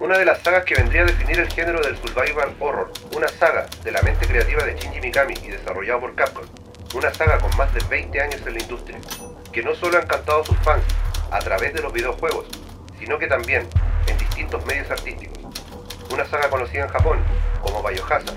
Una 0.00 0.16
de 0.16 0.24
las 0.24 0.40
sagas 0.40 0.64
que 0.64 0.74
vendría 0.74 1.02
a 1.02 1.04
definir 1.04 1.38
el 1.38 1.52
género 1.52 1.78
del 1.82 1.94
survival 1.98 2.56
horror, 2.58 2.90
una 3.14 3.28
saga 3.28 3.66
de 3.84 3.92
la 3.92 4.00
mente 4.00 4.26
creativa 4.26 4.64
de 4.64 4.74
Shinji 4.74 4.98
Mikami 4.98 5.34
y 5.44 5.48
desarrollado 5.48 6.00
por 6.00 6.14
Capcom, 6.14 6.46
una 6.94 7.12
saga 7.12 7.38
con 7.38 7.54
más 7.58 7.72
de 7.74 7.80
20 7.84 8.18
años 8.18 8.40
en 8.46 8.54
la 8.54 8.62
industria, 8.62 8.98
que 9.52 9.62
no 9.62 9.74
solo 9.74 9.98
ha 9.98 10.00
encantado 10.00 10.40
a 10.40 10.44
sus 10.46 10.56
fans 10.60 10.82
a 11.30 11.38
través 11.40 11.74
de 11.74 11.82
los 11.82 11.92
videojuegos, 11.92 12.46
sino 12.98 13.18
que 13.18 13.26
también 13.26 13.68
en 14.06 14.16
distintos 14.16 14.64
medios 14.64 14.90
artísticos. 14.90 15.38
Una 16.10 16.24
saga 16.24 16.48
conocida 16.48 16.84
en 16.84 16.88
Japón 16.88 17.18
como 17.60 17.86
Biohazard. 17.86 18.34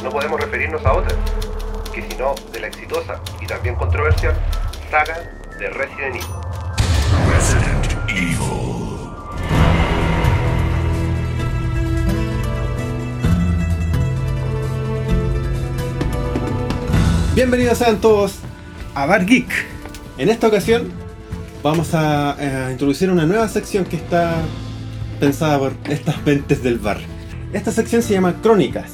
No 0.00 0.10
podemos 0.10 0.40
referirnos 0.40 0.86
a 0.86 0.92
otra, 0.92 1.16
que 1.92 2.02
sino 2.02 2.36
de 2.52 2.60
la 2.60 2.68
exitosa 2.68 3.20
y 3.40 3.46
también 3.48 3.74
controversial 3.74 4.36
saga 4.92 5.28
de 5.58 5.70
Resident 5.70 6.14
Evil. 6.14 6.41
Bienvenidos 17.42 17.78
sean 17.78 18.00
todos 18.00 18.36
a 18.94 19.04
Bar 19.04 19.26
Geek. 19.26 19.48
En 20.16 20.28
esta 20.28 20.46
ocasión 20.46 20.84
vamos 21.60 21.92
a, 21.92 22.36
eh, 22.38 22.68
introducir 22.70 23.10
una 23.10 23.26
nueva 23.26 23.48
sección 23.48 23.84
que 23.84 23.96
está 23.96 24.36
pensada 25.18 25.58
por 25.58 25.72
estas 25.90 26.24
mentes 26.24 26.62
del 26.62 26.78
bar. 26.78 26.98
Esta 27.52 27.72
sección 27.72 28.00
se 28.00 28.12
llama 28.14 28.40
Crónicas, 28.40 28.92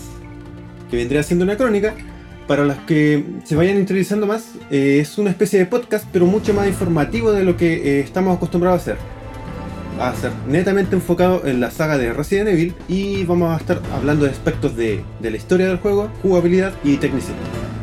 que 0.91 0.97
vendría 0.97 1.23
siendo 1.23 1.45
una 1.45 1.59
crónica. 1.59 1.93
Para 2.47 2.65
los 2.65 2.79
que 2.79 3.23
se 3.45 3.55
vayan 3.55 3.77
introduciendo 3.77 4.27
más, 4.27 4.53
eh, 4.71 5.01
es 5.03 5.19
una 5.19 5.29
especie 5.29 5.59
de 5.59 5.67
podcast, 5.67 6.07
pero 6.11 6.25
mucho 6.25 6.55
más 6.55 6.67
informativo 6.69 7.33
de 7.33 7.45
lo 7.45 7.55
que 7.55 7.75
eh, 7.75 8.01
estamos 8.01 8.35
acostumbrados 8.35 8.79
a 8.79 8.83
hacer. 8.83 8.97
Va 10.01 10.09
a 10.09 10.17
ser 10.17 10.33
netamente 10.49 10.97
enfocado 10.97 11.43
en 11.45 11.61
la 11.61 11.71
saga 11.71 11.99
de 11.99 12.15
Resident 12.15 12.49
Evil 12.49 12.75
y 12.89 13.25
vamos 13.25 13.53
a 13.53 13.59
estar 13.59 13.83
hablando 13.95 14.25
de 14.25 14.31
aspectos 14.31 14.75
de, 14.75 15.05
de 15.21 15.31
la 15.31 15.37
historia 15.37 15.67
del 15.67 15.77
juego, 15.77 16.11
jugabilidad 16.23 16.73
y 16.83 16.97
tecnicidad. 16.97 17.37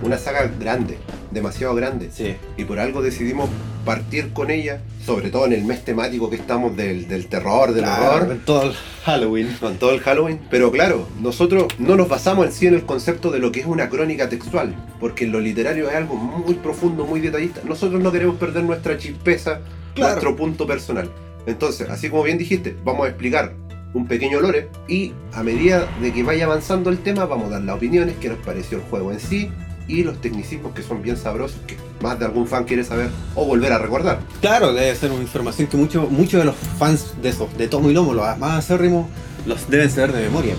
Una 0.05 0.17
saga 0.19 0.51
grande, 0.59 0.97
demasiado 1.31 1.73
grande. 1.73 2.09
Sí. 2.13 2.35
Y 2.57 2.63
por 2.65 2.79
algo 2.79 3.01
decidimos 3.01 3.49
partir 3.83 4.33
con 4.33 4.51
ella, 4.51 4.81
sobre 5.03 5.29
todo 5.29 5.45
en 5.47 5.53
el 5.53 5.63
mes 5.65 5.83
temático 5.83 6.29
que 6.29 6.35
estamos 6.35 6.75
del, 6.77 7.07
del 7.07 7.27
terror, 7.27 7.73
del 7.73 7.85
horror. 7.85 8.27
con 8.27 8.39
todo 8.39 8.63
el 8.63 8.73
Halloween. 9.03 9.57
con 9.59 9.77
todo 9.77 9.91
el 9.91 9.99
Halloween. 10.01 10.39
Pero 10.49 10.71
claro, 10.71 11.07
nosotros 11.21 11.65
no 11.79 11.95
nos 11.95 12.07
basamos 12.07 12.45
en 12.45 12.51
sí 12.51 12.67
en 12.67 12.75
el 12.75 12.85
concepto 12.85 13.31
de 13.31 13.39
lo 13.39 13.51
que 13.51 13.61
es 13.61 13.65
una 13.65 13.89
crónica 13.89 14.29
textual, 14.29 14.75
porque 14.99 15.25
lo 15.27 15.39
literario 15.39 15.89
es 15.89 15.95
algo 15.95 16.15
muy 16.15 16.53
profundo, 16.55 17.05
muy 17.05 17.19
detallista. 17.19 17.61
Nosotros 17.63 18.01
no 18.01 18.11
queremos 18.11 18.35
perder 18.37 18.63
nuestra 18.63 18.97
chispeza, 18.97 19.61
Claro. 19.95 20.11
nuestro 20.11 20.35
punto 20.35 20.67
personal. 20.67 21.09
Entonces, 21.47 21.89
así 21.89 22.09
como 22.09 22.23
bien 22.23 22.37
dijiste, 22.37 22.75
vamos 22.83 23.05
a 23.05 23.09
explicar 23.09 23.53
un 23.93 24.07
pequeño 24.07 24.41
lore 24.41 24.67
y 24.89 25.13
a 25.33 25.41
medida 25.41 25.87
de 26.01 26.11
que 26.11 26.21
vaya 26.21 26.45
avanzando 26.45 26.89
el 26.89 26.97
tema 26.97 27.25
vamos 27.25 27.47
a 27.47 27.51
dar 27.51 27.61
las 27.61 27.75
opiniones, 27.77 28.15
qué 28.19 28.27
nos 28.29 28.39
pareció 28.39 28.77
el 28.79 28.83
juego 28.83 29.11
en 29.13 29.19
sí 29.21 29.49
y 29.87 30.03
los 30.03 30.19
tecnicismos 30.21 30.73
que 30.73 30.81
son 30.81 31.01
bien 31.01 31.17
sabrosos, 31.17 31.59
que 31.67 31.77
más 32.01 32.19
de 32.19 32.25
algún 32.25 32.47
fan 32.47 32.65
quiere 32.65 32.83
saber 32.83 33.09
o 33.35 33.45
volver 33.45 33.71
a 33.71 33.79
recordar. 33.79 34.19
Claro, 34.41 34.73
debe 34.73 34.95
ser 34.95 35.11
una 35.11 35.21
información 35.21 35.67
que 35.67 35.77
muchos 35.77 36.09
muchos 36.09 36.39
de 36.39 36.45
los 36.45 36.55
fans 36.55 37.13
de 37.21 37.29
esos, 37.29 37.55
de 37.57 37.67
Tomo 37.67 37.89
y 37.89 37.93
Lomo, 37.93 38.13
los 38.13 38.37
más 38.37 38.59
acérrimos, 38.59 39.07
los 39.45 39.69
deben 39.69 39.89
saber 39.89 40.13
de 40.13 40.23
memoria. 40.23 40.55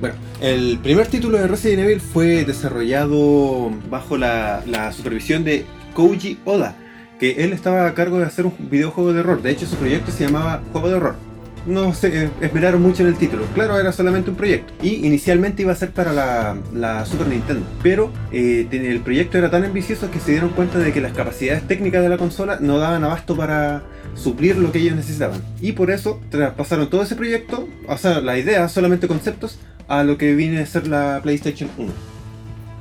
Bueno, 0.00 0.14
el 0.40 0.78
primer 0.78 1.08
título 1.08 1.38
de 1.38 1.48
Resident 1.48 1.80
Evil 1.80 2.00
fue 2.00 2.44
desarrollado 2.44 3.70
bajo 3.90 4.16
la, 4.16 4.62
la 4.66 4.92
supervisión 4.92 5.42
de 5.44 5.64
Koji 5.94 6.38
Oda, 6.44 6.76
que 7.18 7.42
él 7.44 7.52
estaba 7.52 7.86
a 7.86 7.94
cargo 7.94 8.18
de 8.18 8.26
hacer 8.26 8.46
un 8.46 8.54
videojuego 8.70 9.12
de 9.12 9.20
horror. 9.20 9.42
De 9.42 9.50
hecho, 9.50 9.66
su 9.66 9.76
proyecto 9.76 10.12
se 10.12 10.26
llamaba 10.26 10.62
Juego 10.72 10.88
de 10.88 10.94
Horror. 10.94 11.27
No 11.66 11.94
se 11.94 12.24
eh, 12.24 12.30
esmeraron 12.40 12.82
mucho 12.82 13.02
en 13.02 13.08
el 13.08 13.16
título. 13.16 13.44
Claro, 13.54 13.78
era 13.78 13.92
solamente 13.92 14.30
un 14.30 14.36
proyecto. 14.36 14.72
Y 14.82 15.06
inicialmente 15.06 15.62
iba 15.62 15.72
a 15.72 15.76
ser 15.76 15.90
para 15.90 16.12
la, 16.12 17.04
Super 17.06 17.28
Nintendo. 17.28 17.66
Pero 17.82 18.10
eh, 18.32 18.66
el 18.70 19.00
proyecto 19.00 19.38
era 19.38 19.50
tan 19.50 19.64
ambicioso 19.64 20.10
que 20.10 20.20
se 20.20 20.32
dieron 20.32 20.50
cuenta 20.50 20.78
de 20.78 20.92
que 20.92 21.00
las 21.00 21.12
capacidades 21.12 21.66
técnicas 21.66 22.02
de 22.02 22.08
la 22.08 22.18
consola 22.18 22.58
no 22.60 22.78
daban 22.78 23.04
abasto 23.04 23.36
para 23.36 23.82
suplir 24.14 24.56
lo 24.56 24.72
que 24.72 24.78
ellos 24.78 24.96
necesitaban. 24.96 25.42
Y 25.60 25.72
por 25.72 25.90
eso 25.90 26.20
traspasaron 26.30 26.90
todo 26.90 27.02
ese 27.02 27.16
proyecto, 27.16 27.68
o 27.86 27.96
sea, 27.96 28.20
la 28.20 28.38
idea, 28.38 28.68
solamente 28.68 29.08
conceptos, 29.08 29.58
a 29.86 30.04
lo 30.04 30.18
que 30.18 30.34
viene 30.34 30.60
a 30.60 30.66
ser 30.66 30.86
la 30.86 31.20
PlayStation 31.22 31.70
1. 31.78 31.92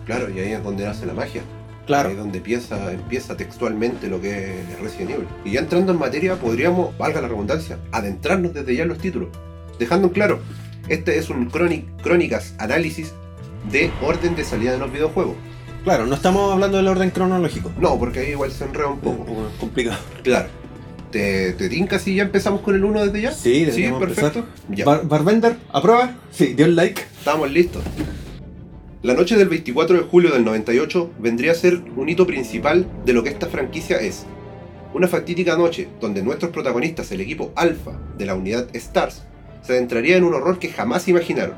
Claro, 0.05 0.29
y 0.29 0.39
ahí 0.39 0.53
es 0.53 0.63
donde 0.63 0.85
nace 0.85 1.05
la 1.05 1.13
magia. 1.13 1.41
Claro. 1.87 2.09
Ahí 2.09 2.15
es 2.15 2.19
donde 2.19 2.37
empieza, 2.37 2.91
empieza 2.93 3.35
textualmente 3.37 4.07
lo 4.09 4.21
que 4.21 4.59
es 4.61 4.79
Resident 4.81 5.09
Evil. 5.11 5.27
Y 5.45 5.51
ya 5.53 5.61
entrando 5.61 5.93
en 5.93 5.97
materia, 5.99 6.35
podríamos, 6.35 6.95
valga 6.97 7.21
la 7.21 7.29
redundancia, 7.29 7.79
adentrarnos 7.91 8.53
desde 8.53 8.75
ya 8.75 8.83
en 8.83 8.89
los 8.89 8.97
títulos. 8.99 9.29
Dejando 9.79 10.07
en 10.07 10.13
claro, 10.13 10.39
este 10.89 11.17
es 11.17 11.29
un 11.29 11.49
cróni- 11.49 11.85
crónicas 12.03 12.53
análisis 12.59 13.13
de 13.71 13.89
orden 14.01 14.35
de 14.35 14.43
salida 14.43 14.71
de 14.73 14.77
los 14.79 14.91
videojuegos. 14.91 15.35
Claro, 15.83 16.05
no 16.05 16.15
estamos 16.15 16.51
hablando 16.51 16.75
del 16.77 16.87
orden 16.89 17.09
cronológico. 17.11 17.71
No, 17.79 17.97
porque 17.97 18.19
ahí 18.19 18.31
igual 18.31 18.51
se 18.51 18.65
enreda 18.65 18.87
un 18.87 18.93
Un 18.95 18.99
poco. 18.99 19.49
complicado. 19.59 19.97
Claro. 20.23 20.49
¿Te, 21.11 21.53
te 21.53 21.69
tinca 21.69 21.99
si 21.99 22.15
ya 22.15 22.23
empezamos 22.23 22.59
con 22.59 22.75
el 22.75 22.83
1 22.83 23.05
desde 23.05 23.21
ya? 23.21 23.31
Sí, 23.31 23.53
sí, 23.53 23.65
deberíamos 23.65 23.99
perfecto. 24.01 24.45
Bar- 24.85 25.07
Barbender, 25.07 25.55
¿aprueba? 25.71 26.11
Sí, 26.31 26.47
dio 26.47 26.65
el 26.65 26.75
like. 26.75 27.01
Estamos 27.19 27.49
listos. 27.49 27.81
La 29.07 29.13
noche 29.13 29.37
del 29.37 29.47
24 29.47 29.99
de 29.99 30.03
julio 30.03 30.31
del 30.31 30.43
98 30.43 31.11
vendría 31.17 31.53
a 31.53 31.55
ser 31.55 31.81
un 31.95 32.09
hito 32.09 32.27
principal 32.27 32.85
de 33.05 33.13
lo 33.13 33.23
que 33.23 33.29
esta 33.29 33.47
franquicia 33.47 34.01
es. 34.01 34.25
Una 34.93 35.07
fatídica 35.07 35.55
noche 35.55 35.87
donde 36.01 36.21
nuestros 36.21 36.51
protagonistas, 36.51 37.09
el 37.13 37.21
equipo 37.21 37.53
Alpha 37.55 37.97
de 38.17 38.25
la 38.25 38.35
unidad 38.35 38.67
STARS, 38.75 39.23
se 39.61 39.71
adentraría 39.71 40.17
en 40.17 40.25
un 40.25 40.33
horror 40.33 40.59
que 40.59 40.67
jamás 40.67 41.07
imaginaron. 41.07 41.55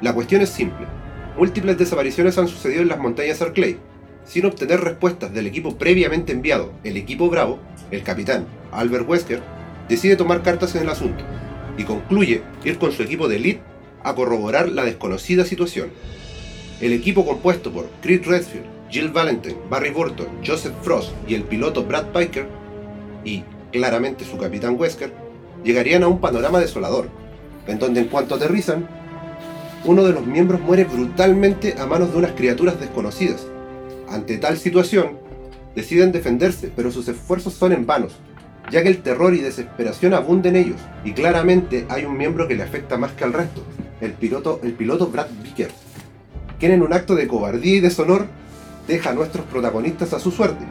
La 0.00 0.12
cuestión 0.12 0.42
es 0.42 0.48
simple. 0.48 0.88
Múltiples 1.36 1.78
desapariciones 1.78 2.36
han 2.36 2.48
sucedido 2.48 2.82
en 2.82 2.88
las 2.88 2.98
montañas 2.98 3.40
Arclay. 3.42 3.78
Sin 4.24 4.46
obtener 4.46 4.80
respuestas 4.80 5.32
del 5.32 5.46
equipo 5.46 5.78
previamente 5.78 6.32
enviado, 6.32 6.72
el 6.82 6.96
equipo 6.96 7.30
Bravo, 7.30 7.60
el 7.92 8.02
capitán 8.02 8.44
Albert 8.72 9.08
Wesker, 9.08 9.40
decide 9.88 10.16
tomar 10.16 10.42
cartas 10.42 10.74
en 10.74 10.82
el 10.82 10.88
asunto 10.88 11.22
y 11.76 11.84
concluye 11.84 12.42
ir 12.64 12.76
con 12.76 12.90
su 12.90 13.04
equipo 13.04 13.28
de 13.28 13.36
elite 13.36 13.62
a 14.02 14.16
corroborar 14.16 14.68
la 14.68 14.84
desconocida 14.84 15.44
situación. 15.44 15.90
El 16.80 16.92
equipo 16.92 17.26
compuesto 17.26 17.72
por 17.72 17.88
Creed 18.02 18.24
Redfield, 18.24 18.64
Jill 18.88 19.08
Valentine, 19.08 19.56
Barry 19.68 19.90
Burton, 19.90 20.28
Joseph 20.46 20.74
Frost 20.82 21.10
y 21.26 21.34
el 21.34 21.42
piloto 21.42 21.84
Brad 21.84 22.12
Piker, 22.12 22.46
y 23.24 23.42
claramente 23.72 24.24
su 24.24 24.38
capitán 24.38 24.76
Wesker, 24.78 25.12
llegarían 25.64 26.04
a 26.04 26.08
un 26.08 26.20
panorama 26.20 26.60
desolador, 26.60 27.08
en 27.66 27.80
donde 27.80 28.00
en 28.00 28.06
cuanto 28.06 28.36
aterrizan, 28.36 28.88
uno 29.84 30.04
de 30.04 30.12
los 30.12 30.24
miembros 30.24 30.60
muere 30.60 30.84
brutalmente 30.84 31.74
a 31.78 31.86
manos 31.86 32.12
de 32.12 32.18
unas 32.18 32.32
criaturas 32.32 32.78
desconocidas. 32.78 33.48
Ante 34.08 34.38
tal 34.38 34.56
situación, 34.56 35.18
deciden 35.74 36.12
defenderse, 36.12 36.70
pero 36.74 36.92
sus 36.92 37.08
esfuerzos 37.08 37.54
son 37.54 37.72
en 37.72 37.86
vanos, 37.86 38.14
ya 38.70 38.84
que 38.84 38.88
el 38.88 39.02
terror 39.02 39.34
y 39.34 39.38
desesperación 39.38 40.14
abunden 40.14 40.54
en 40.54 40.66
ellos, 40.66 40.80
y 41.04 41.10
claramente 41.10 41.86
hay 41.88 42.04
un 42.04 42.16
miembro 42.16 42.46
que 42.46 42.54
le 42.54 42.62
afecta 42.62 42.96
más 42.96 43.10
que 43.12 43.24
al 43.24 43.32
resto, 43.32 43.64
el 44.00 44.12
piloto, 44.12 44.60
el 44.62 44.74
piloto 44.74 45.08
Brad 45.08 45.26
Vickers, 45.42 45.87
quien 46.58 46.72
en 46.72 46.82
un 46.82 46.92
acto 46.92 47.14
de 47.14 47.28
cobardía 47.28 47.76
y 47.76 47.80
deshonor 47.80 48.26
deja 48.86 49.10
a 49.10 49.14
nuestros 49.14 49.44
protagonistas 49.46 50.12
a 50.12 50.20
su 50.20 50.30
suerte. 50.30 50.64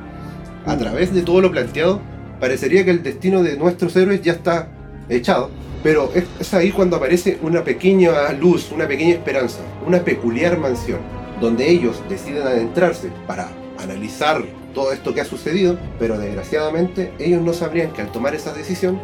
A 0.65 0.77
través 0.77 1.13
de 1.13 1.21
todo 1.21 1.41
lo 1.41 1.51
planteado, 1.51 2.01
parecería 2.39 2.83
que 2.83 2.91
el 2.91 3.03
destino 3.03 3.43
de 3.43 3.57
nuestros 3.57 3.95
héroes 3.95 4.21
ya 4.21 4.33
está 4.33 4.67
echado, 5.09 5.49
pero 5.83 6.11
es, 6.13 6.25
es 6.39 6.53
ahí 6.53 6.71
cuando 6.71 6.97
aparece 6.97 7.37
una 7.41 7.63
pequeña 7.63 8.31
luz, 8.33 8.71
una 8.71 8.87
pequeña 8.87 9.13
esperanza, 9.13 9.59
una 9.85 10.03
peculiar 10.03 10.57
mansión, 10.57 10.99
donde 11.39 11.69
ellos 11.69 12.01
deciden 12.09 12.43
adentrarse 12.43 13.09
para 13.25 13.49
analizar 13.79 14.43
todo 14.73 14.91
esto 14.91 15.13
que 15.13 15.21
ha 15.21 15.25
sucedido, 15.25 15.77
pero 15.99 16.17
desgraciadamente 16.17 17.13
ellos 17.19 17.41
no 17.41 17.53
sabrían 17.53 17.93
que 17.93 18.01
al 18.01 18.11
tomar 18.11 18.35
esa 18.35 18.53
decisión 18.53 18.99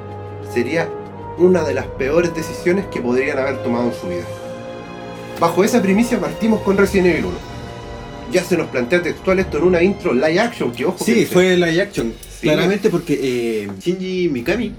sería 0.54 0.90
una 1.38 1.64
de 1.64 1.74
las 1.74 1.88
peores 1.88 2.36
decisiones 2.36 2.86
que 2.88 3.02
podrían 3.02 3.40
haber 3.40 3.64
tomado 3.64 3.88
en 3.88 3.94
su 3.94 4.08
vida. 4.08 4.43
Bajo 5.40 5.64
esa 5.64 5.82
primicia 5.82 6.20
partimos 6.20 6.62
con 6.62 6.78
Resident 6.78 7.08
Evil 7.08 7.26
1. 7.26 7.36
Ya 8.32 8.44
se 8.44 8.58
nos 8.58 8.68
plantea 8.68 9.02
textual 9.02 9.40
esto 9.40 9.58
en 9.58 9.64
una 9.66 9.84
intro 9.84 10.14
live 10.14 10.40
action, 10.40 10.72
que 10.72 10.86
ojo 10.86 11.04
Sí, 11.04 11.14
que 11.14 11.26
fue 11.26 11.56
live 11.56 11.82
action. 11.82 12.14
Sí. 12.30 12.48
Claramente 12.48 12.90
porque 12.90 13.20
eh, 13.22 13.70
Shinji 13.80 14.30
Mikami 14.30 14.72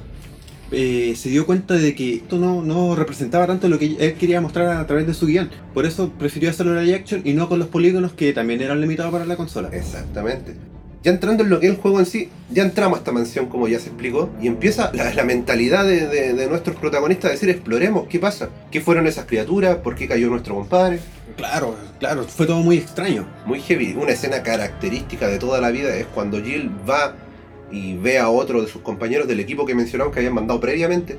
eh, 0.72 1.14
se 1.16 1.28
dio 1.28 1.46
cuenta 1.46 1.74
de 1.74 1.94
que 1.94 2.14
esto 2.14 2.38
no, 2.38 2.62
no 2.62 2.96
representaba 2.96 3.46
tanto 3.46 3.68
lo 3.68 3.78
que 3.78 3.96
él 3.98 4.14
quería 4.14 4.40
mostrar 4.40 4.76
a 4.76 4.86
través 4.86 5.06
de 5.06 5.14
su 5.14 5.26
guion. 5.26 5.50
Por 5.72 5.86
eso 5.86 6.10
prefirió 6.18 6.50
hacerlo 6.50 6.80
live 6.80 6.94
action 6.96 7.22
y 7.24 7.32
no 7.32 7.48
con 7.48 7.58
los 7.58 7.68
polígonos 7.68 8.12
que 8.12 8.32
también 8.32 8.60
eran 8.60 8.80
limitados 8.80 9.12
para 9.12 9.24
la 9.24 9.36
consola. 9.36 9.68
Exactamente. 9.72 10.54
Ya 11.04 11.10
entrando 11.12 11.44
en 11.44 11.50
lo 11.50 11.60
que 11.60 11.66
es 11.66 11.72
el 11.74 11.78
juego 11.78 12.00
en 12.00 12.06
sí, 12.06 12.30
ya 12.50 12.62
entramos 12.62 12.96
a 12.96 13.00
esta 13.00 13.12
mansión 13.12 13.46
como 13.46 13.68
ya 13.68 13.78
se 13.78 13.88
explicó, 13.88 14.30
y 14.40 14.46
empieza 14.46 14.90
la, 14.94 15.12
la 15.12 15.22
mentalidad 15.24 15.84
de, 15.84 16.06
de- 16.08 16.32
de 16.32 16.46
nuestros 16.48 16.76
protagonistas 16.76 17.28
a 17.28 17.32
decir, 17.34 17.50
exploremos, 17.50 18.06
¿qué 18.08 18.18
pasa? 18.18 18.48
¿Qué 18.70 18.80
fueron 18.80 19.06
esas 19.06 19.26
criaturas? 19.26 19.76
¿Por 19.76 19.94
qué 19.94 20.08
cayó 20.08 20.30
nuestro 20.30 20.54
compadre? 20.54 21.00
Claro, 21.36 21.76
claro, 22.00 22.24
fue 22.24 22.46
todo 22.46 22.60
muy 22.60 22.78
extraño. 22.78 23.26
Muy 23.44 23.60
heavy. 23.60 23.94
Una 24.00 24.12
escena 24.12 24.42
característica 24.42 25.28
de 25.28 25.38
toda 25.38 25.60
la 25.60 25.70
vida 25.70 25.94
es 25.94 26.06
cuando 26.06 26.42
Jill 26.42 26.70
va 26.88 27.14
y 27.70 27.96
ve 27.96 28.18
a 28.18 28.28
otro 28.30 28.62
de 28.62 28.68
sus 28.68 28.80
compañeros 28.82 29.26
del 29.28 29.40
equipo 29.40 29.66
que 29.66 29.74
mencionamos 29.74 30.12
que 30.14 30.20
habían 30.20 30.34
mandado 30.34 30.58
previamente, 30.60 31.18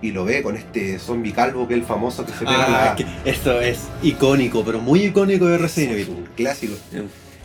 y 0.00 0.12
lo 0.12 0.24
ve 0.24 0.42
con 0.42 0.56
este 0.56 0.98
zombie 0.98 1.32
calvo 1.32 1.66
que 1.68 1.74
es 1.74 1.80
el 1.80 1.86
famoso 1.86 2.24
que 2.24 2.32
se 2.32 2.38
pega 2.38 2.92
Ah, 2.92 2.96
la... 2.98 3.30
esto 3.30 3.60
es 3.60 3.80
icónico, 4.02 4.62
pero 4.64 4.78
muy 4.80 5.00
icónico 5.06 5.44
de 5.46 5.58
Resident 5.58 5.92
es 5.92 6.08
Evil. 6.08 6.14
un 6.20 6.28
clásico. 6.36 6.74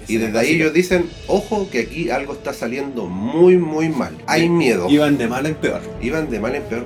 Y 0.07 0.17
desde 0.17 0.37
ahí 0.39 0.51
ellos 0.53 0.73
dicen, 0.73 1.09
ojo 1.27 1.69
que 1.71 1.79
aquí 1.81 2.09
algo 2.09 2.33
está 2.33 2.53
saliendo 2.53 3.05
muy 3.07 3.57
muy 3.57 3.89
mal. 3.89 4.15
Hay 4.27 4.49
miedo. 4.49 4.87
Iban 4.89 5.17
de 5.17 5.27
mal 5.27 5.45
en 5.45 5.55
peor. 5.55 5.81
Iban 6.01 6.29
de 6.29 6.39
mal 6.39 6.55
en 6.55 6.63
peor. 6.63 6.85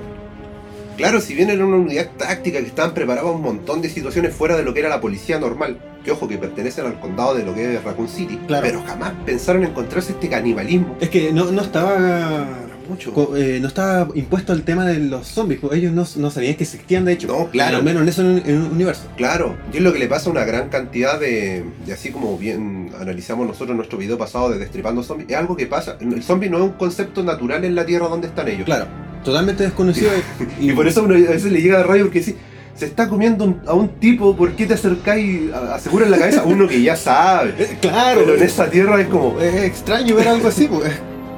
Claro, 0.96 1.20
si 1.20 1.32
bien 1.34 1.48
era 1.50 1.64
una 1.64 1.76
unidad 1.76 2.10
táctica 2.16 2.58
que 2.58 2.66
estaban 2.66 2.92
preparados 2.92 3.32
un 3.34 3.42
montón 3.42 3.80
de 3.80 3.88
situaciones 3.88 4.34
fuera 4.34 4.56
de 4.56 4.64
lo 4.64 4.74
que 4.74 4.80
era 4.80 4.88
la 4.88 5.00
policía 5.00 5.38
normal, 5.38 5.78
que 6.04 6.10
ojo 6.10 6.26
que 6.26 6.38
pertenecen 6.38 6.86
al 6.86 6.98
condado 6.98 7.34
de 7.36 7.44
lo 7.44 7.54
que 7.54 7.74
es 7.76 7.84
Raccoon 7.84 8.08
City, 8.08 8.36
Claro. 8.48 8.66
pero 8.66 8.82
jamás 8.84 9.12
pensaron 9.24 9.62
encontrarse 9.64 10.10
este 10.12 10.28
canibalismo. 10.28 10.96
Es 11.00 11.08
que 11.08 11.32
no, 11.32 11.52
no 11.52 11.62
estaba. 11.62 12.48
Mucho. 12.88 13.36
eh, 13.36 13.58
no 13.60 13.68
estaba 13.68 14.08
impuesto 14.14 14.52
el 14.52 14.62
tema 14.62 14.86
de 14.86 14.98
los 14.98 15.26
zombies, 15.26 15.60
pues 15.60 15.74
ellos 15.74 15.92
no, 15.92 16.06
no 16.16 16.30
sabían 16.30 16.54
que 16.54 16.64
existían 16.64 17.04
de 17.04 17.12
hecho. 17.12 17.26
No, 17.28 17.48
claro. 17.50 17.76
Al 17.78 17.82
menos 17.84 18.02
en 18.02 18.08
eso 18.08 18.22
en, 18.22 18.42
en 18.46 18.56
un 18.62 18.70
universo. 18.72 19.02
Claro, 19.16 19.56
y 19.72 19.76
es 19.76 19.82
lo 19.82 19.92
que 19.92 19.98
le 19.98 20.06
pasa 20.08 20.28
a 20.28 20.32
una 20.32 20.44
gran 20.44 20.68
cantidad 20.68 21.20
de, 21.20 21.64
de 21.86 21.92
así 21.92 22.10
como 22.10 22.38
bien 22.38 22.90
analizamos 23.00 23.46
nosotros 23.46 23.70
en 23.70 23.76
nuestro 23.76 23.98
video 23.98 24.16
pasado 24.18 24.50
de 24.50 24.58
Destripando 24.58 25.02
Zombies, 25.02 25.28
es 25.30 25.36
algo 25.36 25.56
que 25.56 25.66
pasa. 25.66 25.96
El 26.00 26.22
zombie 26.22 26.48
no 26.50 26.58
es 26.58 26.64
un 26.64 26.72
concepto 26.72 27.22
natural 27.22 27.64
en 27.64 27.74
la 27.74 27.84
Tierra 27.84 28.08
donde 28.08 28.28
están 28.28 28.48
ellos. 28.48 28.64
Claro, 28.64 28.86
totalmente 29.24 29.64
desconocido. 29.64 30.10
Y 30.60 30.72
por 30.72 30.86
eso 30.88 31.02
uno 31.02 31.14
a 31.14 31.18
veces 31.18 31.52
le 31.52 31.60
llega 31.60 31.80
a 31.80 31.82
radio 31.82 32.04
porque 32.04 32.20
dice, 32.20 32.36
se 32.74 32.86
está 32.86 33.08
comiendo 33.08 33.44
un- 33.44 33.60
a 33.66 33.74
un 33.74 33.88
tipo, 34.00 34.36
¿por 34.36 34.52
qué 34.52 34.64
te 34.66 34.74
acercáis, 34.74 35.52
a- 35.52 35.74
aseguras 35.74 36.08
la 36.10 36.18
cabeza? 36.18 36.44
Uno 36.44 36.66
que 36.68 36.80
ya 36.80 36.96
sabe. 36.96 37.54
Eh, 37.58 37.76
claro, 37.80 38.20
Pero 38.24 38.36
en 38.36 38.42
esa 38.42 38.70
tierra 38.70 39.00
es 39.00 39.08
como, 39.08 39.40
es 39.40 39.54
extraño 39.64 40.14
ver 40.14 40.28
algo 40.28 40.48
así, 40.48 40.68
pues. 40.68 40.92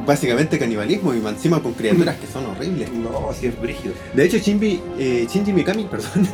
Básicamente 0.07 0.59
canibalismo 0.59 1.15
y 1.15 1.19
encima 1.19 1.63
con 1.63 1.73
criaturas 1.75 2.17
que 2.17 2.27
son 2.27 2.47
horribles. 2.47 2.91
no, 2.93 3.31
así 3.31 3.47
es 3.47 3.61
brígido. 3.61 3.95
De 4.15 4.25
hecho, 4.25 4.39
Shinji, 4.39 4.81
eh, 4.99 5.27
Shinji 5.31 5.53
Mikami, 5.53 5.85
perdón, 5.91 6.27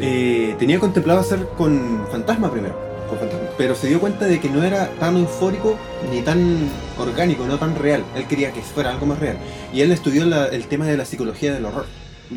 eh, 0.00 0.54
tenía 0.58 0.78
contemplado 0.78 1.20
hacer 1.20 1.46
con 1.56 2.06
fantasma 2.10 2.50
primero. 2.50 2.78
Con 3.08 3.18
fantasma. 3.18 3.46
pero 3.56 3.74
se 3.76 3.86
dio 3.88 4.00
cuenta 4.00 4.26
de 4.26 4.40
que 4.40 4.50
no 4.50 4.64
era 4.64 4.90
tan 4.98 5.16
eufórico 5.16 5.76
ni 6.12 6.22
tan 6.22 6.68
orgánico, 6.98 7.46
no 7.46 7.56
tan 7.58 7.76
real. 7.76 8.02
Él 8.16 8.24
quería 8.26 8.50
que 8.52 8.60
fuera 8.60 8.90
algo 8.90 9.06
más 9.06 9.18
real. 9.20 9.36
Y 9.72 9.80
él 9.80 9.92
estudió 9.92 10.24
la- 10.26 10.46
el 10.48 10.66
tema 10.66 10.86
de 10.86 10.96
la 10.96 11.04
psicología 11.04 11.52
del 11.54 11.64
horror. 11.66 11.86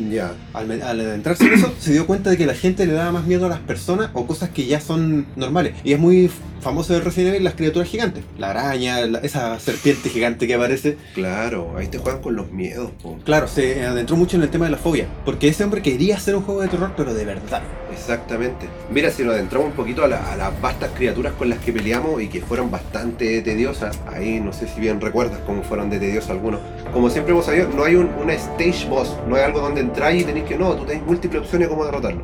Ya. 0.08 0.32
Al, 0.52 0.70
al 0.82 1.00
adentrarse 1.00 1.44
en 1.46 1.54
eso, 1.54 1.72
se 1.80 1.92
dio 1.92 2.06
cuenta 2.06 2.30
de 2.30 2.36
que 2.36 2.46
la 2.46 2.54
gente 2.54 2.86
le 2.86 2.92
daba 2.92 3.10
más 3.10 3.26
miedo 3.26 3.46
a 3.46 3.48
las 3.48 3.58
personas 3.58 4.10
o 4.14 4.24
cosas 4.28 4.50
que 4.50 4.64
ya 4.66 4.80
son 4.80 5.26
normales. 5.34 5.74
Y 5.82 5.92
es 5.92 5.98
muy 5.98 6.30
famoso 6.60 6.92
de 6.92 7.00
Resident 7.00 7.34
Evil 7.34 7.44
las 7.44 7.54
criaturas 7.54 7.88
gigantes. 7.88 8.22
La 8.38 8.50
araña, 8.50 9.00
la- 9.06 9.18
esa 9.20 9.58
serpiente 9.60 10.08
gigante 10.08 10.46
que 10.46 10.54
aparece. 10.54 10.96
Claro, 11.14 11.74
ahí 11.76 11.86
te 11.88 11.98
juegan 11.98 12.20
con 12.22 12.36
los 12.36 12.50
miedos, 12.52 12.90
po. 13.02 13.18
Claro, 13.24 13.48
se 13.48 13.84
adentró 13.84 14.16
mucho 14.16 14.36
en 14.36 14.42
el 14.42 14.50
tema 14.50 14.66
de 14.66 14.72
la 14.72 14.76
fobia. 14.78 15.06
Porque 15.24 15.48
ese 15.48 15.64
hombre 15.64 15.82
quería 15.82 16.16
hacer 16.16 16.36
un 16.36 16.42
juego 16.42 16.62
de 16.62 16.68
terror, 16.68 16.92
pero 16.96 17.14
de 17.14 17.24
verdad. 17.24 17.62
Exactamente. 17.92 18.66
Mira, 18.90 19.10
si 19.10 19.22
nos 19.24 19.34
adentramos 19.34 19.68
un 19.68 19.74
poquito 19.74 20.04
a, 20.04 20.08
la- 20.08 20.32
a 20.32 20.36
las 20.36 20.60
vastas 20.60 20.90
criaturas 20.96 21.32
con 21.34 21.48
las 21.50 21.58
que 21.58 21.72
peleamos 21.72 22.22
y 22.22 22.28
que 22.28 22.40
fueron 22.40 22.70
bastante 22.70 23.40
tediosas, 23.42 23.98
ahí 24.12 24.40
no 24.40 24.52
sé 24.52 24.68
si 24.68 24.80
bien 24.80 25.00
recuerdas 25.00 25.40
cómo 25.46 25.62
fueron 25.62 25.90
de 25.90 25.98
tediosas 25.98 26.30
algunos. 26.30 26.60
Como 26.92 27.10
siempre 27.10 27.32
hemos 27.32 27.44
sabido, 27.46 27.68
no 27.74 27.84
hay 27.84 27.94
un, 27.96 28.08
una 28.22 28.32
stage 28.34 28.86
boss, 28.88 29.14
no 29.28 29.36
hay 29.36 29.42
algo 29.42 29.60
donde 29.60 29.80
entráis 29.80 30.22
y 30.22 30.24
tenéis 30.24 30.46
que, 30.46 30.56
no, 30.56 30.74
tú 30.74 30.84
tenés 30.84 31.04
múltiples 31.04 31.42
opciones 31.42 31.68
como 31.68 31.84
derrotarlo. 31.84 32.22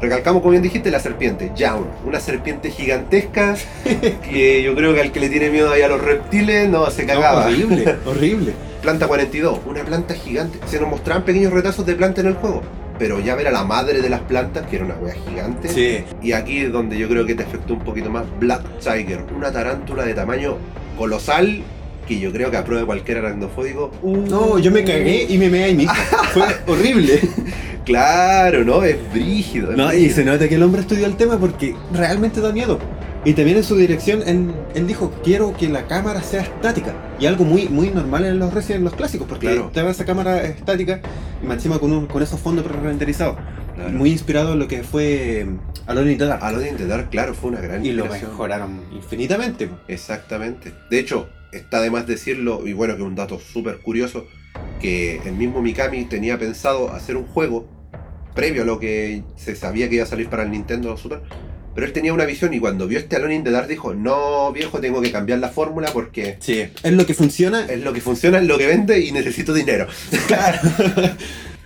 Recalcamos, 0.00 0.42
como 0.42 0.50
bien 0.52 0.62
dijiste, 0.62 0.90
la 0.90 1.00
serpiente, 1.00 1.52
Jaun, 1.56 1.86
una 2.04 2.20
serpiente 2.20 2.70
gigantesca 2.70 3.56
que 4.30 4.62
yo 4.62 4.74
creo 4.74 4.94
que 4.94 5.00
al 5.00 5.12
que 5.12 5.20
le 5.20 5.28
tiene 5.28 5.50
miedo 5.50 5.70
ahí 5.70 5.82
a 5.82 5.88
los 5.88 6.00
reptiles, 6.00 6.68
no, 6.68 6.90
se 6.90 7.02
No, 7.06 7.14
cagaba. 7.14 7.46
horrible, 7.46 7.96
horrible. 8.06 8.52
Planta 8.82 9.06
42, 9.08 9.60
una 9.66 9.82
planta 9.84 10.14
gigante. 10.14 10.58
Se 10.66 10.78
nos 10.78 10.88
mostraban 10.90 11.24
pequeños 11.24 11.52
retazos 11.52 11.84
de 11.86 11.94
planta 11.94 12.20
en 12.20 12.28
el 12.28 12.34
juego. 12.34 12.62
Pero 12.98 13.20
ya 13.20 13.34
ver 13.34 13.48
a 13.48 13.50
la 13.50 13.64
madre 13.64 14.00
de 14.00 14.08
las 14.08 14.20
plantas, 14.20 14.66
que 14.66 14.76
era 14.76 14.84
una 14.86 14.94
wea 14.94 15.14
gigante. 15.28 15.68
Sí. 15.68 16.04
Y 16.22 16.32
aquí 16.32 16.60
es 16.60 16.72
donde 16.72 16.96
yo 16.96 17.08
creo 17.08 17.26
que 17.26 17.34
te 17.34 17.42
afectó 17.42 17.74
un 17.74 17.80
poquito 17.80 18.08
más 18.10 18.24
Black 18.38 18.62
Tiger, 18.78 19.24
una 19.36 19.50
tarántula 19.52 20.04
de 20.04 20.14
tamaño 20.14 20.56
colosal 20.96 21.62
que 22.06 22.18
yo 22.18 22.32
creo 22.32 22.50
que 22.50 22.56
apruebe 22.56 22.84
cualquier 22.86 23.18
aracnofóbico. 23.18 23.90
No, 24.02 24.58
yo 24.58 24.70
me 24.70 24.84
cagué 24.84 25.26
y 25.28 25.38
me 25.38 25.48
meé 25.50 25.64
ahí 25.64 25.74
mismo. 25.74 25.94
Fue 26.32 26.44
horrible. 26.66 27.20
Claro, 27.84 28.64
¿no? 28.64 28.82
Es 28.82 28.96
brígido. 29.12 29.70
es 29.72 29.76
No, 29.76 29.92
y 29.92 30.10
se 30.10 30.24
nota 30.24 30.48
que 30.48 30.56
el 30.56 30.62
hombre 30.62 30.80
estudió 30.80 31.06
el 31.06 31.16
tema 31.16 31.38
porque 31.38 31.74
realmente 31.92 32.40
da 32.40 32.52
miedo. 32.52 32.78
Y 33.24 33.32
también 33.34 33.56
en 33.56 33.64
su 33.64 33.74
dirección, 33.76 34.22
él, 34.26 34.52
él 34.74 34.86
dijo, 34.86 35.12
quiero 35.24 35.56
que 35.56 35.68
la 35.68 35.86
cámara 35.88 36.22
sea 36.22 36.42
estática. 36.42 36.94
Y 37.18 37.26
algo 37.26 37.44
muy, 37.44 37.68
muy 37.68 37.90
normal 37.90 38.24
en 38.24 38.38
los 38.38 38.54
Resident, 38.54 38.78
en 38.78 38.84
los 38.84 38.94
clásicos, 38.94 39.26
porque 39.28 39.48
Claro. 39.48 39.70
te 39.74 39.82
va 39.82 39.90
esa 39.90 40.04
cámara 40.04 40.42
estática 40.44 41.00
y 41.46 41.50
encima 41.50 41.78
con, 41.80 41.92
un- 41.92 42.06
con 42.06 42.22
esos 42.22 42.38
fondos 42.38 42.64
pre-renderizados. 42.64 43.36
Claro. 43.74 43.90
Muy 43.90 44.10
inspirado 44.10 44.52
en 44.52 44.60
lo 44.60 44.68
que 44.68 44.82
fue 44.84 45.44
mm, 45.44 45.58
Alone 45.90 46.12
in 46.12 46.18
the 46.18 46.26
Dark. 46.26 46.42
Alone 46.44 46.68
in 46.70 46.76
the 46.76 46.86
Dark, 46.86 47.10
claro, 47.10 47.34
fue 47.34 47.50
una 47.50 47.60
gran 47.60 47.84
y 47.84 47.92
lo 47.92 48.06
mejoraron 48.06 48.80
infinitamente. 48.92 49.68
Exactamente. 49.88 50.72
De 50.88 50.98
hecho, 51.00 51.28
está 51.52 51.80
de 51.80 51.90
más 51.90 52.06
decirlo, 52.06 52.66
y 52.66 52.72
bueno, 52.72 52.96
que 52.96 53.02
un 53.02 53.14
dato 53.14 53.38
súper 53.40 53.78
curioso, 53.78 54.26
que 54.80 55.20
el 55.24 55.34
mismo 55.34 55.62
Mikami 55.62 56.04
tenía 56.04 56.38
pensado 56.38 56.92
hacer 56.92 57.16
un 57.16 57.26
juego 57.26 57.68
previo 58.34 58.62
a 58.62 58.64
lo 58.66 58.78
que 58.78 59.22
se 59.36 59.56
sabía 59.56 59.88
que 59.88 59.96
iba 59.96 60.04
a 60.04 60.08
salir 60.08 60.28
para 60.28 60.42
el 60.42 60.50
Nintendo 60.50 60.96
Super, 60.96 61.22
pero 61.74 61.86
él 61.86 61.92
tenía 61.92 62.14
una 62.14 62.24
visión 62.24 62.54
y 62.54 62.58
cuando 62.60 62.86
vio 62.86 62.98
este 62.98 63.16
Alone 63.16 63.34
in 63.34 63.44
the 63.44 63.50
Dark 63.50 63.68
dijo, 63.68 63.92
no 63.94 64.50
viejo, 64.52 64.80
tengo 64.80 65.02
que 65.02 65.12
cambiar 65.12 65.40
la 65.40 65.50
fórmula 65.50 65.90
porque 65.92 66.36
Sí. 66.40 66.66
Es 66.82 66.92
lo 66.92 67.04
que 67.04 67.14
funciona. 67.14 67.66
es 67.66 67.82
lo 67.82 67.92
que 67.92 68.00
funciona, 68.00 68.38
es 68.38 68.46
lo 68.46 68.56
que 68.56 68.66
vende 68.66 69.00
y 69.00 69.12
necesito 69.12 69.52
dinero. 69.52 69.86
Claro. 70.26 70.58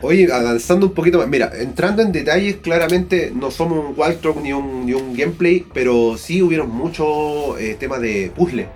Oye, 0.03 0.33
avanzando 0.33 0.87
un 0.87 0.95
poquito 0.95 1.19
más, 1.19 1.29
mira, 1.29 1.53
entrando 1.55 2.01
en 2.01 2.11
detalles, 2.11 2.57
claramente 2.57 3.33
no 3.35 3.51
somos 3.51 3.85
un 3.85 3.95
walkthrough 3.99 4.41
ni 4.41 4.53
un, 4.53 4.87
ni 4.87 4.95
un 4.95 5.15
gameplay, 5.15 5.67
pero 5.75 6.17
sí 6.17 6.41
hubieron 6.41 6.71
muchos 6.71 7.61
eh, 7.61 7.77
temas 7.79 8.01
de 8.01 8.33
puzzle. 8.35 8.67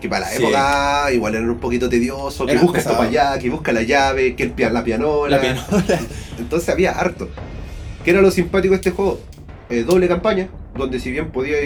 Que 0.00 0.08
para 0.08 0.20
la 0.26 0.28
Sí. 0.30 0.42
época 0.42 1.12
igual 1.12 1.34
eran 1.34 1.50
un 1.50 1.58
poquito 1.58 1.88
tediosos, 1.88 2.46
que 2.46 2.52
Era 2.52 2.62
busca 2.62 2.78
esto 2.78 2.92
para 2.96 3.08
allá, 3.08 3.38
que 3.38 3.50
busca 3.50 3.72
la 3.72 3.82
llave, 3.82 4.36
que 4.36 4.44
el 4.44 4.52
pia- 4.52 4.70
la 4.70 4.84
pianola. 4.84 5.36
La 5.36 5.40
pianola. 5.42 5.98
Entonces 6.38 6.68
había 6.68 6.92
harto. 6.92 7.28
¿Qué 8.04 8.10
era 8.12 8.20
lo 8.22 8.30
simpático 8.30 8.72
de 8.72 8.76
este 8.76 8.90
juego? 8.92 9.18
Eh, 9.70 9.82
doble 9.82 10.06
campaña, 10.08 10.48
donde 10.76 11.00
si 11.00 11.10
bien 11.10 11.30
podía 11.30 11.56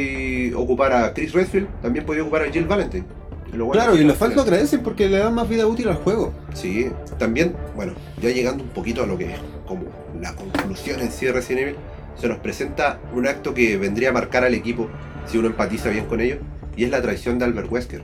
ocupar 0.56 0.92
a 0.92 1.12
Chris 1.14 1.32
Redfield, 1.34 1.68
también 1.82 2.04
podía 2.06 2.22
ocupar 2.22 2.42
a 2.42 2.50
Jill 2.50 2.64
Valentine. 2.64 3.04
Lo 3.52 3.66
bueno 3.66 3.82
Claro, 3.82 3.96
y 4.00 4.02
los 4.04 4.16
fans 4.16 4.34
lo 4.34 4.40
agradecen 4.42 4.82
porque 4.82 5.08
le 5.10 5.18
dan 5.18 5.34
más 5.34 5.46
vida 5.46 5.66
útil 5.66 5.86
al 5.88 5.96
juego. 5.96 6.32
Sí, 6.54 6.88
también, 7.18 7.54
bueno, 7.76 7.92
ya 8.22 8.30
llegando 8.30 8.64
un 8.64 8.70
poquito 8.70 9.02
a 9.02 9.06
lo 9.06 9.18
que 9.18 9.26
es 9.26 9.38
como 9.68 9.82
la 10.20 10.34
conclusión 10.34 11.00
en 11.00 11.12
sí 11.12 11.26
de 11.26 11.32
Resident 11.32 11.60
Evil, 11.62 11.76
se 12.18 12.28
nos 12.28 12.38
presenta 12.38 12.98
un 13.14 13.26
acto 13.28 13.52
que 13.52 13.76
vendría 13.76 14.08
a 14.08 14.12
marcar 14.12 14.42
al 14.44 14.54
equipo 14.54 14.88
si 15.26 15.36
uno 15.36 15.48
empatiza 15.48 15.90
bien 15.90 16.06
con 16.06 16.20
ellos, 16.22 16.38
y 16.76 16.84
es 16.84 16.90
la 16.90 17.02
traición 17.02 17.38
de 17.38 17.44
Albert 17.44 17.70
Wesker. 17.70 18.02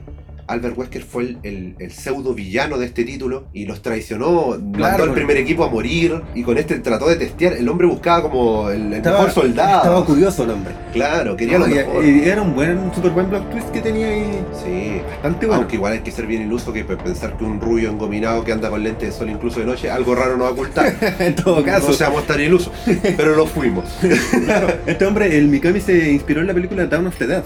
Albert 0.49 0.77
Wesker 0.77 1.03
fue 1.03 1.23
el, 1.23 1.37
el- 1.43 1.75
el 1.79 1.91
pseudo 1.91 2.33
villano 2.33 2.77
de 2.77 2.85
este 2.87 3.03
título 3.05 3.45
y 3.53 3.65
los 3.65 3.81
traicionó, 3.81 4.57
mandó 4.59 5.03
al 5.03 5.13
primer 5.13 5.37
equipo 5.37 5.63
a 5.63 5.69
morir 5.69 6.21
y 6.35 6.43
con 6.43 6.57
este 6.57 6.79
trató 6.79 7.07
de 7.07 7.15
testear. 7.15 7.53
El 7.53 7.69
hombre 7.69 7.87
buscaba 7.87 8.21
como 8.23 8.69
el, 8.69 8.87
el 8.87 8.93
Estaba- 8.95 9.19
mejor 9.19 9.31
soldado. 9.31 9.77
Estaba 9.77 10.05
curioso 10.05 10.43
el 10.43 10.49
hombre. 10.51 10.73
Claro, 10.93 11.35
quería 11.37 11.59
No, 11.59 11.67
lo 11.67 11.75
mejor. 11.75 12.03
y 12.05 12.27
era 12.27 12.41
un 12.41 12.53
buen, 12.55 12.77
un 12.77 12.93
super 12.93 13.11
buen 13.11 13.29
block 13.29 13.49
twist 13.51 13.69
que 13.69 13.81
tenía 13.81 14.07
ahí. 14.07 14.39
Sí, 14.63 15.01
Bastante 15.13 15.45
bueno. 15.45 15.61
Aunque 15.61 15.75
igual 15.75 15.93
hay 15.93 15.99
que 15.99 16.11
ser 16.11 16.25
bien 16.25 16.41
iluso 16.41 16.73
que 16.73 16.83
pensar 16.83 17.37
que 17.37 17.43
un 17.43 17.61
rubio 17.61 17.89
engominado 17.91 18.43
que 18.43 18.51
anda 18.51 18.69
con 18.69 18.83
lentes 18.83 19.09
de 19.09 19.15
sol 19.17 19.29
incluso 19.29 19.59
de 19.59 19.65
noche, 19.67 19.89
algo 19.91 20.15
raro 20.15 20.31
nos 20.37 20.45
va 20.47 20.49
a 20.49 20.53
ocultar. 20.53 20.95
en 21.19 21.35
todo 21.35 21.63
caso. 21.63 21.87
No 21.87 21.93
seamos 21.93 22.25
tan 22.25 22.41
ilusos, 22.41 22.71
pero 23.17 23.35
lo 23.35 23.45
fuimos. 23.45 23.85
Claro, 24.45 24.67
este 24.87 25.05
hombre, 25.05 25.37
el 25.37 25.47
Mikami 25.47 25.79
se 25.79 26.11
inspiró 26.11 26.41
en 26.41 26.47
la 26.47 26.53
película 26.53 26.85
Down 26.85 27.07
of 27.07 27.17
the 27.17 27.27
Dead. 27.27 27.43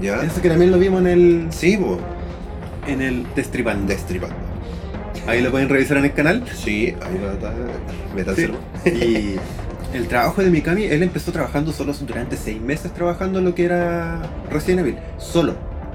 ¿Ya? 0.00 0.22
Eso 0.22 0.40
que 0.42 0.48
también 0.48 0.70
lo 0.70 0.78
vimos 0.78 1.00
en 1.00 1.06
el, 1.08 1.46
Sí, 1.50 1.76
pues, 1.76 1.98
en 2.88 3.02
el 3.02 3.26
Destripando. 3.34 3.86
destripando. 3.86 4.36
Ahí 5.26 5.42
lo 5.42 5.50
pueden 5.50 5.68
revisar 5.68 5.98
en 5.98 6.06
el 6.06 6.12
canal. 6.14 6.44
Sí, 6.54 6.94
ahí 7.02 7.18
lo 7.20 7.32
está. 7.32 7.52
Metal 8.14 8.34
Sí. 8.34 8.48
Y 8.90 9.96
el 9.96 10.06
trabajo 10.08 10.42
de 10.42 10.50
Mikami, 10.50 10.84
él 10.84 11.02
empezó 11.02 11.32
trabajando 11.32 11.72
solo 11.72 11.92
durante 11.92 12.36
seis 12.36 12.60
meses 12.60 12.92
trabajando 12.92 13.38
en 13.38 13.46
lo 13.46 13.54
que 13.54 13.64
era 13.64 14.20
Resident 14.50 14.80
Evil. 14.80 14.96
Solo. 15.18 15.54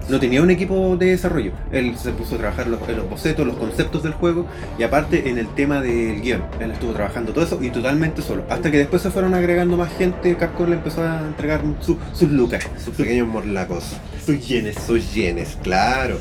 No 0.10 0.20
tenía 0.20 0.42
un 0.42 0.50
equipo 0.52 0.98
de 0.98 1.08
desarrollo. 1.08 1.54
Él 1.72 1.96
se 1.98 2.12
puso 2.12 2.36
a 2.36 2.38
trabajar 2.38 2.68
los- 2.68 2.88
en 2.90 2.98
los 2.98 3.10
bocetos, 3.10 3.48
los 3.48 3.56
conceptos 3.56 4.04
del 4.04 4.14
juego 4.14 4.46
y 4.78 4.84
aparte 4.84 5.30
en 5.30 5.38
el 5.38 5.48
tema 5.48 5.82
del 5.82 6.22
guion. 6.22 6.44
Él 6.60 6.72
estuvo 6.72 6.92
trabajando 6.92 7.32
todo 7.32 7.46
eso 7.46 7.58
y 7.62 7.70
totalmente 7.70 8.22
solo. 8.22 8.44
Hasta 8.50 8.70
que 8.70 8.78
después 8.80 9.02
se 9.02 9.12
fueron 9.12 9.34
agregando 9.34 9.78
más 9.78 9.94
gente, 9.98 10.36
Capcom 10.36 10.68
le 10.70 10.76
empezó 10.76 11.04
a 11.04 11.22
entregar 11.22 11.62
su- 11.80 11.98
sus 12.14 12.30
lucas, 12.30 12.68
Sus 12.84 12.94
pequeños 12.96 13.28
morlacos. 13.28 13.96
sus 14.26 14.46
yenes. 14.48 14.76
Sus 14.86 15.14
yenes, 15.14 15.58
claro. 15.64 16.18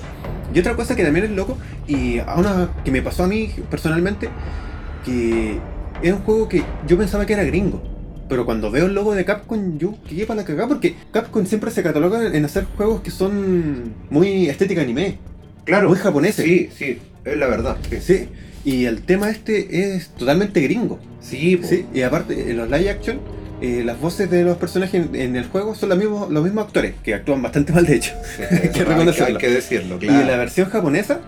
Y 0.54 0.58
otra 0.60 0.76
cosa 0.76 0.94
que 0.94 1.02
también 1.04 1.24
es 1.26 1.30
loco, 1.32 1.56
y 1.88 2.18
a 2.20 2.34
una 2.36 2.68
que 2.84 2.90
me 2.90 3.02
pasó 3.02 3.24
a 3.24 3.26
mí 3.26 3.50
personalmente, 3.70 4.28
que 5.04 5.58
es 6.02 6.12
un 6.12 6.20
juego 6.20 6.48
que 6.48 6.62
yo 6.86 6.96
pensaba 6.98 7.26
que 7.26 7.32
era 7.32 7.42
gringo. 7.44 7.82
Pero 8.32 8.46
cuando 8.46 8.70
veo 8.70 8.86
el 8.86 8.94
logo 8.94 9.14
de 9.14 9.26
Capcom, 9.26 9.76
yo 9.76 9.94
quedé 10.08 10.24
para 10.24 10.40
la 10.40 10.46
cagada 10.46 10.66
porque 10.66 10.94
Capcom 11.12 11.44
siempre 11.44 11.70
se 11.70 11.82
cataloga 11.82 12.34
en 12.34 12.42
hacer 12.46 12.64
juegos 12.78 13.02
que 13.02 13.10
son 13.10 13.92
muy 14.08 14.48
estética 14.48 14.80
anime, 14.80 15.18
Claro. 15.66 15.90
muy 15.90 15.98
japoneses. 15.98 16.42
Sí, 16.42 16.70
sí, 16.74 16.98
es 17.26 17.36
la 17.36 17.46
verdad. 17.46 17.76
sí. 17.90 17.98
Sí. 18.00 18.28
Y 18.64 18.86
el 18.86 19.02
tema 19.02 19.28
este 19.28 19.94
es 19.96 20.08
totalmente 20.14 20.62
gringo. 20.62 20.98
Sí, 21.20 21.58
po. 21.58 21.66
Sí, 21.66 21.84
y 21.92 22.00
aparte, 22.00 22.50
en 22.52 22.56
los 22.56 22.70
live 22.70 22.88
action, 22.88 23.20
eh, 23.60 23.82
las 23.84 24.00
voces 24.00 24.30
de 24.30 24.44
los 24.44 24.56
personajes 24.56 25.08
en, 25.12 25.36
el 25.36 25.44
juego 25.48 25.74
son 25.74 25.90
los 25.90 25.98
mismos, 25.98 26.30
los 26.30 26.42
mismos 26.42 26.64
actores, 26.64 26.94
que 27.04 27.12
actúan 27.12 27.42
bastante 27.42 27.74
mal 27.74 27.84
de 27.84 27.96
hecho. 27.96 28.14
Sí, 28.34 28.44
Hay 28.62 28.70
que 28.70 28.82
reconocerlo. 28.82 29.36
Hay 29.36 29.44
que 29.44 29.50
decirlo, 29.50 29.98
Y 30.00 30.06
en 30.06 30.12
la 30.14 30.22
claro. 30.22 30.38
versión 30.38 30.70
japonesa 30.70 31.20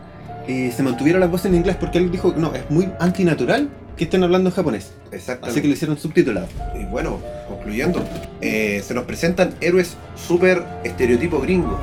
eh, 0.46 0.72
se 0.74 0.82
mantuvieron 0.82 1.20
las 1.20 1.30
voces 1.30 1.46
en 1.46 1.56
inglés 1.56 1.76
porque 1.78 1.98
él 1.98 2.10
dijo, 2.10 2.34
no, 2.36 2.54
es 2.54 2.68
muy 2.70 2.90
antinatural 3.00 3.70
que 3.96 4.04
estén 4.04 4.22
hablando 4.22 4.50
en 4.50 4.56
japonés. 4.56 4.92
Exactamente. 5.12 5.50
Así 5.50 5.60
que 5.62 5.68
lo 5.68 5.74
hicieron 5.74 5.98
subtitulado. 5.98 6.48
Y 6.78 6.84
bueno, 6.84 7.20
concluyendo, 7.48 8.04
eh, 8.40 8.82
se 8.84 8.94
nos 8.94 9.04
presentan 9.04 9.54
héroes 9.60 9.96
súper 10.16 10.62
estereotipo 10.84 11.40
gringo. 11.40 11.78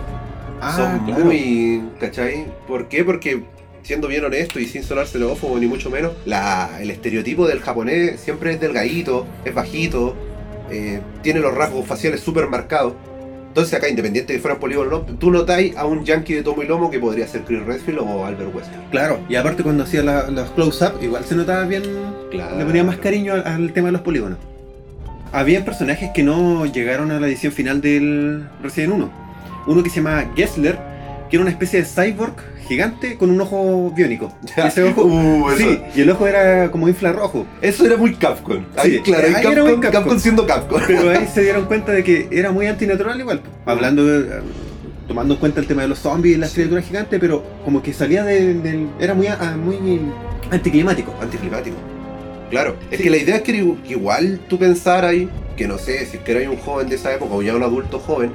Son 0.76 1.00
claro. 1.06 1.26
muy. 1.26 1.82
¿cachai? 2.00 2.46
¿Por 2.68 2.88
qué? 2.88 3.04
Porque, 3.04 3.44
siendo 3.82 4.08
bien 4.08 4.24
honesto 4.24 4.60
y 4.60 4.68
sin 4.68 4.84
sonar 4.84 5.08
xenófobo 5.08 5.58
ni 5.58 5.66
mucho 5.66 5.90
menos, 5.90 6.14
la, 6.26 6.78
el 6.80 6.92
estereotipo 6.92 7.48
del 7.48 7.62
japonés 7.62 8.20
siempre 8.20 8.54
es 8.54 8.60
delgadito, 8.60 9.26
es 9.44 9.56
bajito, 9.56 10.16
eh, 10.70 11.02
tiene 11.24 11.40
los 11.40 11.56
rasgos 11.56 11.86
faciales 11.88 12.22
súper 12.22 12.48
marcados. 12.48 12.94
Entonces 13.52 13.74
acá, 13.74 13.90
independiente 13.90 14.32
de 14.32 14.38
que 14.38 14.42
fueran 14.42 14.62
polígono 14.62 14.90
o 14.96 15.00
no, 15.00 15.06
tú 15.18 15.30
notáis 15.30 15.76
a 15.76 15.86
un 15.86 16.06
yankee 16.06 16.36
de 16.36 16.42
tomo 16.42 16.64
y 16.64 16.68
lomo 16.68 16.90
que 16.90 17.00
podría 17.00 17.28
ser 17.28 17.42
Chris 17.44 17.62
Redfield 17.66 18.00
o 18.00 18.26
Albert 18.26 18.56
Wesker. 18.56 18.80
Claro, 18.92 19.20
y 19.28 19.36
aparte 19.36 19.62
cuando 19.62 19.84
hacía 19.84 20.02
la- 20.04 20.30
los 20.30 20.50
close-up, 20.52 20.94
igual 21.04 21.26
se 21.26 21.36
notaba 21.36 21.66
bien, 21.66 21.84
Claro. 22.32 22.58
le 22.58 22.64
ponía 22.66 22.84
más 22.86 22.96
cariño 22.98 23.34
al, 23.34 23.46
al 23.46 23.74
tema 23.74 23.88
de 23.90 23.92
los 23.92 24.02
polígonos. 24.02 24.38
Había 25.34 25.66
personajes 25.66 26.12
que 26.14 26.24
no 26.24 26.66
llegaron 26.66 27.12
a 27.12 27.20
la 27.20 27.28
edición 27.28 27.52
final 27.52 27.82
del 27.82 28.48
Resident 28.64 28.94
1. 28.94 29.12
Uno 29.68 29.84
que 29.84 29.90
se 29.90 29.98
llama 29.98 30.26
Gessler, 30.36 30.78
que 31.30 31.36
era 31.36 31.42
una 31.42 31.52
especie 31.52 31.82
de 31.84 31.86
cyborg 31.86 32.36
gigante 32.68 33.18
con 33.18 33.30
un 33.32 33.42
ojo 33.42 33.92
biónico. 33.96 34.32
Ese 34.58 34.84
ojo, 34.84 35.04
Uh, 35.06 35.50
sí, 35.58 35.80
y 35.96 36.02
el 36.02 36.10
ojo 36.12 36.28
era 36.28 36.70
como 36.72 36.88
infrarrojo. 36.88 37.46
eso 37.62 37.86
era 37.86 37.98
muy 37.98 38.16
Capcom. 38.16 38.64
Ahí, 38.78 38.92
Sí, 38.94 39.00
claro, 39.02 39.28
ahí 39.28 39.34
Capcom, 39.34 39.52
era 39.52 39.64
muy 39.64 39.74
Capcom. 39.80 39.92
Capcom 39.92 40.20
siendo 40.20 40.46
Capcom. 40.48 40.82
Pero 40.88 41.10
ahí 41.10 41.28
se 41.34 41.42
dieron 41.44 41.66
cuenta 41.66 41.92
de 41.92 42.04
que 42.04 42.28
era 42.32 42.52
muy 42.52 42.68
antinatural 42.68 43.20
igual. 43.20 43.42
Hablando, 43.66 44.06
de- 44.06 44.42
tomando 45.08 45.34
en 45.34 45.40
cuenta 45.42 45.60
el 45.60 45.68
tema 45.68 45.82
de 45.82 45.90
los 45.90 46.00
zombies 46.00 46.38
y 46.38 46.40
las 46.40 46.54
criaturas 46.54 46.86
gigantes, 46.86 47.20
pero 47.20 47.44
como 47.66 47.82
que 47.84 47.92
salía 47.94 48.24
de- 48.24 48.54
del... 48.54 48.88
Era 49.00 49.14
muy, 49.14 49.28
ah, 49.28 49.58
muy 49.62 50.00
anticlimático. 50.52 51.14
anticlimático. 51.22 51.76
Claro, 52.50 52.76
es 52.92 52.98
Sí. 52.98 53.04
que 53.04 53.10
la 53.10 53.18
idea 53.18 53.36
es 53.38 53.42
que, 53.44 53.54
que 53.54 53.92
igual 53.94 54.40
tú 54.50 54.58
pensaras 54.58 55.12
ahí, 55.12 55.30
que 55.56 55.68
no 55.68 55.78
sé, 55.78 56.06
si 56.06 56.18
es 56.18 56.24
que 56.24 56.32
eras 56.34 56.48
un 56.50 56.58
joven 56.58 56.90
de 56.90 56.96
esa 56.96 57.14
época 57.14 57.34
o 57.34 57.42
ya 57.42 57.56
un 57.56 57.64
adulto 57.64 58.00
joven, 58.00 58.32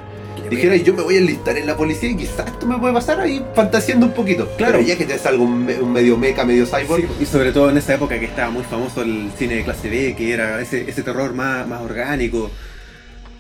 dijeras 0.48 0.82
yo 0.84 0.94
me 0.94 1.02
voy 1.02 1.16
a 1.16 1.18
enlistar 1.18 1.56
en 1.56 1.66
la 1.66 1.76
policía 1.76 2.10
y 2.10 2.16
quizás 2.16 2.46
esto 2.46 2.66
me 2.66 2.78
puede 2.78 2.94
pasar 2.94 3.20
ahí 3.20 3.44
fantaseando 3.54 4.06
un 4.06 4.12
poquito. 4.12 4.48
Claro. 4.56 4.74
Pero 4.74 4.86
ya 4.86 4.96
que 4.96 5.04
te 5.04 5.18
salga 5.18 5.42
un, 5.42 5.64
me- 5.64 5.78
medio 5.78 6.16
mecha, 6.16 6.44
medio 6.44 6.66
cyborg, 6.66 7.02
Sí, 7.02 7.08
y 7.22 7.26
sobre 7.26 7.52
todo 7.52 7.70
en 7.70 7.76
esa 7.78 7.94
época 7.94 8.18
que 8.18 8.26
estaba 8.26 8.50
muy 8.50 8.62
famoso 8.64 9.02
el 9.02 9.30
cine 9.36 9.56
de 9.56 9.64
clase 9.64 9.88
B, 9.90 10.14
que 10.16 10.32
era 10.32 10.60
ese, 10.60 10.88
ese 10.88 11.02
terror 11.02 11.32
más, 11.34 11.66
más 11.66 11.80
orgánico. 11.82 12.50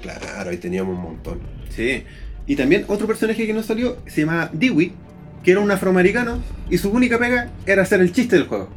claro, 0.02 0.50
ahí 0.50 0.56
teníamos 0.58 0.96
un 0.96 1.02
montón. 1.02 1.40
Sí. 1.74 2.04
Y 2.46 2.56
también 2.56 2.84
otro 2.88 3.06
personaje 3.06 3.46
que 3.46 3.52
no 3.52 3.62
salió 3.62 3.96
se 4.06 4.20
llama 4.22 4.50
Dewey, 4.52 4.92
que 5.42 5.50
era 5.52 5.60
un 5.60 5.70
afroamericano 5.70 6.40
y 6.70 6.78
su 6.78 6.90
única 6.90 7.18
pega 7.18 7.50
era 7.66 7.82
hacer 7.82 8.00
el 8.00 8.12
chiste 8.12 8.36
del 8.36 8.46
juego. 8.46 8.68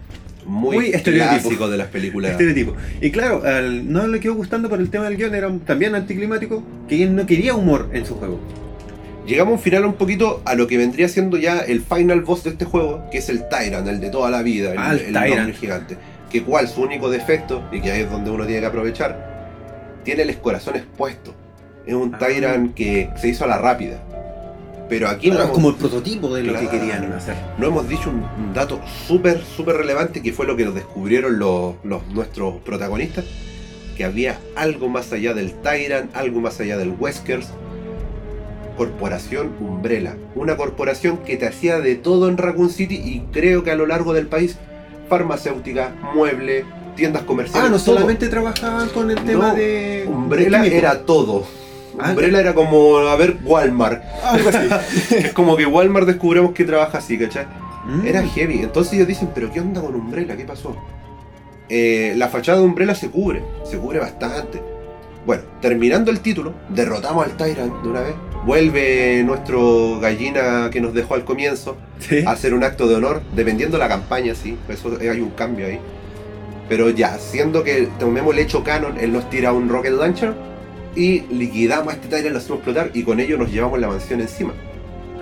Muy, 0.50 0.76
Muy 0.78 0.86
estereotipo. 0.88 1.42
clásico 1.42 1.70
de 1.70 1.78
las 1.78 1.88
películas. 1.90 2.32
Estereotipo. 2.32 2.74
Y 3.02 3.12
claro, 3.12 3.44
al- 3.46 3.92
no 3.92 4.08
le 4.08 4.20
quedó 4.20 4.34
gustando 4.34 4.68
por 4.68 4.80
el 4.80 4.90
tema 4.90 5.06
del 5.06 5.16
guion, 5.16 5.36
era 5.36 5.48
un- 5.48 5.60
también 5.60 5.94
anticlimático, 5.94 6.64
que 6.88 7.04
él 7.04 7.16
no 7.16 7.26
quería 7.28 7.54
humor 7.54 7.90
en 7.94 8.06
su 8.06 8.16
juego. 8.16 8.40
Llegamos 9.28 9.54
al 9.54 9.60
final 9.60 9.86
un 9.86 9.94
poquito 9.94 10.42
a 10.46 10.56
lo 10.56 10.66
que 10.66 10.78
vendría 10.80 11.08
siendo 11.08 11.38
ya 11.38 11.60
el 11.60 11.82
final 11.82 12.22
boss 12.22 12.44
de 12.46 12.50
este 12.50 12.66
juego, 12.66 13.04
que 13.12 13.20
es 13.20 13.30
el 13.30 13.48
Tyrant, 13.48 13.88
el 13.88 14.00
de 14.02 14.10
toda 14.10 14.32
la 14.32 14.42
vida, 14.42 14.72
el, 14.72 14.78
Ah, 14.80 14.94
el 14.94 15.00
el 15.02 15.14
Tyrant. 15.14 15.54
gigante. 15.56 15.98
Que 16.32 16.42
cual 16.42 16.68
su 16.68 16.82
único 16.82 17.12
defecto, 17.12 17.64
y 17.72 17.80
que 17.80 17.92
ahí 17.92 18.02
es 18.02 18.10
donde 18.10 18.32
uno 18.32 18.46
tiene 18.46 18.62
que 18.62 18.68
aprovechar, 18.68 20.00
tiene 20.04 20.24
el 20.24 20.36
corazón 20.38 20.78
expuesto. 20.78 21.36
Es 21.86 21.94
un 21.94 22.16
Ah. 22.16 22.18
Tyrant 22.18 22.74
que 22.74 23.10
se 23.18 23.28
hizo 23.30 23.44
a 23.44 23.48
la 23.48 23.60
rápida. 23.60 24.02
Pero 24.90 25.08
aquí 25.08 25.28
no, 25.30 25.36
Claro, 25.36 25.44
es 25.44 25.50
hemos, 25.50 25.56
como 25.56 25.70
el 25.70 25.76
prototipo 25.76 26.34
de 26.34 26.44
lo 26.44 26.52
Claro. 26.54 26.70
que 26.70 26.78
querían 26.80 27.14
hacer. 27.14 27.36
no 27.60 27.68
hemos 27.68 27.88
dicho 27.88 28.10
un, 28.10 28.54
dato 28.54 28.80
súper, 29.08 29.42
súper 29.56 29.76
relevante 29.78 30.22
que 30.24 30.34
fue 30.34 30.48
lo 30.48 30.56
que 30.58 30.66
nos 30.66 30.74
descubrieron 30.74 31.38
los, 31.38 31.76
los- 31.84 32.08
nuestros 32.08 32.56
protagonistas. 32.66 33.26
Que 33.96 34.06
había 34.06 34.40
algo 34.56 34.88
más 34.90 35.12
allá 35.14 35.34
del 35.34 35.54
Tyrant, 35.62 36.16
algo 36.16 36.40
más 36.42 36.60
allá 36.60 36.78
del 36.78 36.94
Weskers. 36.98 37.48
Corporación 38.78 39.52
Umbrella. 39.60 40.16
Una 40.36 40.56
corporación 40.56 41.18
que 41.18 41.36
te 41.36 41.46
hacía 41.48 41.80
de 41.82 41.96
todo 41.96 42.30
en 42.30 42.38
Raccoon 42.38 42.70
City 42.70 42.96
y 42.96 43.26
creo 43.32 43.64
que 43.64 43.72
a 43.72 43.76
lo 43.76 43.86
largo 43.86 44.14
del 44.14 44.28
país, 44.28 44.56
farmacéutica, 45.10 45.94
mueble, 46.16 46.64
tiendas 46.96 47.24
comerciales. 47.24 47.68
Ah, 47.68 47.70
no 47.70 47.76
todo. 47.78 47.96
solamente 47.98 48.30
trabajaban 48.30 48.88
con 48.90 49.12
el 49.12 49.18
tema 49.24 49.50
No, 49.50 49.56
de. 49.56 50.06
Umbrella 50.08 50.66
era 50.66 51.02
todo. 51.06 51.46
Ah, 52.00 52.10
Umbrella 52.12 52.40
era 52.40 52.54
como, 52.54 52.98
a 52.98 53.16
ver, 53.16 53.38
Walmart. 53.44 54.02
Algo 54.24 54.50
así. 54.50 55.16
Es 55.16 55.34
como 55.34 55.56
que 55.58 55.66
Walmart 55.66 56.08
descubrimos 56.08 56.54
que 56.54 56.64
trabaja 56.64 56.98
así, 57.00 57.18
¿cachai? 57.18 57.46
Mm. 57.86 58.06
Era 58.08 58.24
heavy. 58.26 58.60
Entonces 58.64 58.94
ellos 58.94 59.08
dicen, 59.08 59.30
pero 59.34 59.52
¿qué 59.52 59.60
onda 59.60 59.82
con 59.82 59.96
Umbrella? 59.96 60.36
¿Qué 60.38 60.46
pasó? 60.46 60.76
Eh, 61.70 62.14
la 62.18 62.28
fachada 62.30 62.60
de 62.60 62.66
Umbrella 62.66 62.96
se 62.96 63.10
cubre, 63.10 63.44
se 63.64 63.78
cubre 63.78 64.00
bastante. 64.00 64.62
Bueno, 65.26 65.44
terminando 65.62 66.10
el 66.10 66.22
título, 66.22 66.54
derrotamos 66.70 67.26
al 67.26 67.38
Tyrant 67.38 67.82
de 67.84 67.90
una 67.90 68.02
vez. 68.02 68.16
Vuelve 68.46 69.22
nuestro 69.24 70.00
gallina 70.00 70.70
que 70.72 70.80
nos 70.82 70.94
dejó 70.94 71.14
al 71.16 71.26
comienzo 71.26 71.76
Sí. 72.00 72.24
a 72.26 72.32
hacer 72.32 72.54
un 72.54 72.64
acto 72.64 72.88
de 72.88 72.96
honor, 72.96 73.22
dependiendo 73.36 73.78
la 73.78 73.88
campaña, 73.90 74.34
sí. 74.34 74.58
Eso 74.70 75.00
eh, 75.00 75.10
hay 75.10 75.20
un 75.20 75.32
cambio 75.32 75.68
ahí. 75.68 75.80
Pero 76.70 76.90
ya, 76.90 77.18
siendo 77.20 77.64
que 77.64 77.90
tomemos 78.00 78.34
el 78.34 78.40
hecho 78.40 78.64
canon, 78.64 78.98
él 79.00 79.12
nos 79.12 79.30
tira 79.30 79.52
un 79.52 79.70
rocket 79.70 79.92
launcher 79.92 80.34
y 80.96 81.22
liquidamos 81.32 81.94
a 81.94 81.96
este 81.96 82.08
Tyrant, 82.08 82.32
lo 82.32 82.38
hacemos 82.40 82.58
explotar 82.58 82.92
y 82.94 83.04
con 83.04 83.20
ello 83.20 83.38
nos 83.38 83.52
llevamos 83.52 83.80
la 83.80 83.88
mansión 83.88 84.22
encima. 84.22 84.54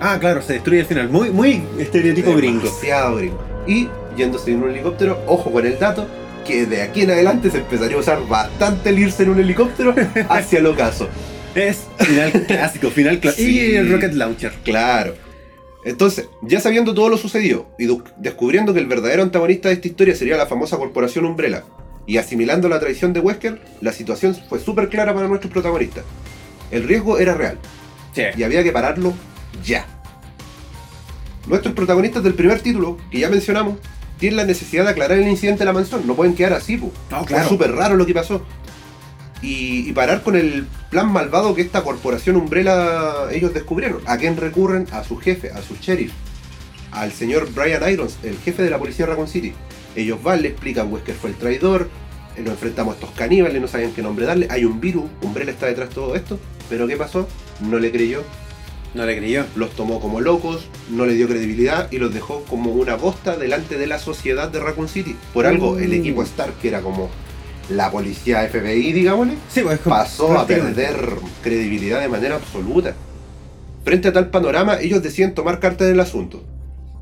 Ah, 0.00 0.18
claro, 0.20 0.42
se 0.42 0.54
destruye 0.54 0.80
al 0.80 0.86
final. 0.86 1.08
Muy, 1.08 1.30
muy 1.30 1.62
estereotipo 1.78 2.34
gringo. 2.34 2.64
Demasiado 2.64 3.16
gringo. 3.16 3.42
Y 3.66 3.88
yéndose 4.16 4.52
en 4.52 4.62
un 4.62 4.70
helicóptero, 4.70 5.18
ojo 5.26 5.50
con 5.50 5.66
el 5.66 5.78
dato, 5.78 6.06
que 6.46 6.66
de 6.66 6.82
aquí 6.82 7.02
en 7.02 7.10
adelante 7.10 7.50
se 7.50 7.58
empezaría 7.58 7.96
a 7.96 8.00
usar 8.00 8.26
bastante 8.26 8.90
el 8.90 8.98
irse 8.98 9.24
en 9.24 9.30
un 9.30 9.40
helicóptero 9.40 9.94
hacia 10.28 10.58
el 10.60 10.66
ocaso. 10.66 11.08
Es 11.54 11.86
final 11.98 12.32
clásico, 12.46 12.90
final 12.90 13.18
clásico. 13.20 13.46
Sí. 13.46 13.72
Y 13.72 13.74
el 13.74 13.90
Rocket 13.90 14.12
Launcher. 14.14 14.52
Claro. 14.64 15.14
Entonces, 15.84 16.28
ya 16.42 16.60
sabiendo 16.60 16.94
todo 16.94 17.08
lo 17.08 17.16
sucedido 17.16 17.66
y 17.78 17.88
descubriendo 18.16 18.74
que 18.74 18.80
el 18.80 18.86
verdadero 18.86 19.22
antagonista 19.22 19.68
de 19.68 19.74
esta 19.74 19.88
historia 19.88 20.14
sería 20.14 20.36
la 20.36 20.46
famosa 20.46 20.76
corporación 20.76 21.24
Umbrella, 21.24 21.64
y 22.08 22.16
asimilando 22.16 22.68
la 22.68 22.80
traición 22.80 23.12
de 23.12 23.20
Wesker, 23.20 23.60
la 23.82 23.92
situación 23.92 24.34
fue 24.48 24.58
súper 24.58 24.88
clara 24.88 25.14
para 25.14 25.28
nuestros 25.28 25.52
protagonistas. 25.52 26.04
El 26.70 26.82
riesgo 26.88 27.18
era 27.18 27.34
real 27.34 27.58
Sí. 28.14 28.22
y 28.36 28.42
había 28.42 28.64
que 28.64 28.72
pararlo 28.72 29.12
ya. 29.62 29.84
Nuestros 31.46 31.74
protagonistas 31.74 32.22
del 32.24 32.34
primer 32.34 32.60
título, 32.60 32.96
que 33.10 33.20
ya 33.20 33.28
mencionamos, 33.28 33.76
tienen 34.18 34.38
la 34.38 34.44
necesidad 34.44 34.84
de 34.84 34.90
aclarar 34.90 35.18
el 35.18 35.28
incidente 35.28 35.60
de 35.60 35.64
la 35.66 35.72
mansión. 35.72 36.06
No 36.06 36.14
pueden 36.14 36.34
quedar 36.34 36.54
así, 36.54 36.76
po. 36.78 36.90
No, 37.10 37.24
claro. 37.24 37.48
súper 37.48 37.72
raro 37.72 37.96
lo 37.96 38.04
que 38.06 38.14
pasó. 38.14 38.42
Y, 39.40 39.88
y 39.88 39.92
parar 39.92 40.22
con 40.22 40.34
el 40.34 40.66
plan 40.90 41.12
malvado 41.12 41.54
que 41.54 41.62
esta 41.62 41.82
corporación 41.84 42.36
Umbrella 42.36 43.30
ellos 43.32 43.54
descubrieron. 43.54 44.00
¿A 44.06 44.16
quién 44.16 44.36
recurren? 44.36 44.86
A 44.92 45.04
su 45.04 45.16
jefe, 45.18 45.50
a 45.52 45.62
su 45.62 45.76
sheriff, 45.76 46.12
al 46.90 47.12
señor 47.12 47.52
Brian 47.52 47.88
Irons, 47.88 48.16
el 48.24 48.36
jefe 48.38 48.62
de 48.62 48.70
la 48.70 48.78
policía 48.78 49.04
de 49.04 49.10
Raccoon 49.10 49.28
City. 49.28 49.52
Ellos 49.98 50.22
van, 50.22 50.42
le 50.42 50.48
explican 50.48 50.92
Wesker 50.92 51.14
fue 51.16 51.30
el 51.30 51.36
traidor, 51.36 51.88
eh, 52.36 52.40
nos 52.42 52.52
enfrentamos 52.52 52.94
a 52.94 52.98
estos 53.00 53.10
caníbales, 53.16 53.60
no 53.60 53.66
sabían 53.66 53.90
qué 53.92 54.00
nombre 54.00 54.26
darle, 54.26 54.46
hay 54.48 54.64
un 54.64 54.80
virus, 54.80 55.04
Umbrella 55.22 55.50
está 55.50 55.66
detrás 55.66 55.88
de 55.88 55.94
todo 55.96 56.14
esto, 56.14 56.38
pero 56.70 56.86
¿qué 56.86 56.96
pasó? 56.96 57.26
No 57.60 57.78
le 57.80 57.90
creyó, 57.90 58.22
No 58.94 59.04
le 59.04 59.18
creyó. 59.18 59.44
los 59.56 59.70
tomó 59.74 60.00
como 60.00 60.20
locos, 60.20 60.68
no 60.88 61.04
le 61.04 61.14
dio 61.14 61.26
credibilidad 61.26 61.90
y 61.90 61.98
los 61.98 62.14
dejó 62.14 62.44
como 62.44 62.70
una 62.72 62.94
bosta 62.94 63.36
delante 63.36 63.76
de 63.76 63.88
la 63.88 63.98
sociedad 63.98 64.48
de 64.48 64.60
Raccoon 64.60 64.88
City. 64.88 65.16
Por 65.34 65.46
algo, 65.46 65.78
el 65.78 65.88
Mm. 65.90 65.94
equipo 65.94 66.22
Stark, 66.22 66.54
que 66.62 66.68
era 66.68 66.80
como 66.80 67.10
la 67.68 67.90
policía 67.90 68.42
FBI, 68.48 68.92
digámosle, 68.92 69.34
Sí, 69.48 69.62
pues 69.62 69.80
pasó 69.80 70.38
a 70.38 70.46
perder 70.46 70.96
credibilidad 71.42 72.00
de 72.00 72.08
manera 72.08 72.36
absoluta. 72.36 72.94
Frente 73.84 74.08
a 74.08 74.12
tal 74.12 74.30
panorama, 74.30 74.78
ellos 74.80 75.02
deciden 75.02 75.34
tomar 75.34 75.58
carta 75.60 75.84
en 75.84 75.92
el 75.94 76.00
asunto. 76.00 76.44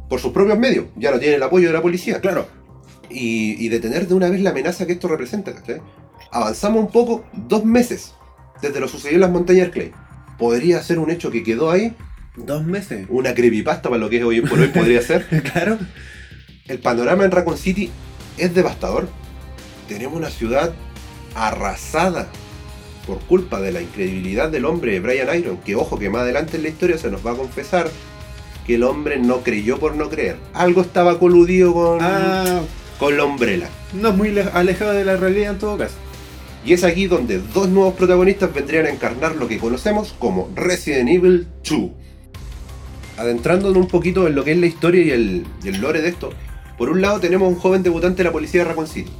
Por 0.09 0.19
sus 0.21 0.33
propios 0.33 0.59
medios, 0.59 0.87
ya 0.97 1.11
no 1.11 1.19
tienen 1.19 1.37
el 1.37 1.43
apoyo 1.43 1.67
de 1.69 1.75
la 1.75 1.83
policía. 1.83 2.21
Claro. 2.21 2.47
Y, 3.11 3.65
y 3.65 3.69
detener 3.69 4.07
de 4.09 4.15
una 4.15 4.29
vez 4.29 4.41
la 4.41 4.51
amenaza 4.51 4.87
que 4.87 4.93
esto 4.95 5.09
representa. 5.09 5.55
¿cachai? 5.55 5.81
Avanzamos 6.33 6.81
un 6.85 6.91
poco, 6.91 7.25
dos 7.33 7.65
meses, 7.65 8.15
desde 8.63 8.81
lo 8.81 8.89
sucedido 8.89 9.17
en 9.17 9.21
las 9.23 9.31
montañas 9.31 9.71
Clay. 9.71 9.93
Podría 10.39 10.83
ser 10.83 10.99
un 10.99 11.11
hecho 11.11 11.31
que 11.31 11.43
quedó 11.43 11.71
ahí, 11.71 11.95
Dos 12.37 12.65
meses. 12.65 13.07
una 13.09 13.33
creepypasta 13.35 13.89
para 13.89 13.99
lo 13.99 14.11
que 14.11 14.19
es 14.19 14.25
hoy 14.25 14.43
por 14.43 14.59
hoy 14.59 14.69
podría 14.69 15.01
ser. 15.01 15.27
claro. 15.53 15.79
El 16.67 16.79
panorama 16.81 17.25
en 17.25 17.31
Raccoon 17.31 17.57
City 17.57 17.91
es 18.37 18.55
devastador. 18.55 19.09
Tenemos 19.89 20.17
una 20.17 20.29
ciudad 20.31 20.75
arrasada 21.35 22.29
por 23.07 23.21
culpa 23.21 23.61
de 23.61 23.73
la 23.73 23.81
incredibilidad 23.81 24.51
del 24.51 24.65
hombre 24.65 24.99
Brian 25.01 25.29
Iron, 25.39 25.59
que 25.59 25.77
ojo 25.77 25.99
que 25.99 26.11
más 26.11 26.23
adelante 26.23 26.57
en 26.57 26.65
la 26.65 26.69
historia 26.71 26.99
se 26.99 27.11
nos 27.11 27.25
va 27.25 27.33
a 27.33 27.37
confesar 27.37 27.89
que 28.67 28.75
el 28.75 28.83
hombre 28.83 29.19
no 29.19 29.43
creyó 29.43 29.79
por 29.79 29.95
no 29.95 30.09
creer. 30.11 30.37
Algo 30.53 30.81
estaba 30.81 31.19
coludido 31.21 31.73
con, 31.73 31.99
Ah, 32.03 32.63
con 32.99 33.17
la 33.17 33.25
Umbrella. 33.25 33.69
no 33.93 34.09
es 34.11 34.15
muy 34.17 34.31
le- 34.31 34.43
alejado 34.43 34.93
de 34.93 35.05
la 35.05 35.17
realidad 35.17 35.53
en 35.53 35.59
todo 35.59 35.77
caso. 35.79 35.95
Y 36.65 36.73
es 36.73 36.83
aquí 36.83 37.07
donde 37.07 37.39
dos 37.55 37.69
nuevos 37.69 37.95
protagonistas 37.95 38.53
vendrían 38.53 38.87
a 38.87 38.91
encarnar 38.91 39.37
lo 39.37 39.47
que 39.47 39.59
conocemos 39.59 40.15
como 40.19 40.51
Resident 40.57 41.09
Evil 41.09 41.47
2. 41.69 41.91
Adentrándonos 43.19 43.77
un 43.77 43.89
poquito 43.89 44.27
en 44.27 44.35
lo 44.35 44.45
que 44.45 44.53
es 44.53 44.59
la 44.59 44.67
historia 44.67 45.03
y 45.03 45.11
el, 45.11 45.47
y 45.65 45.69
el 45.69 45.81
lore 45.81 46.03
de 46.03 46.09
esto, 46.09 46.31
por 46.77 46.91
un 46.91 47.01
lado 47.01 47.21
tenemos 47.21 47.47
a 47.47 47.49
un 47.51 47.57
joven 47.57 47.83
debutante 47.83 48.19
de 48.19 48.25
la 48.25 48.33
policía 48.33 48.61
de 48.63 48.69
Raccoon 48.69 48.87
City, 48.89 49.11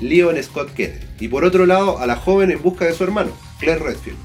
Leon 0.00 0.42
Scott 0.42 0.72
Kennedy, 0.74 1.06
y 1.20 1.28
por 1.28 1.44
otro 1.44 1.66
lado 1.66 1.98
a 1.98 2.06
la 2.06 2.16
joven 2.16 2.50
en 2.50 2.60
busca 2.62 2.84
de 2.86 2.94
su 2.94 3.04
hermano, 3.04 3.30
Claire 3.60 3.80
Redfield. 3.84 4.18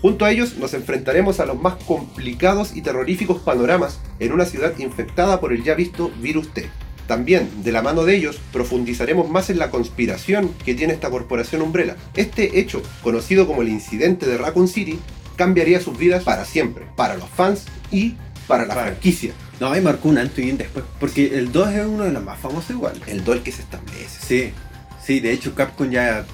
Junto 0.00 0.26
a 0.26 0.30
ellos 0.30 0.56
nos 0.58 0.74
enfrentaremos 0.74 1.40
a 1.40 1.46
los 1.46 1.58
más 1.60 1.74
complicados 1.86 2.76
y 2.76 2.82
terroríficos 2.82 3.40
panoramas 3.40 4.00
en 4.20 4.32
una 4.32 4.44
ciudad 4.44 4.74
infectada 4.78 5.40
por 5.40 5.52
el 5.52 5.64
ya 5.64 5.74
visto 5.74 6.10
virus 6.20 6.52
T. 6.52 6.68
También, 7.06 7.50
de 7.62 7.72
la 7.72 7.82
mano 7.82 8.04
de 8.04 8.16
ellos, 8.16 8.40
profundizaremos 8.52 9.28
más 9.28 9.50
en 9.50 9.58
la 9.58 9.70
conspiración 9.70 10.50
que 10.64 10.74
tiene 10.74 10.94
esta 10.94 11.10
corporación 11.10 11.62
Umbrella. 11.62 11.96
Este 12.14 12.58
hecho, 12.58 12.82
conocido 13.02 13.46
como 13.46 13.62
el 13.62 13.68
incidente 13.68 14.26
de 14.26 14.38
Raccoon 14.38 14.68
City, 14.68 14.98
cambiaría 15.36 15.80
sus 15.80 15.98
vidas 15.98 16.24
para 16.24 16.44
siempre, 16.44 16.86
para 16.96 17.16
los 17.16 17.28
fans 17.28 17.64
y 17.90 18.14
para 18.46 18.66
la 18.66 18.74
franquicia. 18.74 19.32
No, 19.60 19.70
ahí 19.70 19.80
marcó 19.80 20.08
un 20.08 20.18
antes 20.18 20.44
y 20.44 20.50
un 20.50 20.58
después. 20.58 20.84
Porque 20.98 21.38
el 21.38 21.52
2 21.52 21.68
es 21.72 21.86
uno 21.86 22.04
de 22.04 22.12
los 22.12 22.24
más 22.24 22.38
famosos 22.38 22.70
igual. 22.70 23.00
El 23.06 23.24
duel 23.24 23.42
que 23.42 23.52
se 23.52 23.62
establece. 23.62 24.26
Sí, 24.26 24.52
sí, 25.04 25.20
de 25.20 25.32
hecho 25.32 25.54
Capcom 25.54 25.90
ya 25.90 26.24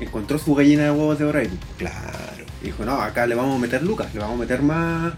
encontró 0.00 0.38
su 0.38 0.54
gallina 0.54 0.84
de 0.84 0.90
huevos 0.90 1.18
de 1.18 1.24
O'Reilly. 1.24 1.58
Claro. 1.78 2.44
Dijo, 2.62 2.84
no, 2.84 3.00
acá 3.00 3.26
le 3.26 3.34
vamos 3.34 3.56
a 3.56 3.58
meter 3.60 3.82
lucas, 3.82 4.12
le 4.12 4.20
vamos 4.20 4.36
a 4.36 4.40
meter 4.40 4.62
más, 4.62 5.14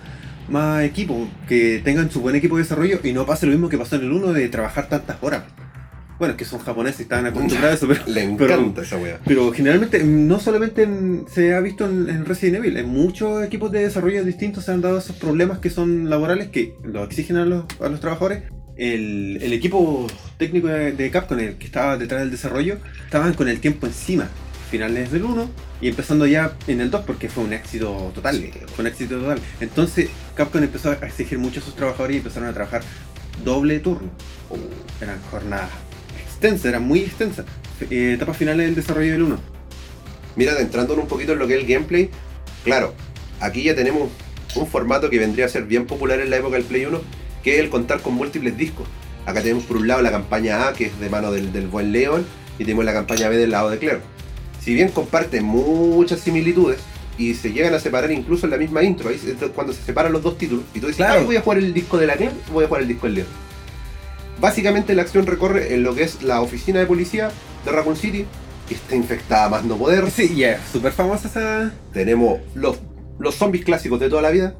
más 0.50 0.83
equipo, 0.85 1.28
que 1.49 1.80
tengan 1.85 2.11
su 2.11 2.21
buen 2.21 2.37
equipo 2.37 2.57
de 2.57 2.62
desarrollo 2.64 3.00
y 3.02 3.12
no 3.12 3.25
pase 3.26 3.47
lo 3.47 3.52
mismo 3.52 3.69
que 3.69 3.78
pasó 3.78 3.97
en 3.97 4.02
el 4.02 4.12
1 4.12 4.33
de 4.33 4.49
trabajar 4.49 4.88
tantas 4.88 5.16
horas. 5.23 5.45
Bueno, 6.19 6.33
es 6.33 6.38
que 6.38 6.45
son 6.45 6.59
japoneses 6.61 7.00
y 7.00 7.02
estaban 7.04 7.25
acostumbrados 7.26 7.71
a 7.71 7.75
eso, 7.75 7.88
pero, 7.88 8.02
Le 8.07 8.35
pero- 8.37 8.54
encanta 8.54 8.83
esa 8.83 8.99
wea. 8.99 9.19
pero 9.25 9.50
generalmente 9.52 10.04
no 10.04 10.38
solamente 10.38 10.83
en- 10.83 11.25
se 11.33 11.54
ha 11.54 11.61
visto 11.61 11.87
en, 11.88 12.11
en 12.11 12.26
Resident 12.26 12.57
Evil, 12.59 12.76
en 12.76 12.88
muchos 12.90 13.42
equipos 13.42 13.73
de 13.73 13.80
desarrollo 13.85 14.23
distintos 14.23 14.64
se 14.66 14.73
han 14.73 14.83
dado 14.83 14.99
esos 14.99 15.16
problemas 15.16 15.61
que 15.61 15.71
son 15.71 16.11
laborales 16.11 16.49
que 16.49 16.75
lo 16.85 17.04
exigen 17.04 17.37
a 17.38 17.47
los, 17.47 17.64
a 17.80 17.88
los 17.88 18.00
trabajadores. 18.00 18.42
El, 18.76 19.38
el 19.42 19.52
equipo 19.54 20.07
técnico 20.38 20.66
de, 20.69 20.92
de 20.92 21.11
Capcom, 21.11 21.38
el 21.38 21.54
que 21.57 21.66
estaba 21.66 21.97
detrás 21.97 22.21
del 22.21 22.30
desarrollo, 22.30 22.78
estaban 23.04 23.33
con 23.35 23.49
el 23.49 23.61
tiempo 23.61 23.87
encima. 23.87 24.28
Finales 24.71 25.11
del 25.12 25.25
1 25.25 25.50
y 25.80 25.88
empezando 25.88 26.26
ya 26.26 26.54
en 26.66 26.80
el 26.80 26.90
2 26.90 27.04
porque 27.06 27.28
fue 27.28 27.44
un 27.44 27.52
éxito 27.52 28.12
total. 28.14 28.37
Sí. 28.37 28.50
Fue 28.75 28.82
un 28.82 28.87
éxito 28.87 29.18
total. 29.18 29.40
Entonces 29.60 30.08
Capcom 30.34 30.62
empezó 30.62 30.90
a 30.90 30.94
exigir 30.94 31.38
mucho 31.38 31.60
a 31.60 31.62
sus 31.62 31.75
trabajadores 31.75 32.16
y 32.16 32.18
empezaron 32.18 32.49
a 32.49 32.52
trabajar 32.52 32.82
doble 33.44 33.78
turno. 33.80 34.10
Eran 35.00 35.20
jornadas 35.30 35.70
extensas, 36.22 36.66
eran 36.66 36.82
muy 36.82 37.00
extensas. 37.00 37.46
Eh, 37.90 38.12
etapas 38.14 38.37
finales 38.37 38.66
del 38.66 38.75
desarrollo 38.75 39.12
del 39.12 39.22
1. 39.22 39.38
Mira, 40.37 40.52
adentrándonos 40.52 41.04
un 41.04 41.08
poquito 41.08 41.32
en 41.32 41.38
lo 41.38 41.46
que 41.46 41.54
es 41.54 41.60
el 41.60 41.66
gameplay, 41.66 42.10
claro, 42.64 42.94
aquí 43.40 43.62
ya 43.62 43.75
tenemos 43.75 44.10
un 44.54 44.66
formato 44.66 45.10
que 45.10 45.18
vendría 45.18 45.46
a 45.46 45.49
ser 45.49 45.64
bien 45.64 45.87
popular 45.87 46.20
en 46.20 46.30
la 46.30 46.37
época 46.37 46.56
del 46.56 46.64
Play 46.64 46.84
1, 46.87 47.00
que 47.42 47.54
es 47.54 47.60
el 47.60 47.70
contar 47.70 48.00
con 48.00 48.14
múltiples 48.14 48.56
discos. 48.56 48.87
Acá 49.26 49.42
tenemos 49.42 49.64
por 49.64 49.76
un 49.76 49.88
lado 49.88 50.02
la 50.02 50.10
campaña 50.10 50.68
A, 50.68 50.72
que 50.72 50.87
es 50.87 51.00
de 51.00 51.08
mano 51.08 51.30
del, 51.30 51.52
del 51.52 51.68
buen 51.68 51.92
Leon, 51.92 52.25
y 52.58 52.64
tenemos 52.64 52.84
la 52.84 52.92
campaña 52.92 53.28
B 53.28 53.37
del 53.37 53.50
lado 53.50 53.70
de 53.70 53.78
Claire. 53.78 54.00
Si 54.60 54.74
bien 54.74 54.88
comparten 54.90 55.44
muchas 55.44 56.20
similitudes, 56.20 56.78
y 57.18 57.34
se 57.34 57.52
llegan 57.52 57.74
a 57.74 57.80
separar 57.80 58.10
incluso 58.12 58.46
en 58.46 58.50
la 58.52 58.56
misma 58.56 58.82
intro, 58.82 59.08
ahí 59.10 59.18
cuando 59.54 59.72
se 59.72 59.82
separan 59.82 60.12
los 60.12 60.22
dos 60.22 60.38
títulos, 60.38 60.64
y 60.74 60.80
tú 60.80 60.86
dices, 60.86 60.96
Claro. 61.04 61.20
"Ah, 61.20 61.24
voy 61.24 61.36
a 61.36 61.40
jugar 61.42 61.58
el 61.58 61.74
disco 61.74 61.98
de 61.98 62.06
la 62.06 62.14
Claire, 62.16 62.34
voy 62.52 62.64
a 62.64 62.68
jugar 62.68 62.82
el 62.82 62.88
disco 62.88 63.06
del 63.06 63.14
Leon. 63.16 63.28
Básicamente 64.40 64.94
la 64.94 65.02
acción 65.02 65.26
recorre 65.26 65.74
en 65.74 65.82
lo 65.82 65.94
que 65.94 66.02
es 66.04 66.22
la 66.22 66.40
oficina 66.40 66.80
de 66.80 66.86
policía 66.86 67.30
de 67.64 67.72
Raccoon 67.72 67.96
City, 67.96 68.24
que 68.68 68.74
está 68.74 68.96
infectada 68.96 69.46
a 69.46 69.48
más 69.50 69.64
no 69.64 69.76
poder, 69.76 70.10
Sí, 70.10 70.34
ya, 70.34 70.52
es 70.52 70.60
súper 70.72 70.92
famosa 70.92 71.28
esa. 71.28 71.72
tenemos 71.92 72.38
los, 72.54 72.78
los 73.18 73.34
zombies 73.34 73.64
clásicos 73.64 74.00
de 74.00 74.08
toda 74.08 74.23
la 74.23 74.30
vida. 74.30 74.54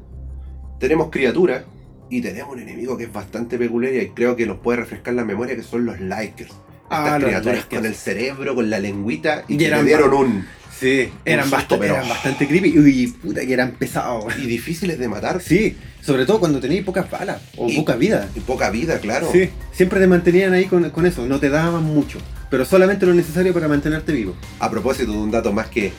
Tenemos 0.79 1.09
criaturas. 1.09 1.63
Y 2.09 2.19
tenemos 2.21 2.53
un 2.53 2.59
enemigo 2.59 2.97
que 2.97 3.05
es 3.05 3.13
bastante 3.13 3.57
peculiar 3.57 3.93
y 3.95 4.09
creo 4.09 4.35
que 4.35 4.45
nos 4.45 4.57
puede 4.57 4.79
refrescar 4.79 5.13
la 5.13 5.23
memoria, 5.23 5.55
que 5.55 5.63
son 5.63 5.85
los 5.85 5.99
Likers. 6.01 6.51
Ah, 6.91 7.03
Estas 7.05 7.21
los 7.21 7.29
criaturas 7.29 7.65
con 7.65 7.85
el 7.85 7.95
cerebro, 7.95 8.55
con 8.55 8.69
la 8.69 8.79
lengüita 8.79 9.43
y, 9.47 9.61
Y 9.61 9.65
eran 9.65 9.79
le 9.79 9.85
dieron 9.87 10.13
un... 10.13 10.45
Sí, 10.79 11.09
eran, 11.25 11.43
susto, 11.45 11.57
bastante, 11.57 11.77
pero- 11.79 11.95
eran 11.95 12.09
bastante 12.09 12.47
creepy. 12.47 12.79
Uy, 12.79 13.07
puta 13.21 13.41
que 13.45 13.53
eran 13.53 13.71
pesados. 13.73 14.25
Y 14.39 14.47
difíciles 14.47 14.97
de 14.97 15.07
matar. 15.07 15.39
Sí, 15.39 15.77
sobre 16.01 16.25
todo 16.25 16.39
cuando 16.39 16.59
tenías 16.59 16.83
pocas 16.83 17.09
balas 17.09 17.39
o 17.55 17.69
Y- 17.69 17.75
poca 17.77 17.95
vida. 17.95 18.27
Y 18.35 18.39
poca 18.39 18.69
vida, 18.71 18.97
claro. 18.99 19.29
Sí, 19.31 19.49
siempre 19.71 19.99
te 19.99 20.07
mantenían 20.07 20.53
ahí 20.53 20.65
con, 20.65 20.89
con 20.89 21.05
eso, 21.05 21.25
no 21.27 21.39
te 21.39 21.49
daban 21.49 21.83
mucho, 21.83 22.17
pero 22.49 22.65
solamente 22.65 23.05
lo 23.05 23.13
necesario 23.13 23.53
para 23.53 23.67
mantenerte 23.67 24.11
vivo. 24.11 24.35
A 24.59 24.71
propósito 24.71 25.11
de 25.11 25.17
un 25.19 25.29
dato 25.29 25.53
más 25.53 25.67
que, 25.67 25.93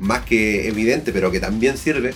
más 0.00 0.20
que 0.26 0.68
evidente, 0.68 1.12
pero 1.12 1.30
que 1.32 1.40
también 1.40 1.78
sirve, 1.78 2.12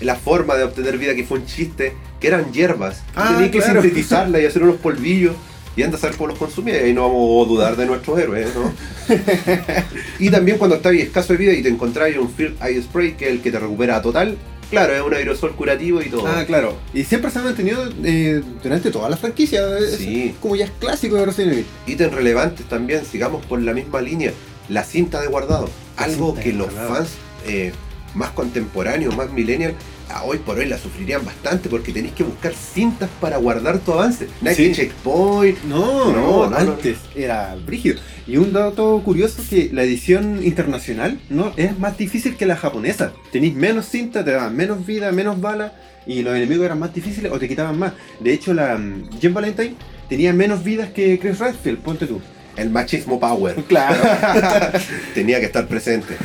la 0.00 0.16
forma 0.16 0.56
de 0.56 0.64
obtener 0.64 0.98
vida 0.98 1.14
que 1.14 1.22
fue 1.22 1.38
un 1.38 1.46
chiste, 1.46 1.92
que 2.18 2.26
eran 2.26 2.52
hierbas. 2.52 3.02
Ah, 3.14 3.34
Tenías 3.36 3.52
que 3.52 3.62
sintetizarla 3.62 4.40
y 4.40 4.46
hacer 4.46 4.64
unos 4.64 4.76
polvillos. 4.76 5.36
Y 5.80 5.82
anda 5.82 5.96
a 5.96 6.00
saber 6.00 6.16
cómo 6.18 6.28
los 6.28 6.38
consumía 6.38 6.78
y 6.78 6.84
ahí 6.84 6.92
no 6.92 7.08
vamos 7.08 7.46
a 7.46 7.48
dudar 7.48 7.74
de 7.74 7.86
nuestros 7.86 8.18
héroes, 8.18 8.48
¿no? 8.54 8.70
y 10.18 10.28
también 10.28 10.58
cuando 10.58 10.76
estás 10.76 10.92
escaso 10.92 11.32
de 11.32 11.38
vida 11.38 11.52
y 11.54 11.62
te 11.62 11.70
encontrás 11.70 12.14
un 12.18 12.30
Field 12.30 12.62
Eye 12.62 12.82
Spray, 12.82 13.12
que 13.14 13.28
es 13.28 13.30
el 13.32 13.40
que 13.40 13.50
te 13.50 13.58
recupera 13.58 13.96
a 13.96 14.02
total, 14.02 14.36
claro, 14.68 14.94
es 14.94 15.00
un 15.00 15.14
aerosol 15.14 15.52
curativo 15.52 16.02
y 16.02 16.10
todo. 16.10 16.26
Ah, 16.26 16.44
claro. 16.46 16.76
Y 16.92 17.04
siempre 17.04 17.30
se 17.30 17.38
han 17.38 17.46
mantenido 17.46 17.88
eh, 18.04 18.42
durante 18.62 18.90
toda 18.90 19.08
la 19.08 19.16
franquicia. 19.16 19.78
es 19.78 19.96
Sí. 19.96 20.34
Como 20.42 20.54
ya 20.54 20.66
es 20.66 20.70
clásico 20.72 21.16
de 21.16 21.24
Resident 21.24 21.54
Evil. 21.54 21.66
Ítems 21.86 22.14
relevantes 22.14 22.66
también, 22.66 23.02
sigamos 23.06 23.42
por 23.46 23.62
la 23.62 23.72
misma 23.72 24.02
línea. 24.02 24.34
La 24.68 24.84
cinta 24.84 25.18
de 25.22 25.28
guardado. 25.28 25.70
La 25.96 26.04
Algo 26.04 26.34
que 26.34 26.52
los 26.52 26.66
guardado. 26.70 26.94
fans 26.94 27.08
eh, 27.46 27.72
más 28.14 28.32
contemporáneos, 28.32 29.16
más 29.16 29.32
millennial, 29.32 29.72
a 29.72 29.89
hoy 30.24 30.38
por 30.38 30.58
hoy 30.58 30.66
la 30.66 30.78
sufrirían 30.78 31.24
bastante 31.24 31.68
porque 31.68 31.92
tenéis 31.92 32.14
que 32.14 32.24
buscar 32.24 32.52
cintas 32.54 33.08
para 33.20 33.36
guardar 33.38 33.78
tu 33.78 33.92
avance. 33.92 34.28
Sí. 34.54 34.72
Checkpoint. 34.72 35.62
No, 35.64 36.12
No, 36.12 36.12
no, 36.12 36.50
no, 36.50 36.56
antes 36.56 36.98
era 37.14 37.56
brígido. 37.64 37.98
Y 38.26 38.36
un 38.36 38.52
dato 38.52 39.00
curioso 39.04 39.42
que 39.48 39.70
la 39.72 39.82
edición 39.82 40.44
internacional 40.44 41.18
no 41.28 41.52
es 41.56 41.78
más 41.78 41.96
difícil 41.96 42.36
que 42.36 42.46
la 42.46 42.56
japonesa. 42.56 43.12
Tenéis 43.32 43.54
menos 43.54 43.86
cinta, 43.86 44.24
te 44.24 44.32
daban 44.32 44.54
menos 44.56 44.84
vida, 44.86 45.10
menos 45.12 45.40
balas 45.40 45.72
y 46.06 46.22
los 46.22 46.34
enemigos 46.34 46.66
eran 46.66 46.78
más 46.78 46.94
difíciles 46.94 47.30
o 47.32 47.38
te 47.38 47.48
quitaban 47.48 47.78
más. 47.78 47.92
De 48.20 48.32
hecho, 48.32 48.54
la 48.54 48.76
mm, 48.76 49.20
Jen 49.20 49.34
Valentine 49.34 49.74
tenía 50.08 50.32
menos 50.32 50.62
vidas 50.64 50.90
que 50.90 51.18
Chris 51.18 51.38
Redfield, 51.38 51.78
ponte 51.78 52.06
tú. 52.06 52.20
El 52.56 52.70
machismo 52.70 53.18
power. 53.18 53.56
Claro. 53.68 53.98
Tenía 55.14 55.40
que 55.40 55.46
estar 55.46 55.66
presente. 55.66 56.16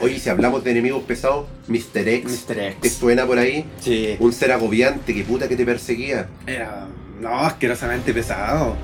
Oye, 0.00 0.18
si 0.18 0.28
hablamos 0.28 0.64
de 0.64 0.72
enemigos 0.72 1.02
pesados, 1.04 1.46
Mr. 1.68 2.08
X, 2.08 2.46
Mr. 2.48 2.74
¿te 2.80 2.90
suena 2.90 3.26
por 3.26 3.38
ahí? 3.38 3.66
Sí. 3.80 4.16
Un 4.18 4.32
ser 4.32 4.52
agobiante 4.52 5.14
que 5.14 5.22
puta 5.22 5.48
que 5.48 5.56
te 5.56 5.64
perseguía. 5.64 6.28
Era, 6.46 6.88
no, 7.20 7.40
asquerosamente 7.40 8.12
pesado. 8.12 8.76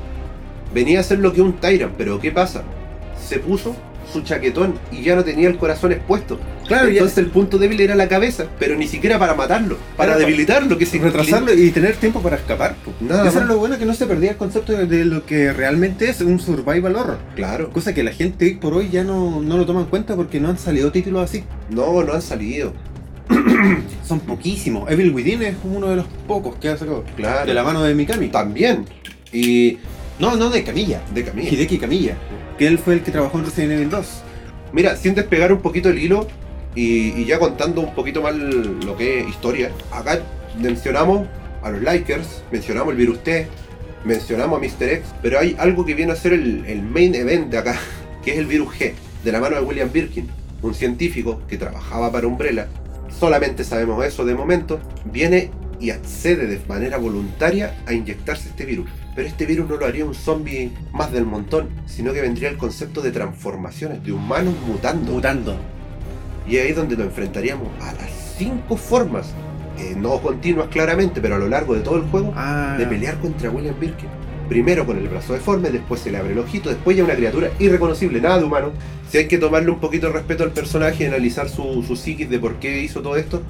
Venía 0.72 1.00
a 1.00 1.02
ser 1.02 1.18
lo 1.18 1.32
que 1.32 1.40
un 1.40 1.54
Tyrant, 1.54 1.94
pero 1.96 2.20
¿qué 2.20 2.30
pasa? 2.30 2.62
Se 3.26 3.38
puso 3.38 3.74
su 4.12 4.22
chaquetón 4.22 4.74
y 4.90 5.02
ya 5.02 5.14
no 5.16 5.24
tenía 5.24 5.48
el 5.48 5.56
corazón 5.58 5.92
expuesto. 5.92 6.38
Claro, 6.66 6.86
ya- 6.88 6.92
Entonces 6.94 7.18
el 7.18 7.26
punto 7.26 7.58
débil 7.58 7.80
era 7.80 7.94
la 7.94 8.08
cabeza, 8.08 8.46
pero 8.58 8.76
ni 8.76 8.86
siquiera 8.86 9.18
para 9.18 9.34
matarlo, 9.34 9.78
para 9.96 10.16
debilitarlo, 10.18 10.76
que 10.78 10.84
se 10.86 10.98
retrasarlo 10.98 11.52
y 11.54 11.70
tener 11.70 11.96
tiempo 11.96 12.20
para 12.20 12.36
escapar. 12.36 12.74
Nada 13.00 13.28
Eso 13.28 13.38
era 13.38 13.46
lo 13.46 13.58
bueno 13.58 13.78
que 13.78 13.86
no 13.86 13.94
se 13.94 14.06
perdía 14.06 14.32
el 14.32 14.36
concepto 14.36 14.72
de, 14.72 14.86
de 14.86 15.04
lo 15.04 15.24
que 15.24 15.52
realmente 15.52 16.08
es 16.10 16.20
un 16.20 16.38
survival 16.40 16.96
horror. 16.96 17.18
Claro. 17.36 17.70
Cosa 17.70 17.94
que 17.94 18.02
la 18.02 18.12
gente 18.12 18.44
hoy 18.44 18.54
por 18.54 18.74
hoy 18.74 18.90
ya 18.90 19.04
no, 19.04 19.40
no 19.40 19.56
lo 19.56 19.64
toma 19.66 19.80
en 19.80 19.86
cuenta 19.86 20.14
porque 20.16 20.40
no 20.40 20.48
han 20.48 20.58
salido 20.58 20.92
títulos 20.92 21.22
así. 21.24 21.44
No, 21.70 22.02
no 22.02 22.12
han 22.12 22.22
salido. 22.22 22.72
Son 24.06 24.20
poquísimos. 24.20 24.90
Evil 24.90 25.10
Within 25.12 25.42
es 25.42 25.54
uno 25.64 25.88
de 25.88 25.96
los 25.96 26.06
pocos 26.26 26.56
que 26.56 26.68
ha 26.68 26.76
sacado. 26.76 27.04
Claro. 27.16 27.46
De 27.46 27.54
la 27.54 27.62
mano 27.62 27.82
de 27.82 27.94
Mikami. 27.94 28.28
También. 28.28 28.84
Y 29.32 29.78
No, 30.18 30.36
no, 30.36 30.50
de 30.50 30.64
Camilla. 30.64 31.00
de 31.14 31.24
camino. 31.24 31.48
Hideki 31.48 31.78
Camilla. 31.78 32.16
Que 32.58 32.66
él 32.66 32.78
fue 32.78 32.94
el 32.94 33.02
que 33.02 33.12
trabajó 33.12 33.38
en 33.38 33.44
Resident 33.44 33.72
Evil 33.72 33.90
2. 33.90 34.22
Mira, 34.72 34.96
sin 34.96 35.14
despegar 35.14 35.52
un 35.52 35.60
poquito 35.60 35.88
el 35.88 35.98
hilo 35.98 36.26
y, 36.74 37.20
y 37.20 37.24
ya 37.24 37.38
contando 37.38 37.80
un 37.80 37.94
poquito 37.94 38.20
más 38.20 38.34
lo 38.34 38.96
que 38.96 39.20
es 39.20 39.28
historia, 39.28 39.70
acá 39.92 40.20
mencionamos 40.58 41.26
a 41.62 41.70
los 41.70 41.82
Likers, 41.82 42.42
mencionamos 42.50 42.92
el 42.92 42.98
Virus 42.98 43.22
T, 43.22 43.46
mencionamos 44.04 44.58
a 44.58 44.60
Mr. 44.60 44.88
X, 44.88 45.06
pero 45.22 45.38
hay 45.38 45.56
algo 45.58 45.84
que 45.84 45.94
viene 45.94 46.12
a 46.12 46.16
ser 46.16 46.32
el, 46.32 46.64
el 46.66 46.82
main 46.82 47.14
event 47.14 47.50
de 47.50 47.58
acá, 47.58 47.78
que 48.24 48.32
es 48.32 48.38
el 48.38 48.46
Virus 48.46 48.74
G, 48.74 48.92
de 49.24 49.32
la 49.32 49.40
mano 49.40 49.56
de 49.56 49.62
William 49.62 49.90
Birkin, 49.92 50.28
un 50.62 50.74
científico 50.74 51.42
que 51.48 51.56
trabajaba 51.56 52.12
para 52.12 52.26
Umbrella. 52.26 52.68
Solamente 53.18 53.64
sabemos 53.64 54.04
eso 54.04 54.24
de 54.24 54.34
momento, 54.34 54.80
viene 55.04 55.50
y 55.80 55.90
accede 55.90 56.46
de 56.46 56.60
manera 56.66 56.98
voluntaria 56.98 57.76
a 57.86 57.92
inyectarse 57.92 58.48
este 58.48 58.64
virus. 58.64 58.88
Pero 59.18 59.30
este 59.30 59.46
virus 59.46 59.68
no 59.68 59.76
lo 59.76 59.84
haría 59.84 60.04
un 60.04 60.14
zombie 60.14 60.70
más 60.92 61.10
del 61.10 61.26
montón, 61.26 61.70
sino 61.86 62.12
que 62.12 62.20
vendría 62.20 62.50
el 62.50 62.56
concepto 62.56 63.00
de 63.02 63.10
transformaciones, 63.10 64.04
de 64.04 64.12
humanos 64.12 64.54
mutando. 64.64 65.10
Mutando. 65.10 65.56
Y 66.46 66.56
ahí 66.58 66.68
es 66.68 66.76
donde 66.76 66.96
nos 66.96 67.06
enfrentaríamos 67.06 67.66
a 67.82 67.94
las 67.94 68.36
cinco 68.38 68.76
formas 68.76 69.34
eh, 69.76 69.96
no 69.96 70.22
continuas 70.22 70.68
claramente, 70.68 71.20
pero 71.20 71.34
a 71.34 71.38
lo 71.38 71.48
largo 71.48 71.74
de 71.74 71.80
todo 71.80 71.96
el 71.96 72.02
juego, 72.02 72.32
Ah, 72.36 72.76
de 72.78 72.86
pelear 72.86 73.18
contra 73.18 73.50
William 73.50 73.74
Birkin. 73.80 74.08
Primero 74.48 74.86
con 74.86 74.96
el 74.96 75.08
brazo 75.08 75.32
deforme, 75.32 75.70
después 75.70 76.00
se 76.00 76.12
le 76.12 76.18
abre 76.18 76.34
el 76.34 76.38
ojito, 76.38 76.68
después 76.68 76.96
ya 76.96 77.02
una 77.02 77.16
criatura 77.16 77.50
irreconocible, 77.58 78.20
nada 78.20 78.38
de 78.38 78.44
humano. 78.44 78.70
Si 79.10 79.18
hay 79.18 79.26
que 79.26 79.38
tomarle 79.38 79.72
un 79.72 79.80
poquito 79.80 80.06
de 80.06 80.12
respeto 80.12 80.44
al 80.44 80.52
personaje 80.52 81.02
y 81.02 81.06
analizar 81.08 81.48
su, 81.48 81.82
su 81.82 81.96
psiquis 81.96 82.30
de 82.30 82.38
por 82.38 82.60
qué 82.60 82.84
hizo 82.84 83.02
todo 83.02 83.16
esto, 83.16 83.42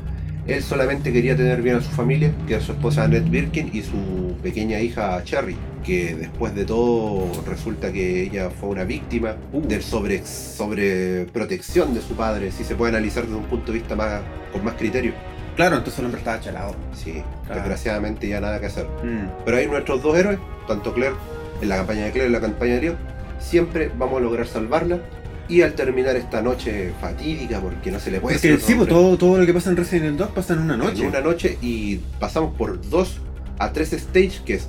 él 0.49 0.63
solamente 0.63 1.13
quería 1.13 1.37
tener 1.37 1.63
bien 1.63 1.77
a 1.77 1.81
su 1.81 1.91
familia, 1.91 2.33
que 2.47 2.57
a 2.57 2.61
su 2.61 2.73
esposa 2.73 3.05
Annette 3.05 3.29
Birkin 3.31 3.71
y 3.73 3.83
su 3.83 4.35
pequeña 4.43 4.81
hija 4.81 5.23
Cherry, 5.23 5.57
que 5.85 6.17
después 6.17 6.55
de 6.55 6.65
todo 6.65 7.31
resulta 7.47 7.93
que 7.93 8.23
ella 8.23 8.51
fue 8.51 8.71
una 8.71 8.85
víctima 8.85 9.37
Uh. 9.53 9.61
del 9.61 9.83
sobre, 9.83 10.25
sobreprotección 10.25 11.95
de 11.95 12.01
su 12.01 12.15
padre, 12.15 12.51
si 12.51 12.65
se 12.65 12.75
puede 12.75 12.93
analizar 12.97 13.25
desde 13.25 13.37
un 13.37 13.45
punto 13.45 13.73
de 13.73 13.79
vista 13.79 13.95
más, 13.95 14.23
con 14.53 14.65
más 14.65 14.75
criterio. 14.75 15.13
Claro, 15.55 15.77
entonces 15.77 15.99
el 15.99 16.07
hombre 16.07 16.21
estaba 16.21 16.41
chalado. 16.41 16.75
Sí, 16.95 17.23
desgraciadamente 17.53 18.29
ya 18.29 18.41
nada 18.41 18.61
que 18.61 18.67
hacer. 18.67 18.87
Mm. 19.03 19.45
Pero 19.45 19.57
hay 19.57 19.67
nuestros 19.67 20.03
dos 20.03 20.17
héroes, 20.17 20.39
tanto 20.67 20.95
Claire 20.95 21.17
en 21.61 21.69
la 21.69 21.77
campaña 21.77 22.05
de 22.05 22.13
Claire 22.13 22.25
y 22.25 22.27
en 22.29 22.33
la 22.33 22.41
campaña 22.41 22.75
de 22.75 22.81
Leon, 22.81 22.97
siempre 23.41 23.91
vamos 23.99 24.19
a 24.19 24.21
lograr 24.21 24.47
salvarla. 24.47 25.01
Y 25.49 25.63
al 25.63 25.73
terminar 25.75 26.15
esta 26.17 26.43
noche 26.43 26.93
fatídica, 27.01 27.61
porque 27.61 27.91
no 27.91 27.99
se 28.01 28.11
le 28.11 28.21
puede 28.21 28.37
Porque 28.37 28.49
decir 28.53 28.67
sí, 28.67 28.75
pues, 28.75 28.89
todo, 28.89 29.17
todo 29.17 29.39
lo 29.39 29.47
que 29.47 29.55
pasa 29.55 29.71
en 29.71 29.77
Resident 29.79 30.05
Evil 30.07 30.19
2 30.19 30.29
pasa 30.31 30.53
en 30.53 30.59
una 30.61 30.77
noche. 30.77 31.03
en 31.03 31.09
una 31.09 31.21
noche 31.23 31.57
y 31.63 31.97
pasamos 32.21 32.55
por 32.57 32.79
dos 32.91 33.19
a 33.59 33.73
tres 33.73 33.91
stages, 33.93 34.41
que 34.45 34.55
es 34.55 34.69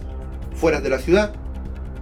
fuera 0.56 0.80
de 0.80 0.90
la 0.90 1.00
ciudad, 1.00 1.34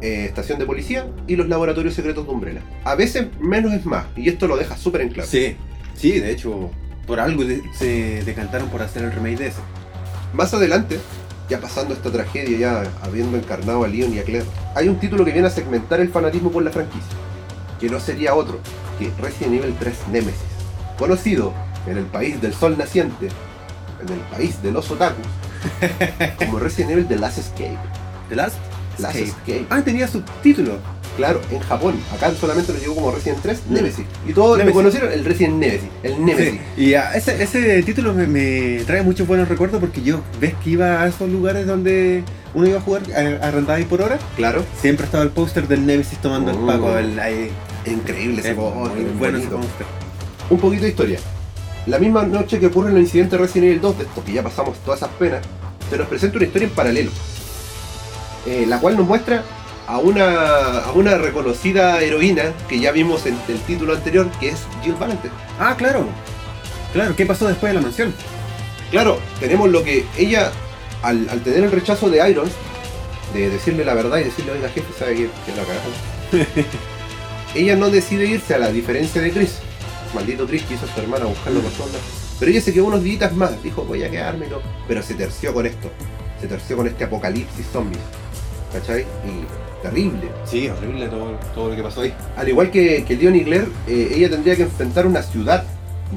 eh, 0.01 0.25
estación 0.25 0.59
de 0.59 0.65
policía 0.65 1.07
y 1.25 1.35
los 1.35 1.47
laboratorios 1.47 1.95
secretos 1.95 2.25
de 2.27 2.31
Umbrella. 2.31 2.61
A 2.83 2.93
veces 2.93 3.27
menos 3.39 3.73
es 3.73 3.85
más, 3.85 4.05
y 4.15 4.29
esto 4.29 4.47
lo 4.47 4.55
deja 4.57 4.77
súper 4.77 5.01
en 5.01 5.09
claro. 5.09 5.27
Sí, 5.27 5.55
sí, 5.95 6.19
de 6.19 6.31
hecho, 6.31 6.69
por 7.07 7.19
algo 7.19 7.43
de- 7.45 7.63
se 7.73 8.23
decantaron 8.25 8.69
por 8.69 8.83
hacer 8.83 9.03
el 9.03 9.11
remake 9.11 9.37
de 9.39 9.47
ese. 9.47 9.59
Más 10.33 10.53
adelante, 10.53 10.99
ya 11.49 11.59
pasando 11.59 11.95
esta 11.95 12.11
tragedia, 12.11 12.57
ya 12.59 12.83
habiendo 13.01 13.37
encarnado 13.37 13.83
a 13.83 13.87
Leon 13.87 14.13
y 14.13 14.19
a 14.19 14.23
Claire, 14.23 14.45
hay 14.75 14.87
un 14.87 14.99
título 14.99 15.25
que 15.25 15.31
viene 15.31 15.47
a 15.47 15.51
segmentar 15.51 15.99
el 15.99 16.09
fanatismo 16.09 16.51
por 16.51 16.61
la 16.63 16.69
franquicia, 16.71 17.07
que 17.79 17.89
no 17.89 17.99
sería 17.99 18.33
otro 18.33 18.59
que 18.99 19.11
Resident 19.21 19.63
Evil 19.63 19.75
3 19.79 19.95
Nemesis, 20.11 20.41
conocido 20.97 21.53
en 21.85 21.97
el 21.97 22.05
país 22.05 22.41
del 22.41 22.53
sol 22.53 22.77
naciente, 22.77 23.27
en 24.01 24.13
el 24.13 24.19
país 24.31 24.61
de 24.61 24.71
los 24.71 24.89
otakus, 24.91 25.25
como 26.37 26.59
Resident 26.59 26.91
Evil 26.91 27.07
The 27.07 27.17
Last 27.17 27.37
Escape. 27.37 27.77
The 28.29 28.35
Last 28.35 28.57
Last 28.99 29.15
Escape. 29.15 29.51
Escape. 29.51 29.65
Ah, 29.69 29.81
tenía 29.83 30.07
subtítulo. 30.07 30.77
Claro, 31.15 31.41
en 31.49 31.59
Japón, 31.61 31.95
acá 32.13 32.31
solamente 32.35 32.73
lo 32.73 32.79
llegó 32.79 32.93
como 32.93 33.11
Resident 33.11 33.41
3 33.41 33.61
Nemesis. 33.69 34.05
Y 34.27 34.33
todos 34.33 34.55
Nemesis. 34.59 34.75
lo 34.75 34.81
conocieron 34.81 35.11
el 35.11 35.25
Resident 35.25 35.55
Nemesis, 35.55 35.89
el 36.03 36.23
Nemesis. 36.23 36.59
Sí, 36.75 36.83
y 36.83 36.93
ah, 36.93 37.15
ese, 37.15 37.41
ese 37.41 37.81
título 37.81 38.13
me, 38.13 38.27
me 38.27 38.83
trae 38.85 39.01
muchos 39.01 39.27
buenos 39.27 39.47
recuerdos 39.47 39.79
porque 39.79 40.03
yo, 40.03 40.21
ves 40.39 40.53
que 40.63 40.69
iba 40.71 41.01
a 41.01 41.07
esos 41.07 41.27
lugares 41.27 41.65
donde 41.65 42.23
uno 42.53 42.67
iba 42.67 42.77
a 42.77 42.81
jugar 42.81 43.01
a, 43.15 43.47
a 43.47 43.51
rentar 43.51 43.77
ahí 43.77 43.85
por 43.85 44.03
hora, 44.03 44.19
Claro, 44.35 44.63
siempre 44.79 45.05
estaba 45.05 45.23
el 45.23 45.31
póster 45.31 45.67
del 45.67 45.87
Nemesis 45.87 46.19
tomando 46.19 46.51
el 46.51 46.57
Paco. 46.57 46.95
El, 46.95 47.19
ahí, 47.19 47.49
increíble 47.85 48.41
ese 48.41 48.51
es 48.51 48.55
bueno 48.55 49.39
póster. 49.39 49.87
Un 50.49 50.59
poquito 50.59 50.83
de 50.83 50.89
historia. 50.89 51.19
La 51.85 51.99
misma 51.99 52.23
noche 52.23 52.59
que 52.59 52.67
ocurre 52.67 52.91
el 52.91 52.97
incidente 52.97 53.37
de 53.37 53.43
Resident 53.43 53.69
Evil 53.69 53.81
2, 53.81 53.97
de 53.97 54.03
esto 54.03 54.23
que 54.23 54.33
ya 54.33 54.43
pasamos 54.43 54.77
todas 54.79 55.01
esas 55.01 55.11
penas, 55.15 55.41
se 55.89 55.97
nos 55.97 56.07
presenta 56.07 56.37
una 56.37 56.45
historia 56.45 56.67
en 56.67 56.73
paralelo, 56.73 57.11
eh, 58.45 58.65
la 58.67 58.79
cual 58.79 58.97
nos 58.97 59.07
muestra 59.07 59.43
a 59.87 59.97
una, 59.99 60.79
a 60.79 60.91
una 60.91 61.17
reconocida 61.17 62.01
heroína 62.01 62.51
que 62.67 62.79
ya 62.79 62.91
vimos 62.91 63.25
en 63.25 63.37
el 63.47 63.59
título 63.61 63.93
anterior, 63.93 64.29
que 64.39 64.49
es 64.49 64.59
Jill 64.83 64.95
Valentine. 64.95 65.33
Ah, 65.59 65.75
claro. 65.77 66.05
Claro, 66.91 67.15
¿qué 67.15 67.25
pasó 67.25 67.47
después 67.47 67.71
de 67.71 67.75
la 67.75 67.81
mansión? 67.81 68.13
Claro, 68.91 69.17
tenemos 69.39 69.69
lo 69.69 69.83
que 69.83 70.05
ella, 70.17 70.51
al, 71.03 71.29
al 71.29 71.41
tener 71.41 71.63
el 71.63 71.71
rechazo 71.71 72.09
de 72.09 72.29
Irons, 72.29 72.51
de 73.33 73.49
decirle 73.49 73.85
la 73.85 73.93
verdad 73.93 74.17
y 74.17 74.25
decirle, 74.25 74.53
oiga 74.53 74.69
jefe, 74.69 74.87
sabe 74.97 75.15
que, 75.15 75.29
que 75.45 75.55
la 75.55 75.63
cagamos. 75.63 76.77
ella 77.55 77.75
no 77.75 77.89
decide 77.89 78.25
irse 78.25 78.55
a 78.55 78.57
la 78.57 78.71
diferencia 78.71 79.21
de 79.21 79.31
Chris. 79.31 79.59
Maldito 80.13 80.45
Chris 80.47 80.63
que 80.63 80.75
hizo 80.75 80.85
a 80.85 80.93
su 80.93 80.99
hermana 80.99 81.25
buscarlo 81.25 81.61
por 81.61 81.71
todas. 81.71 82.01
Pero 82.39 82.51
ella 82.51 82.61
se 82.61 82.73
quedó 82.73 82.85
unos 82.85 83.03
días 83.03 83.33
más, 83.33 83.61
dijo 83.63 83.83
voy 83.83 84.03
a 84.03 84.11
quedarme, 84.11 84.47
no. 84.47 84.57
pero 84.87 85.01
se 85.01 85.15
terció 85.15 85.53
con 85.53 85.65
esto. 85.65 85.89
Se 86.39 86.47
terció 86.47 86.77
con 86.77 86.87
este 86.87 87.03
apocalipsis 87.03 87.65
zombies. 87.71 88.01
¿Cachai? 88.71 89.01
Y 89.01 89.81
terrible. 89.81 90.29
Sí, 90.45 90.69
horrible 90.69 91.07
todo, 91.07 91.39
todo 91.55 91.69
lo 91.69 91.75
que 91.75 91.83
pasó 91.83 92.01
ahí. 92.01 92.13
Al 92.35 92.47
igual 92.47 92.69
que, 92.69 93.03
que 93.05 93.15
Leon 93.15 93.35
y 93.35 93.43
Claire, 93.43 93.67
eh, 93.87 94.11
ella 94.13 94.29
tendría 94.29 94.55
que 94.55 94.63
enfrentar 94.63 95.07
una 95.07 95.23
ciudad, 95.23 95.63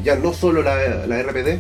ya 0.05 0.17
no 0.17 0.33
solo 0.33 0.63
la, 0.63 1.07
la 1.07 1.23
RPD, 1.23 1.59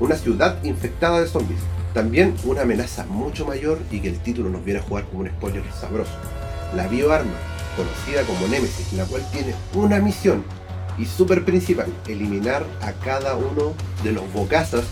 una 0.00 0.16
ciudad 0.16 0.62
infectada 0.64 1.20
de 1.20 1.28
zombies. 1.28 1.60
También 1.94 2.34
una 2.44 2.62
amenaza 2.62 3.04
mucho 3.06 3.46
mayor 3.46 3.78
y 3.90 4.00
que 4.00 4.08
el 4.08 4.18
título 4.18 4.48
nos 4.48 4.64
viene 4.64 4.80
a 4.80 4.82
jugar 4.82 5.04
como 5.04 5.20
un 5.20 5.28
spoiler 5.28 5.62
sabroso. 5.78 6.12
La 6.74 6.88
bioarma, 6.88 7.34
conocida 7.76 8.22
como 8.22 8.46
Nemesis, 8.48 8.92
la 8.92 9.04
cual 9.04 9.24
tiene 9.32 9.54
una 9.74 9.98
misión 9.98 10.44
y 10.98 11.06
súper 11.06 11.44
principal, 11.44 11.86
eliminar 12.06 12.64
a 12.82 12.92
cada 12.92 13.34
uno 13.36 13.72
de 14.04 14.12
los 14.12 14.30
bocazas 14.32 14.84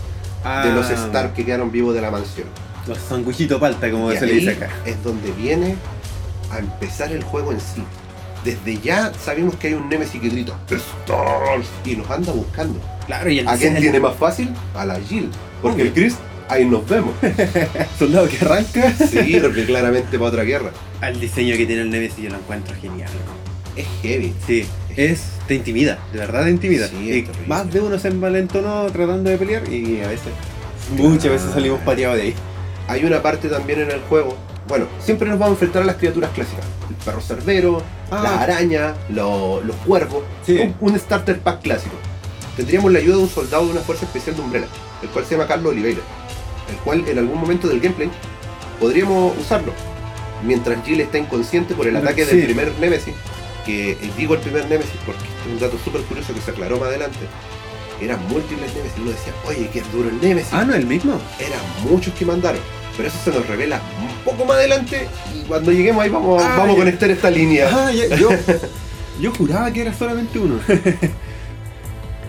de 0.63 0.71
los 0.73 0.87
Ah, 0.89 0.93
Stark 0.93 1.33
que 1.33 1.45
quedaron 1.45 1.71
vivos 1.71 1.93
de 1.93 2.01
la 2.01 2.09
mansión. 2.09 2.47
Los 2.87 2.97
sanguichitos 2.97 3.59
palta, 3.59 3.91
como 3.91 4.11
Y 4.11 4.17
se 4.17 4.25
le 4.25 4.33
dice 4.33 4.51
acá. 4.51 4.69
es 4.85 5.01
donde 5.03 5.31
viene 5.33 5.75
a 6.51 6.57
empezar 6.57 7.11
el 7.11 7.23
juego 7.23 7.51
en 7.51 7.59
sí. 7.59 7.83
Desde 8.43 8.79
ya 8.79 9.11
sabemos 9.23 9.55
que 9.55 9.67
hay 9.67 9.73
un 9.75 9.87
Nemesis 9.87 10.19
que 10.19 10.29
grita 10.29 10.53
Stars 10.65 11.67
y 11.85 11.95
nos 11.95 12.09
anda 12.09 12.33
buscando. 12.33 12.79
Claro, 13.05 13.29
y 13.29 13.37
el 13.39 13.47
¿A 13.47 13.55
quién 13.55 13.75
el 13.75 13.83
tiene 13.83 13.99
más 13.99 14.15
fácil? 14.15 14.51
A 14.73 14.83
la 14.85 14.99
Jill. 14.99 15.29
Porque 15.61 15.83
el 15.83 15.93
Chris, 15.93 16.15
ahí 16.51 16.65
nos 16.65 16.87
vemos. 16.87 17.13
soldado 17.99 18.27
que 18.27 18.37
arranca. 18.45 18.93
Sí, 18.93 19.37
porque 19.41 19.65
claramente 19.65 20.17
para 20.17 20.29
otra 20.29 20.43
guerra. 20.43 20.71
Al 21.01 21.19
diseño 21.19 21.55
que 21.57 21.65
tiene 21.65 21.81
el 21.83 21.89
Nemesis 21.89 22.17
yo 22.23 22.29
lo 22.29 22.37
encuentro 22.37 22.75
genial. 22.81 23.09
Es 23.75 23.85
heavy. 24.01 24.33
Sí, 24.45 24.65
es, 24.95 25.21
te 25.47 25.55
intimida, 25.55 25.97
de 26.11 26.19
verdad 26.19 26.43
te 26.43 26.51
intimida. 26.51 26.87
Sí, 26.87 26.95
y 27.25 27.47
más 27.49 27.71
de 27.71 27.79
uno 27.79 27.97
se 27.97 28.09
envalentonó 28.09 28.85
tratando 28.91 29.29
de 29.29 29.37
pelear 29.37 29.67
y 29.71 30.01
a 30.01 30.07
veces, 30.09 30.27
muchas 30.97 31.31
veces 31.31 31.51
salimos 31.53 31.79
pateados 31.81 32.17
de 32.17 32.23
ahí. 32.23 32.35
Hay 32.87 33.05
una 33.05 33.21
parte 33.21 33.47
también 33.47 33.79
en 33.81 33.91
el 33.91 34.01
juego. 34.01 34.35
Bueno, 34.67 34.85
siempre 35.03 35.27
nos 35.29 35.39
vamos 35.39 35.51
a 35.51 35.55
enfrentar 35.55 35.83
a 35.83 35.85
las 35.85 35.95
criaturas 35.95 36.29
clásicas. 36.31 36.65
El 36.89 36.95
perro 36.97 37.21
cerbero, 37.21 37.81
Ah. 38.11 38.21
la 38.23 38.41
araña, 38.41 38.93
lo- 39.09 39.61
los 39.63 39.75
cuervos. 39.77 40.23
Sí. 40.45 40.57
Un, 40.59 40.75
un 40.91 40.99
starter 40.99 41.39
pack 41.39 41.61
clásico. 41.61 41.95
Tendríamos 42.57 42.91
la 42.91 42.99
ayuda 42.99 43.15
de 43.17 43.23
un 43.23 43.29
soldado 43.29 43.65
de 43.65 43.71
una 43.71 43.81
fuerza 43.81 44.03
especial 44.05 44.35
de 44.35 44.41
Umbrella, 44.41 44.67
el 45.01 45.07
cual 45.09 45.25
se 45.25 45.31
llama 45.35 45.47
Carlos 45.47 45.71
Oliveira. 45.71 46.01
El 46.71 46.77
cual 46.77 47.03
en 47.07 47.17
algún 47.19 47.39
momento 47.39 47.67
del 47.67 47.79
gameplay 47.79 48.09
podríamos 48.79 49.37
usarlo. 49.37 49.73
Mientras 50.43 50.83
Jill 50.85 51.01
está 51.01 51.17
inconsciente 51.19 51.75
por 51.75 51.87
el 51.87 51.95
ataque 51.97 52.25
del 52.25 52.45
primer 52.45 52.71
Nemesis. 52.79 53.13
Que 53.65 53.91
eh, 53.91 53.97
digo 54.17 54.33
el 54.33 54.39
primer 54.39 54.67
Nemesis 54.67 54.93
porque 55.05 55.21
es 55.21 55.51
un 55.53 55.59
dato 55.59 55.77
súper 55.83 56.01
curioso 56.01 56.33
que 56.33 56.41
se 56.41 56.51
aclaró 56.51 56.79
más 56.79 56.89
adelante. 56.89 57.19
Eran 58.01 58.19
múltiples 58.27 58.73
Nemesis. 58.73 58.97
Uno 58.99 59.11
decía, 59.11 59.33
oye, 59.45 59.69
qué 59.71 59.83
duro 59.93 60.09
el 60.09 60.19
Nemesis. 60.19 60.51
Ah, 60.51 60.63
no, 60.65 60.73
el 60.73 60.87
mismo. 60.87 61.19
Eran 61.39 61.59
muchos 61.91 62.13
que 62.15 62.25
mandaron. 62.25 62.59
Pero 62.97 63.07
eso 63.09 63.17
se 63.23 63.29
nos 63.31 63.45
revela 63.47 63.79
un 64.01 64.23
poco 64.25 64.45
más 64.45 64.57
adelante. 64.57 65.07
Y 65.35 65.41
cuando 65.47 65.71
lleguemos 65.71 66.03
ahí 66.03 66.09
vamos, 66.09 66.41
Ah, 66.43 66.55
vamos 66.57 66.75
a 66.75 66.79
conectar 66.79 67.09
esta 67.11 67.29
línea. 67.29 67.69
Ah, 67.71 67.91
ya- 67.91 68.15
yo, 68.15 68.29
yo 69.21 69.31
juraba 69.33 69.71
que 69.71 69.81
era 69.81 69.93
solamente 69.93 70.39
uno. 70.39 70.59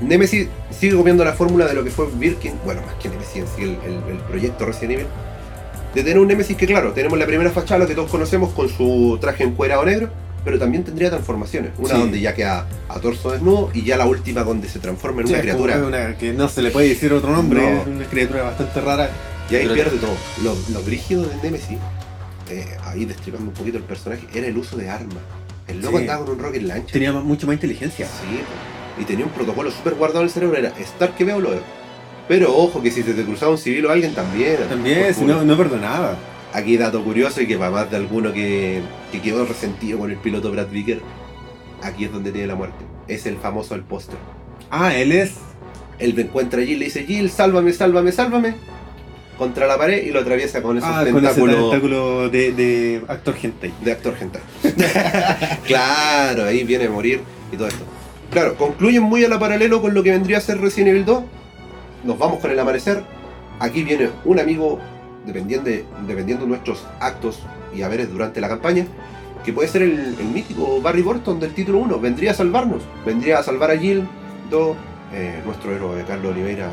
Nemesis 0.02 0.48
sigue 0.70 0.96
copiando 0.96 1.24
la 1.24 1.32
fórmula 1.32 1.66
de 1.66 1.74
lo 1.74 1.84
que 1.84 1.90
fue 1.90 2.06
Birkin, 2.14 2.54
bueno, 2.64 2.80
más 2.86 2.94
que 2.96 3.08
Nemesis 3.08 3.36
en 3.36 3.46
sí, 3.46 3.62
el, 3.62 3.70
el- 3.90 4.10
el 4.12 4.18
proyecto 4.28 4.64
Resident 4.66 4.92
Evil, 4.92 5.06
de 5.94 6.02
tener 6.02 6.18
un 6.18 6.28
Nemesis 6.28 6.56
que, 6.56 6.66
claro, 6.66 6.92
tenemos 6.92 7.18
la 7.18 7.26
primera 7.26 7.50
fachada, 7.50 7.86
que 7.86 7.94
todos 7.94 8.10
conocemos, 8.10 8.52
con 8.52 8.68
su 8.68 9.18
traje 9.20 9.44
encuerado 9.44 9.84
negro, 9.84 10.10
pero 10.44 10.58
también 10.58 10.82
tendría 10.84 11.10
transformaciones. 11.10 11.70
Una 11.78 11.94
Sí. 11.94 12.00
donde 12.00 12.20
ya 12.20 12.34
queda 12.34 12.66
a 12.88 12.98
torso 13.00 13.30
desnudo 13.30 13.70
y 13.74 13.82
ya 13.84 13.96
la 13.96 14.06
última 14.06 14.42
donde 14.42 14.68
se 14.68 14.78
transforma 14.80 15.20
en 15.20 15.28
Sí, 15.28 15.32
una 15.34 15.42
criatura. 15.42 15.76
una 15.86 16.16
que 16.18 16.32
no 16.32 16.48
se 16.48 16.62
le 16.62 16.70
puede 16.70 16.88
decir 16.88 17.12
otro 17.12 17.30
nombre, 17.30 17.60
No. 17.60 17.80
es 17.82 17.86
una 17.86 18.04
criatura 18.06 18.42
bastante 18.42 18.80
rara. 18.80 19.10
Y 19.50 19.54
ahí 19.56 19.62
Pero- 19.64 19.74
pierde 19.74 19.98
todo. 19.98 20.14
Lo, 20.42 20.56
lo 20.72 20.82
brígido 20.82 21.24
de 21.24 21.36
Nemesis, 21.42 21.76
eh, 22.50 22.66
ahí 22.84 23.04
destripando 23.04 23.48
un 23.50 23.54
poquito 23.54 23.76
el 23.78 23.84
personaje, 23.84 24.26
era 24.34 24.46
el 24.46 24.56
uso 24.56 24.76
de 24.76 24.88
armas. 24.88 25.18
El 25.68 25.80
loco 25.80 25.98
Sí. 25.98 26.02
andaba 26.04 26.24
con 26.24 26.34
un 26.36 26.42
rocket 26.42 26.62
launcher. 26.62 26.90
Tenía 26.92 27.12
mucho 27.12 27.46
más 27.46 27.54
inteligencia. 27.54 28.06
Sí. 28.06 28.40
Y 28.98 29.04
tenía 29.04 29.24
un 29.24 29.32
protocolo 29.32 29.70
súper 29.70 29.94
guardado 29.94 30.20
en 30.20 30.26
el 30.26 30.30
cerebro, 30.30 30.56
era 30.58 30.68
estar 30.78 31.14
que 31.14 31.24
veo 31.24 31.40
lo 31.40 31.50
veo. 31.50 31.62
Pero 32.28 32.54
ojo 32.56 32.82
que 32.82 32.90
si 32.90 33.02
se 33.02 33.14
te 33.14 33.24
cruzaba 33.24 33.52
un 33.52 33.58
civil 33.58 33.86
o 33.86 33.90
alguien 33.90 34.14
también. 34.14 34.56
También, 34.68 35.14
si 35.14 35.24
no, 35.24 35.44
no 35.44 35.56
perdonaba. 35.56 36.16
Aquí 36.52 36.76
dato 36.76 37.02
curioso 37.02 37.40
y 37.40 37.46
que 37.46 37.56
para 37.56 37.70
más 37.70 37.90
de 37.90 37.96
alguno 37.96 38.32
que, 38.32 38.80
que 39.10 39.20
quedó 39.20 39.44
resentido 39.44 39.98
con 39.98 40.10
el 40.10 40.18
piloto 40.18 40.50
Brad 40.50 40.68
Vicker, 40.68 41.00
aquí 41.82 42.04
es 42.04 42.12
donde 42.12 42.30
tiene 42.30 42.46
la 42.46 42.54
muerte. 42.54 42.84
Es 43.08 43.26
el 43.26 43.36
famoso 43.38 43.74
el 43.74 43.82
póster. 43.82 44.16
Ah, 44.70 44.94
él 44.94 45.12
es. 45.12 45.32
Él 45.98 46.18
encuentra 46.18 46.60
a 46.60 46.64
Jill 46.64 46.76
y 46.76 46.78
le 46.78 46.84
dice, 46.86 47.04
Jill, 47.04 47.30
sálvame, 47.30 47.72
sálvame, 47.72 48.12
sálvame. 48.12 48.54
Contra 49.38 49.66
la 49.66 49.78
pared 49.78 50.04
y 50.04 50.10
lo 50.10 50.20
atraviesa 50.20 50.62
con 50.62 50.76
esos 50.78 50.88
Ah, 50.90 51.04
con 51.10 51.24
ese 51.24 51.40
tentáculo 51.40 52.28
de, 52.28 52.52
de 52.52 53.02
actor 53.08 53.34
hentai. 53.42 53.72
de 53.80 53.92
actor 53.92 54.14
hentai. 54.20 54.42
claro, 55.66 56.44
ahí 56.44 56.64
viene 56.64 56.86
a 56.86 56.90
morir 56.90 57.20
y 57.52 57.56
todo 57.56 57.68
esto. 57.68 57.84
Claro, 58.32 58.56
concluyen 58.56 59.02
muy 59.02 59.22
a 59.26 59.28
la 59.28 59.38
paralelo 59.38 59.82
con 59.82 59.92
lo 59.92 60.02
que 60.02 60.10
vendría 60.10 60.38
a 60.38 60.40
ser 60.40 60.58
Resident 60.58 60.88
Evil 60.88 61.04
2. 61.04 61.22
Nos 62.04 62.18
vamos 62.18 62.40
con 62.40 62.50
el 62.50 62.58
amanecer. 62.58 63.04
Aquí 63.58 63.84
viene 63.84 64.08
un 64.24 64.40
amigo, 64.40 64.78
dependiendo 65.26 65.68
de, 65.68 65.84
dependiendo 66.06 66.46
de 66.46 66.48
nuestros 66.48 66.86
actos 66.98 67.40
y 67.76 67.82
haberes 67.82 68.10
durante 68.10 68.40
la 68.40 68.48
campaña, 68.48 68.86
que 69.44 69.52
puede 69.52 69.68
ser 69.68 69.82
el, 69.82 70.16
mítico 70.32 70.80
Barry 70.80 71.02
Burton 71.02 71.40
del 71.40 71.52
título 71.52 71.76
1. 71.80 72.00
Vendría 72.00 72.30
a 72.30 72.34
salvarnos, 72.34 72.82
vendría 73.04 73.38
a 73.38 73.42
salvar 73.42 73.70
a 73.70 73.76
Jill. 73.76 74.08
Do, 74.50 74.76
eh, 75.12 75.42
nuestro 75.44 75.72
héroe 75.72 76.02
Carlos 76.08 76.32
Oliveira 76.32 76.70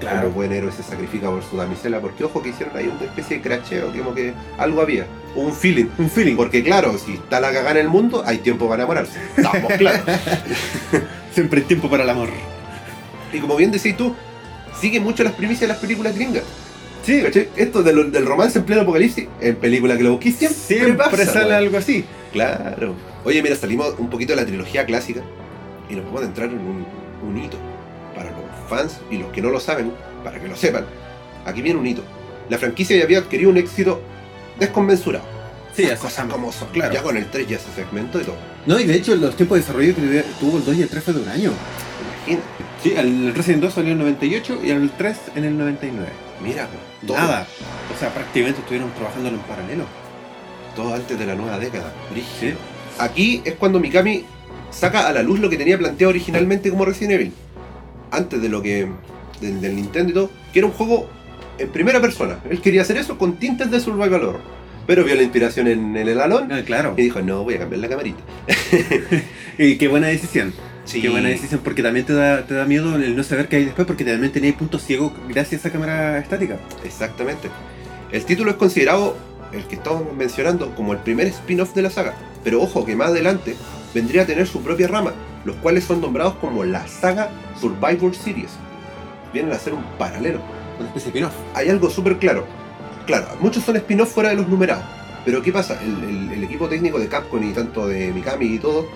como 0.00 0.30
buen 0.30 0.52
héroe 0.52 0.72
se 0.72 0.82
sacrifica 0.82 1.28
por 1.28 1.42
su 1.42 1.56
damisela, 1.56 2.00
porque 2.00 2.24
ojo 2.24 2.42
que 2.42 2.50
hicieron 2.50 2.76
ahí 2.76 2.88
una 2.88 3.04
especie 3.04 3.38
de 3.38 3.42
cracheo, 3.42 3.92
como 3.92 4.14
que 4.14 4.32
algo 4.58 4.80
había, 4.80 5.06
un 5.34 5.52
feeling. 5.52 5.86
Un 5.98 6.10
feeling. 6.10 6.36
Porque 6.36 6.62
claro, 6.62 6.96
si 6.98 7.14
está 7.14 7.40
la 7.40 7.48
cagada 7.48 7.72
en 7.72 7.78
el 7.78 7.88
mundo, 7.88 8.22
hay 8.26 8.38
tiempo 8.38 8.68
para 8.68 8.82
enamorarse. 8.82 9.18
Estamos 9.36 9.72
claros. 9.74 10.02
Siempre 11.32 11.60
hay 11.60 11.66
tiempo 11.66 11.88
para 11.88 12.04
el 12.04 12.10
amor. 12.10 12.28
y 13.32 13.38
como 13.38 13.56
bien 13.56 13.70
decís 13.70 13.96
tú, 13.96 14.14
sigue 14.80 15.00
mucho 15.00 15.22
las 15.22 15.34
primicias 15.34 15.62
de 15.62 15.68
las 15.68 15.78
películas 15.78 16.14
gringas. 16.14 16.44
Sí. 17.02 17.22
Esto 17.56 17.82
del 17.82 18.26
romance 18.26 18.58
en 18.58 18.64
pleno 18.64 18.82
apocalipsis, 18.82 19.28
en 19.40 19.56
película 19.56 19.96
que 19.96 20.02
lo 20.02 20.12
busquís 20.12 20.36
siempre, 20.36 20.58
siempre 20.58 20.92
pasa, 20.94 21.24
sale 21.24 21.54
algo 21.54 21.78
así. 21.78 22.04
Claro. 22.32 22.94
Oye, 23.24 23.42
mira, 23.42 23.56
salimos 23.56 23.94
un 23.98 24.10
poquito 24.10 24.34
de 24.34 24.40
la 24.40 24.46
trilogía 24.46 24.84
clásica 24.84 25.22
y 25.88 25.94
nos 25.94 26.04
vamos 26.04 26.22
a 26.22 26.24
entrar 26.26 26.48
en 26.50 26.58
un, 26.58 26.86
un 27.26 27.38
hito. 27.38 27.56
Fans 28.68 28.98
y 29.10 29.18
los 29.18 29.32
que 29.32 29.40
no 29.42 29.50
lo 29.50 29.60
saben, 29.60 29.92
para 30.22 30.40
que 30.40 30.48
lo 30.48 30.56
sepan, 30.56 30.84
aquí 31.44 31.62
viene 31.62 31.78
un 31.78 31.86
hito. 31.86 32.02
La 32.48 32.58
franquicia 32.58 32.96
ya 32.96 33.04
había 33.04 33.18
adquirido 33.18 33.50
un 33.50 33.56
éxito 33.56 34.00
desconmensurado. 34.58 35.24
Sí, 35.74 35.86
cosas 36.00 36.26
como 36.30 36.50
son. 36.50 36.68
Claro. 36.70 36.92
Ya 36.92 37.02
con 37.02 37.16
el 37.16 37.26
3 37.30 37.46
ya 37.46 37.58
se 37.58 37.70
segmentó 37.72 38.20
y 38.20 38.24
todo. 38.24 38.36
No, 38.66 38.78
y 38.80 38.84
de 38.84 38.94
hecho 38.94 39.14
los 39.14 39.36
tiempos 39.36 39.56
de 39.56 39.62
desarrollo 39.62 39.94
que 39.94 40.24
tuvo 40.40 40.58
el 40.58 40.64
2 40.64 40.76
y 40.76 40.82
el 40.82 40.88
3 40.88 41.04
fue 41.04 41.14
de 41.14 41.20
un 41.20 41.28
año. 41.28 41.52
Imagínate. 42.26 42.46
Sí, 42.82 42.94
el 42.96 43.34
Resident 43.34 43.62
2 43.62 43.74
salió 43.74 43.92
en 43.92 43.98
el 43.98 44.04
98 44.04 44.60
y 44.64 44.70
el 44.70 44.90
3 44.90 45.16
en 45.36 45.44
el 45.44 45.58
99. 45.58 46.08
Mira, 46.42 46.68
todo, 47.06 47.16
Nada. 47.16 47.46
O 47.94 47.98
sea, 47.98 48.12
prácticamente 48.12 48.60
estuvieron 48.60 48.92
trabajando 48.94 49.28
en 49.28 49.38
paralelo. 49.38 49.84
todo 50.74 50.94
antes 50.94 51.18
de 51.18 51.26
la 51.26 51.34
nueva 51.34 51.58
década. 51.58 51.92
Sí. 52.40 52.54
Aquí 52.98 53.42
es 53.44 53.54
cuando 53.54 53.80
Mikami 53.80 54.24
saca 54.70 55.08
a 55.08 55.12
la 55.12 55.22
luz 55.22 55.40
lo 55.40 55.48
que 55.50 55.56
tenía 55.56 55.78
planteado 55.78 56.10
originalmente 56.10 56.70
como 56.70 56.84
Resident 56.84 57.14
Evil. 57.14 57.32
Antes 58.10 58.40
de 58.40 58.48
lo 58.48 58.62
que. 58.62 58.88
del, 59.40 59.60
del 59.60 59.76
Nintendo 59.76 60.10
y 60.10 60.14
todo, 60.14 60.30
que 60.52 60.58
era 60.60 60.66
un 60.66 60.72
juego 60.72 61.08
en 61.58 61.68
primera 61.70 62.00
persona. 62.00 62.38
Él 62.50 62.60
quería 62.60 62.82
hacer 62.82 62.96
eso 62.96 63.18
con 63.18 63.36
tintes 63.36 63.70
de 63.70 63.80
survival 63.80 64.14
horror. 64.24 64.40
Pero 64.86 65.04
vio 65.04 65.14
la 65.16 65.22
inspiración 65.22 65.66
en, 65.68 65.96
en 65.96 66.08
el 66.08 66.18
Alone 66.20 66.54
Ah, 66.54 66.62
claro. 66.64 66.94
y 66.96 67.02
dijo, 67.02 67.20
no, 67.20 67.44
voy 67.44 67.54
a 67.54 67.58
cambiar 67.58 67.80
la 67.80 67.88
camarita. 67.88 68.20
Y 69.58 69.76
qué 69.76 69.88
buena 69.88 70.06
decisión. 70.06 70.52
Sí. 70.84 71.02
Qué 71.02 71.08
buena 71.10 71.28
decisión 71.28 71.60
porque 71.62 71.82
también 71.82 72.06
te 72.06 72.12
da, 72.14 72.46
te 72.46 72.54
da 72.54 72.64
miedo 72.64 72.94
el 72.94 73.14
no 73.16 73.22
saber 73.24 73.48
qué 73.48 73.56
hay 73.56 73.64
después 73.66 73.86
porque 73.86 74.04
también 74.04 74.32
tenéis 74.32 74.54
puntos 74.54 74.82
ciegos 74.84 75.12
gracias 75.28 75.64
a 75.64 75.68
esa 75.68 75.72
cámara 75.72 76.18
estática. 76.18 76.58
Exactamente. 76.84 77.48
El 78.12 78.24
título 78.24 78.52
es 78.52 78.56
considerado, 78.56 79.16
el 79.52 79.64
que 79.64 79.74
estamos 79.74 80.04
mencionando, 80.16 80.74
como 80.74 80.92
el 80.92 81.00
primer 81.00 81.26
spin-off 81.26 81.74
de 81.74 81.82
la 81.82 81.90
saga. 81.90 82.14
Pero 82.44 82.62
ojo 82.62 82.86
que 82.86 82.96
más 82.96 83.08
adelante 83.08 83.56
vendría 83.92 84.22
a 84.22 84.26
tener 84.26 84.46
su 84.46 84.62
propia 84.62 84.86
rama, 84.88 85.12
los 85.44 85.56
cuales 85.56 85.84
son 85.84 86.00
nombrados 86.00 86.34
como 86.34 86.64
la 86.64 86.86
saga 86.86 87.30
Survivor 87.60 88.14
Series. 88.14 88.50
Vienen 89.32 89.52
a 89.52 89.58
ser 89.58 89.74
un 89.74 89.82
paralelo. 89.98 90.40
Una 90.78 90.88
especie 90.88 91.10
de 91.12 91.18
spin-off. 91.18 91.34
Hay 91.54 91.68
algo 91.68 91.90
súper 91.90 92.18
claro. 92.18 92.44
Claro, 93.06 93.26
muchos 93.40 93.64
son 93.64 93.76
spin-off 93.76 94.12
fuera 94.12 94.30
de 94.30 94.36
los 94.36 94.48
numerados. 94.48 94.84
Pero 95.24 95.42
¿qué 95.42 95.52
pasa? 95.52 95.78
El, 95.82 96.02
el- 96.08 96.32
el 96.32 96.44
equipo 96.44 96.68
técnico 96.68 96.98
de 96.98 97.08
Capcom 97.08 97.42
y 97.42 97.52
tanto 97.52 97.86
de 97.88 98.12
Mikami 98.12 98.46
y 98.46 98.58
todo 98.58 98.86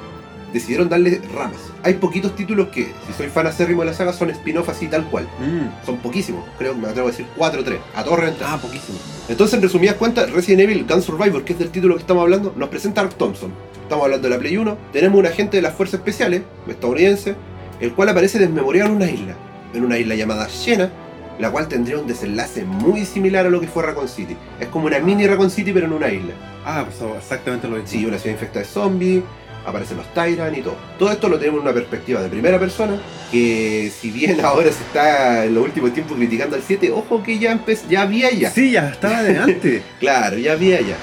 decidieron 0.53 0.88
darle 0.88 1.21
ramas. 1.35 1.61
Hay 1.83 1.95
poquitos 1.95 2.35
títulos 2.35 2.69
que, 2.69 2.93
si 3.07 3.12
soy 3.17 3.29
fan 3.29 3.47
acérrimo 3.47 3.83
de 3.83 3.87
la 3.88 3.95
saga, 3.95 4.12
son 4.12 4.31
spin-off 4.31 4.69
así 4.69 4.88
tal 4.88 5.05
cual. 5.05 5.25
Mm. 5.41 5.85
Son 5.87 5.99
poquísimos, 5.99 6.45
creo 6.59 6.73
que 6.75 6.81
me 6.81 6.88
atrevo 6.88 7.09
a 7.09 7.11
decir 7.11 7.27
4 7.37 7.61
o 7.61 7.65
3, 7.65 7.81
a 7.95 8.05
todo 8.05 8.17
reventar. 8.17 8.49
Ah, 8.51 8.59
poquísimo. 8.61 8.99
Entonces, 9.29 9.55
en 9.55 9.62
resumidas 9.62 9.97
cuentas, 9.97 10.31
Resident 10.31 10.62
Evil 10.62 10.87
Gun 10.88 11.03
Survivor, 11.03 11.45
que 11.45 11.55
es 11.55 11.59
del 11.59 11.71
título 11.71 11.95
que 11.95 12.01
estamos 12.01 12.23
hablando, 12.23 12.53
nos 12.57 12.69
presenta 12.69 13.01
a 13.01 13.05
Ark 13.05 13.15
Thompson. 13.17 13.53
Estamos 13.83 14.05
hablando 14.05 14.29
de 14.29 14.35
la 14.35 14.41
Play 14.41 14.57
1. 14.57 14.79
Tenemos 14.93 15.19
un 15.19 15.27
agente 15.27 15.57
de 15.57 15.62
las 15.62 15.75
fuerzas 15.75 16.01
especiales, 16.01 16.43
estadounidense, 16.67 17.35
el 17.81 17.93
cual 17.95 18.09
aparece 18.09 18.38
desmemoriado 18.38 18.91
en 18.91 18.97
una 18.97 19.11
isla. 19.11 19.37
En 19.75 19.85
una 19.85 19.99
isla 19.99 20.15
llamada 20.15 20.49
Shena, 20.49 20.91
la 21.38 21.51
cual 21.51 21.69
tendría 21.69 21.99
un 21.99 22.07
desenlace 22.07 22.65
muy 22.65 23.05
similar 23.05 23.47
a 23.47 23.51
lo 23.51 23.61
que 23.61 23.67
fue 23.67 23.83
Raccoon 23.83 24.09
City. 24.09 24.37
Es 24.61 24.69
como 24.69 24.87
una 24.87 24.99
mini 24.99 25.27
Raccoon 25.27 25.51
City, 25.51 25.73
pero 25.73 25.87
en 25.87 25.93
una 25.93 26.09
isla. 26.09 26.35
Ah, 26.65 26.85
pasó 26.87 27.17
exactamente 27.17 27.67
lo 27.67 27.77
mismo. 27.77 27.88
Sí, 27.88 28.05
una 28.05 28.19
ciudad 28.19 28.35
infectada 28.35 28.65
de 28.65 28.71
zombies, 28.71 29.23
aparecen 29.64 29.96
los 29.98 30.12
Tyrant 30.14 30.57
y 30.57 30.62
todo. 30.62 30.77
Todo 30.98 31.11
esto 31.12 31.29
lo 31.29 31.38
tenemos 31.38 31.59
en 31.61 31.66
una 31.66 31.75
perspectiva 31.75 32.20
de 32.22 32.29
primera 32.29 32.59
persona, 32.59 33.01
que 33.31 33.90
si 33.96 34.11
bien 34.11 34.40
ahora 34.44 34.70
se 34.72 34.83
está 34.83 35.44
en 35.44 35.55
los 35.55 35.64
últimos 35.64 35.92
tiempos 35.94 36.16
criticando 36.16 36.57
al 36.57 36.62
7, 36.62 36.90
ojo 36.92 37.22
que 37.22 37.38
ya, 37.38 37.59
ya 37.88 38.03
había 38.03 38.31
ya. 38.31 38.51
Sí, 38.51 38.72
ya 38.72 38.88
estaba 38.90 39.22
de 39.22 39.38
antes. 39.38 39.83
Claro, 40.01 40.37
ya 40.38 40.53
había 40.53 40.81
ya. 40.81 40.96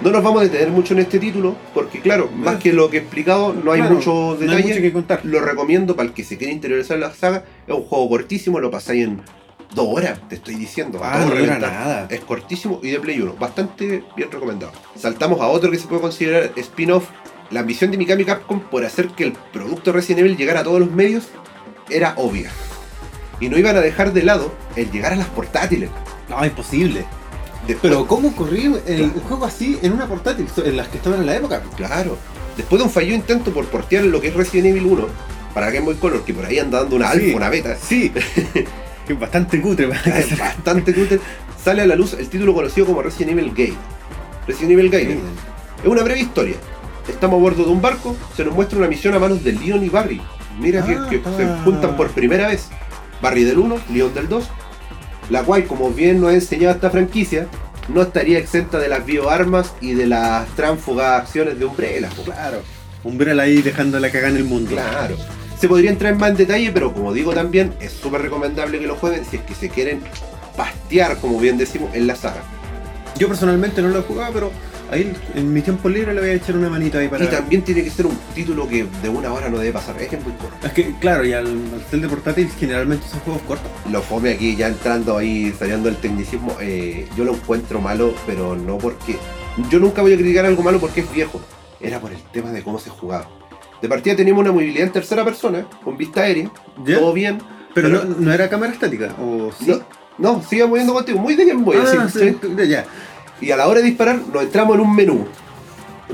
No 0.00 0.10
nos 0.10 0.22
vamos 0.22 0.40
a 0.42 0.44
detener 0.44 0.68
mucho 0.70 0.94
en 0.94 1.00
este 1.00 1.18
título, 1.18 1.56
porque 1.74 2.00
claro, 2.00 2.30
más 2.32 2.56
que 2.56 2.72
lo 2.72 2.88
que 2.88 2.98
he 2.98 3.00
explicado, 3.00 3.52
no 3.52 3.72
hay 3.72 3.80
Claro, 3.80 3.96
mucho 3.96 4.10
no 4.12 4.32
hay 4.34 4.38
detalle. 4.46 4.68
mucho 4.68 4.80
que 4.80 4.92
contar. 4.92 5.20
Lo 5.24 5.40
recomiendo 5.40 5.96
para 5.96 6.08
el 6.08 6.14
que 6.14 6.22
se 6.22 6.36
quiera 6.38 6.52
interiorizar 6.52 6.94
en 6.94 7.00
la 7.00 7.12
saga. 7.12 7.42
Es 7.66 7.74
un 7.74 7.82
juego 7.82 8.08
cortísimo, 8.08 8.60
lo 8.60 8.70
pasáis 8.70 9.04
en 9.06 9.20
dos 9.74 9.86
horas, 9.90 10.20
te 10.28 10.36
estoy 10.36 10.54
diciendo. 10.54 11.00
Ah, 11.02 11.26
no 11.28 11.34
era 11.34 11.58
nada. 11.58 12.06
Es 12.10 12.20
cortísimo 12.20 12.78
y 12.80 12.90
de 12.90 13.00
Play 13.00 13.20
1, 13.20 13.34
bastante 13.40 14.04
bien 14.16 14.30
recomendado. 14.30 14.70
Saltamos 14.96 15.40
a 15.40 15.48
otro 15.48 15.68
que 15.68 15.78
se 15.78 15.88
puede 15.88 16.00
considerar 16.00 16.52
spin-off. 16.54 17.08
La 17.50 17.60
ambición 17.60 17.90
de 17.90 17.96
Mikami 17.96 18.24
Capcom 18.24 18.60
por 18.60 18.84
hacer 18.84 19.08
que 19.08 19.24
el 19.24 19.32
producto 19.52 19.92
Resident 19.92 20.20
Evil 20.20 20.36
llegara 20.36 20.60
a 20.60 20.64
todos 20.64 20.80
los 20.80 20.90
medios 20.90 21.28
era 21.88 22.12
obvia. 22.16 22.50
Y 23.40 23.48
no 23.48 23.56
iban 23.56 23.76
a 23.76 23.80
dejar 23.80 24.12
de 24.12 24.22
lado 24.22 24.52
el 24.76 24.90
llegar 24.90 25.12
a 25.12 25.16
las 25.16 25.28
portátiles. 25.28 25.88
No, 26.28 26.44
imposible. 26.44 27.04
Después- 27.66 27.80
Pero 27.92 28.06
¿cómo 28.06 28.28
ocurrió 28.28 28.80
el 28.86 29.02
un 29.02 29.10
juego 29.20 29.44
así 29.46 29.78
en 29.82 29.92
una 29.92 30.06
portátil? 30.06 30.46
En 30.64 30.76
las 30.76 30.88
que 30.88 30.98
estaban 30.98 31.20
en 31.20 31.26
la 31.26 31.36
época. 31.36 31.62
Claro. 31.76 32.18
Después 32.56 32.80
de 32.80 32.84
un 32.86 32.90
fallido 32.90 33.14
intento 33.14 33.50
por 33.52 33.64
portear 33.66 34.04
lo 34.04 34.20
que 34.20 34.28
es 34.28 34.34
Resident 34.34 34.68
Evil 34.68 34.86
1 34.86 35.06
para 35.54 35.70
Game 35.70 35.86
Boy 35.86 35.94
Color, 35.96 36.24
que 36.24 36.34
por 36.34 36.44
ahí 36.44 36.58
anda 36.58 36.80
dando 36.80 36.96
una 36.96 37.12
Sí. 37.12 37.18
alfa, 37.26 37.36
una 37.36 37.48
beta, 37.48 37.76
Sí. 37.76 38.12
Es 39.08 39.18
bastante 39.18 39.58
cutre. 39.62 39.88
es 40.04 40.38
bastante 40.38 40.92
cutre, 40.92 41.18
sale 41.62 41.80
a 41.80 41.86
la 41.86 41.94
luz 41.96 42.12
el 42.12 42.28
título 42.28 42.52
conocido 42.52 42.86
como 42.86 43.00
Resident 43.00 43.38
Evil 43.38 43.50
Gate. 43.50 43.74
Resident 44.46 44.72
Evil 44.72 44.90
Gaiden. 44.90 45.20
Es 45.82 45.88
una 45.88 46.02
breve 46.02 46.20
historia. 46.20 46.56
Estamos 47.08 47.38
a 47.38 47.42
bordo 47.42 47.64
de 47.64 47.70
un 47.70 47.80
barco, 47.80 48.16
se 48.36 48.44
nos 48.44 48.54
muestra 48.54 48.78
una 48.78 48.88
misión 48.88 49.14
a 49.14 49.18
manos 49.18 49.42
de 49.42 49.52
Leon 49.52 49.82
y 49.84 49.88
Barry. 49.88 50.20
Mira 50.60 50.84
que, 50.84 50.94
Ah, 50.94 51.06
que 51.08 51.18
se 51.18 51.44
ah. 51.44 51.60
juntan 51.64 51.96
por 51.96 52.10
primera 52.10 52.48
vez. 52.48 52.68
Barry 53.22 53.44
del 53.44 53.58
1, 53.58 53.76
Leon 53.92 54.14
del 54.14 54.28
2. 54.28 54.44
La 55.30 55.42
cual, 55.42 55.66
como 55.66 55.90
bien 55.90 56.20
nos 56.20 56.30
ha 56.30 56.34
enseñado 56.34 56.74
esta 56.74 56.90
franquicia, 56.90 57.46
no 57.88 58.02
estaría 58.02 58.38
exenta 58.38 58.78
de 58.78 58.88
las 58.88 59.04
bioarmas 59.04 59.74
y 59.80 59.92
de 59.94 60.06
las 60.06 60.46
tránfugas 60.54 61.22
acciones 61.22 61.58
de 61.58 61.64
Umbrella. 61.64 62.08
Claro. 62.24 62.62
Umbrella 63.04 63.42
ahí 63.42 63.62
dejando 63.62 63.98
la 63.98 64.10
cagada 64.10 64.30
en 64.30 64.36
el 64.36 64.44
mundo. 64.44 64.72
Claro. 64.72 65.16
Se 65.58 65.68
podría 65.68 65.90
entrar 65.90 66.12
en 66.12 66.18
más 66.18 66.30
en 66.30 66.36
detalle, 66.36 66.70
pero 66.72 66.92
como 66.92 67.12
digo 67.12 67.32
también, 67.32 67.74
es 67.80 67.92
súper 67.92 68.22
recomendable 68.22 68.78
que 68.78 68.86
lo 68.86 68.96
jueguen 68.96 69.24
si 69.24 69.36
es 69.36 69.42
que 69.42 69.54
se 69.54 69.68
quieren 69.68 70.02
pastear, 70.56 71.16
como 71.18 71.38
bien 71.38 71.58
decimos, 71.58 71.94
en 71.94 72.06
la 72.06 72.14
saga. 72.14 72.42
Yo 73.16 73.28
personalmente 73.28 73.82
no 73.82 73.88
lo 73.88 73.98
he 73.98 74.02
jugado, 74.02 74.32
pero 74.32 74.52
ahí 74.90 75.12
en 75.34 75.52
mi 75.52 75.60
tiempo 75.62 75.88
libre 75.88 76.14
le 76.14 76.20
voy 76.20 76.30
a 76.30 76.34
echar 76.34 76.56
una 76.56 76.68
manita 76.70 76.98
ahí 76.98 77.08
para. 77.08 77.24
Y 77.24 77.28
también 77.28 77.62
tiene 77.62 77.82
que 77.84 77.90
ser 77.90 78.06
un 78.06 78.16
título 78.34 78.68
que 78.68 78.86
de 79.02 79.08
una 79.08 79.32
hora 79.32 79.48
no 79.48 79.58
debe 79.58 79.72
pasar, 79.72 80.00
es 80.00 80.08
que 80.08 80.16
es 80.16 80.22
muy 80.24 80.32
corto. 80.34 80.66
Es 80.66 80.72
que, 80.72 80.94
claro, 81.00 81.24
y 81.24 81.32
al, 81.32 81.46
al 81.46 81.84
ser 81.90 82.00
de 82.00 82.08
portátil 82.08 82.48
generalmente 82.58 83.06
son 83.08 83.20
juegos 83.20 83.42
cortos. 83.42 83.70
Lo 83.90 84.02
fome 84.02 84.30
aquí 84.32 84.56
ya 84.56 84.68
entrando 84.68 85.16
ahí, 85.16 85.52
saliendo 85.58 85.88
el 85.88 85.96
tecnicismo, 85.96 86.56
eh, 86.60 87.06
yo 87.16 87.24
lo 87.24 87.34
encuentro 87.34 87.80
malo, 87.80 88.14
pero 88.26 88.56
no 88.56 88.78
porque... 88.78 89.16
Yo 89.70 89.80
nunca 89.80 90.02
voy 90.02 90.12
a 90.12 90.16
criticar 90.16 90.46
algo 90.46 90.62
malo 90.62 90.78
porque 90.78 91.00
es 91.00 91.12
viejo. 91.12 91.40
Era 91.80 91.98
por 92.00 92.12
el 92.12 92.22
tema 92.32 92.50
de 92.52 92.62
cómo 92.62 92.78
se 92.78 92.90
jugaba. 92.90 93.28
De 93.82 93.88
partida 93.88 94.14
teníamos 94.16 94.42
una 94.42 94.52
movilidad 94.52 94.86
en 94.86 94.92
tercera 94.92 95.24
persona, 95.24 95.66
con 95.84 95.96
vista 95.96 96.22
aérea, 96.22 96.50
todo 96.84 97.12
bien. 97.12 97.38
Pero, 97.74 97.88
pero- 97.90 98.04
no, 98.04 98.16
no 98.18 98.32
era 98.32 98.48
cámara 98.48 98.72
estática, 98.72 99.14
o 99.20 99.50
sí. 99.52 99.66
No, 99.68 99.80
no, 100.18 100.42
siga 100.42 100.66
moviendo 100.66 100.92
contigo, 100.94 101.18
muy 101.20 101.34
de 101.36 101.44
Game 101.44 101.62
Boy, 101.62 101.76
Ah, 101.78 102.02
así, 102.04 102.18
sí, 102.18 102.36
¿sí? 102.40 102.68
ya. 102.68 102.84
Y 103.40 103.50
a 103.50 103.56
la 103.56 103.68
hora 103.68 103.80
de 103.80 103.86
disparar, 103.86 104.18
nos 104.32 104.42
entramos 104.42 104.74
en 104.74 104.80
un 104.80 104.94
menú 104.96 105.26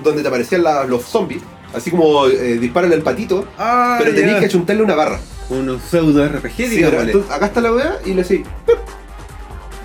donde 0.02 0.22
te 0.22 0.28
aparecían 0.28 0.62
la- 0.62 0.84
los 0.84 1.02
zombies, 1.04 1.42
así 1.74 1.90
como 1.90 2.26
eh, 2.26 2.58
disparan 2.58 2.92
el 2.92 3.02
patito, 3.02 3.46
Ah, 3.58 3.96
pero 3.98 4.14
tenías 4.14 4.40
que 4.40 4.46
achuntarle 4.46 4.82
una 4.82 4.94
barra. 4.94 5.18
Unos 5.50 5.82
pseudo 5.82 6.24
RPG, 6.26 6.56
Sí, 6.56 6.66
digamos. 6.68 7.02
entonces, 7.04 7.30
acá 7.30 7.46
está 7.46 7.60
la 7.60 7.72
weá 7.72 7.98
y 8.04 8.14
le 8.14 8.24
¡pip! 8.24 8.46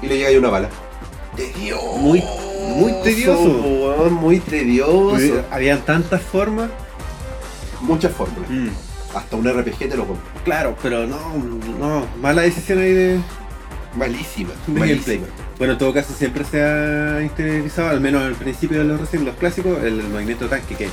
y 0.01 0.07
le 0.07 0.17
llega 0.17 0.29
ahí 0.29 0.37
una 0.37 0.49
bala. 0.49 0.69
Tedioso. 1.35 1.97
Muy- 1.97 2.23
muy 2.75 2.93
tedioso. 3.03 3.43
weón, 3.43 4.13
muy 4.13 4.39
tedioso. 4.39 5.41
Habían 5.51 5.81
tantas 5.81 6.21
formas. 6.21 6.69
Muchas 7.81 8.11
fórmulas. 8.11 8.49
Mm, 8.49 8.67
Hasta 9.15 9.35
un 9.37 9.47
RPG 9.47 9.77
te 9.89 9.95
lo 9.97 10.05
compro. 10.05 10.25
claro, 10.43 10.75
pero 10.83 11.07
no, 11.07 11.17
no, 11.79 12.05
mala 12.21 12.41
decisión 12.43 12.79
ahí 12.79 12.93
de, 12.93 13.19
Malísima. 13.95 14.51
malísima. 14.67 15.25
Bueno, 15.57 15.73
en 15.73 15.79
todo 15.79 15.93
caso 15.93 16.13
siempre 16.17 16.43
se 16.45 16.61
ha 16.63 17.21
interiorizado, 17.23 17.89
al 17.89 17.99
menos 18.01 18.23
al 18.23 18.35
principio 18.35 18.77
de 18.79 18.83
los 18.85 18.99
recién 18.99 19.25
los 19.25 19.35
clásicos, 19.35 19.83
el, 19.83 20.03
movimiento 20.03 20.47
tanque, 20.47 20.75
que 20.75 20.85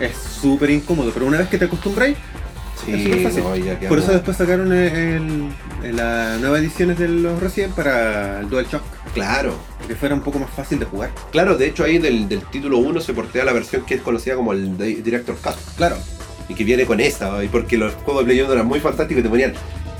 es 0.00 0.16
súper 0.16 0.70
incómodo, 0.70 1.10
pero 1.12 1.26
una 1.26 1.38
vez 1.38 1.48
que 1.48 1.58
te 1.58 1.64
acostumbráis, 1.66 2.16
Sí, 2.84 2.92
Es 2.92 3.22
fácil. 3.22 3.42
no, 3.42 3.88
Por 3.88 3.98
eso 3.98 4.12
después 4.12 4.36
sacaron 4.36 4.70
el, 4.70 5.48
el- 5.82 5.96
las 5.96 6.38
nuevas 6.40 6.60
ediciones 6.60 6.98
de 6.98 7.08
los 7.08 7.40
Resident 7.40 7.74
para 7.74 8.40
el 8.40 8.50
DualShock, 8.50 8.82
Claro, 9.14 9.54
que 9.88 9.94
fuera 9.96 10.14
un 10.14 10.20
poco 10.20 10.38
más 10.38 10.50
fácil 10.50 10.78
de 10.78 10.84
jugar. 10.84 11.10
claro, 11.32 11.56
de 11.56 11.66
hecho 11.68 11.84
ahí 11.84 11.96
del, 11.98 12.28
del 12.28 12.42
título 12.42 12.76
1 12.78 13.00
se 13.00 13.14
portea 13.14 13.44
la 13.46 13.54
versión 13.54 13.82
que 13.86 13.94
es 13.94 14.02
conocida 14.02 14.36
como 14.36 14.52
el 14.52 14.76
Di- 14.76 14.96
Director's 14.96 15.40
Cut. 15.40 15.54
Claro. 15.78 15.96
Y 16.50 16.54
que 16.54 16.64
viene 16.64 16.84
con 16.84 17.00
esta, 17.00 17.42
y 17.42 17.48
porque 17.48 17.78
los 17.78 17.94
juegos 17.94 18.24
de 18.24 18.26
Play 18.26 18.40
1 18.42 18.52
eran 18.52 18.66
muy 18.66 18.78
fantásticos 18.78 19.20
y 19.20 19.22
te 19.24 19.30
ponían 19.30 19.54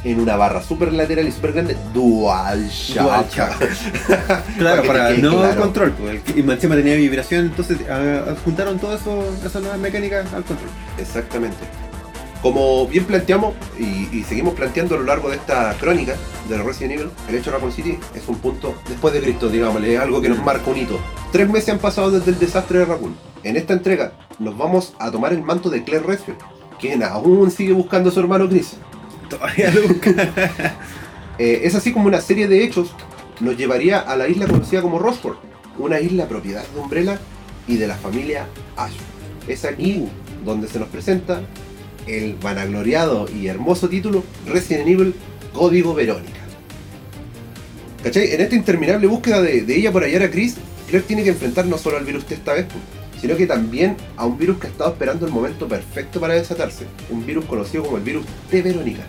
en 0.07 0.21
una 0.21 0.37
barra 0.37 0.63
súper 0.63 0.93
lateral 0.93 1.27
y 1.27 1.33
súper 1.33 1.53
grande 1.53 1.77
DualShock. 1.93 3.03
DualShock. 3.03 3.59
Para 4.07 4.45
Claro, 4.57 4.83
para 4.85 5.09
quede 5.09 5.19
nuevo 5.23 5.39
claro. 5.41 5.61
control. 5.61 5.93
pues, 5.93 6.23
y 6.35 6.41
encima 6.41 6.77
tenía 6.77 6.95
vibración, 6.95 7.47
entonces 7.47 7.79
ah, 7.91 8.25
adjuntaron 8.31 8.79
todo 8.79 8.95
eso, 8.95 9.25
esas 9.45 9.61
nuevas 9.63 9.81
mecánicas 9.81 10.33
al 10.33 10.45
control. 10.45 10.71
Exactamente. 10.99 11.59
Como 12.41 12.87
bien 12.87 13.05
planteamos 13.05 13.55
y, 13.79 14.09
y 14.17 14.23
seguimos 14.23 14.55
planteando 14.55 14.95
a 14.95 14.99
lo 14.99 15.05
largo 15.05 15.29
de 15.29 15.37
esta 15.37 15.75
crónica 15.81 16.15
de 16.49 16.63
Resident 16.63 17.01
Evil, 17.01 17.11
el 17.29 17.35
hecho 17.35 17.51
de 17.51 17.57
Raccoon 17.57 17.73
City 17.73 17.99
es 18.15 18.29
un 18.29 18.37
punto 18.37 18.77
después 18.89 19.13
de 19.13 19.21
Cristo, 19.21 19.49
digámosle, 19.49 19.95
es 19.95 20.01
algo 20.01 20.21
que 20.21 20.29
nos 20.29 20.43
marca 20.45 20.71
un 20.71 20.77
hito. 20.77 21.01
Tres 21.33 21.49
meses 21.49 21.71
han 21.71 21.79
pasado 21.79 22.13
desde 22.13 22.31
el 22.31 22.39
desastre 22.39 22.79
de 22.81 22.85
Raccoon. 22.85 23.17
En 23.43 23.57
esta 23.57 23.73
entrega 23.73 24.13
nos 24.39 24.57
vamos 24.57 24.95
a 25.01 25.11
tomar 25.11 25.33
el 25.33 25.43
manto 25.43 25.69
de 25.69 25.83
Claire 25.83 26.07
Redfield, 26.07 26.39
quien 26.79 27.03
aún 27.03 27.51
sigue 27.51 27.73
buscando 27.73 28.11
a 28.11 28.13
su 28.13 28.21
hermano 28.21 28.49
Chris. 28.49 28.77
Todavía 29.29 29.73
busca. 29.87 30.77
Eh, 31.39 31.67
es 31.67 31.75
así 31.75 31.93
como 31.93 32.07
una 32.07 32.23
serie 32.23 32.49
de 32.49 32.65
hechos 32.65 32.95
nos 33.41 33.59
llevaría 33.59 34.01
a 34.01 34.17
la 34.17 34.27
isla 34.27 34.47
conocida 34.47 34.81
como 34.81 34.99
Rosford, 34.99 35.37
una 35.79 36.01
isla 36.01 36.27
propiedad 36.29 36.67
de 36.67 36.81
Umbrella 36.81 37.21
y 37.69 37.77
de 37.77 37.87
la 37.87 37.97
familia 37.97 38.47
Ashford. 38.77 39.05
Es 39.47 39.67
aquí 39.67 40.05
donde 40.47 40.69
se 40.69 40.79
nos 40.79 40.89
presenta 40.89 41.43
el 42.07 42.37
vanagloriado 42.37 43.29
y 43.29 43.49
hermoso 43.49 43.89
título 43.89 44.25
Resident 44.47 44.89
Evil 44.89 45.15
Código 45.53 45.95
Verónica. 45.95 46.41
¿Cachai? 48.03 48.33
En 48.33 48.41
esta 48.41 48.55
interminable 48.55 49.07
búsqueda 49.07 49.43
de, 49.43 49.65
ella 49.75 49.93
por 49.93 50.05
hallar 50.05 50.23
a 50.23 50.31
Chris, 50.31 50.57
Claire 50.89 51.07
tiene 51.07 51.25
que 51.25 51.31
enfrentar 51.31 51.67
no 51.67 51.77
solo 51.77 51.97
al 51.97 52.05
virus 52.05 52.25
esta 52.31 52.55
vez, 52.55 52.67
pues, 52.67 52.79
sino 53.21 53.37
que 53.37 53.47
también 53.47 53.97
a 54.17 54.27
un 54.27 54.39
virus 54.39 54.59
que 54.59 54.67
ha 54.67 54.71
estado 54.71 54.91
esperando 54.93 55.27
el 55.27 55.33
momento 55.33 55.67
perfecto 55.69 56.21
para 56.21 56.35
desatarse. 56.35 56.85
Un 57.11 57.25
virus 57.27 57.45
conocido 57.47 57.85
como 57.85 57.97
el 57.97 58.03
virus 58.03 58.25
T 58.51 58.63
Verónica. 58.63 59.03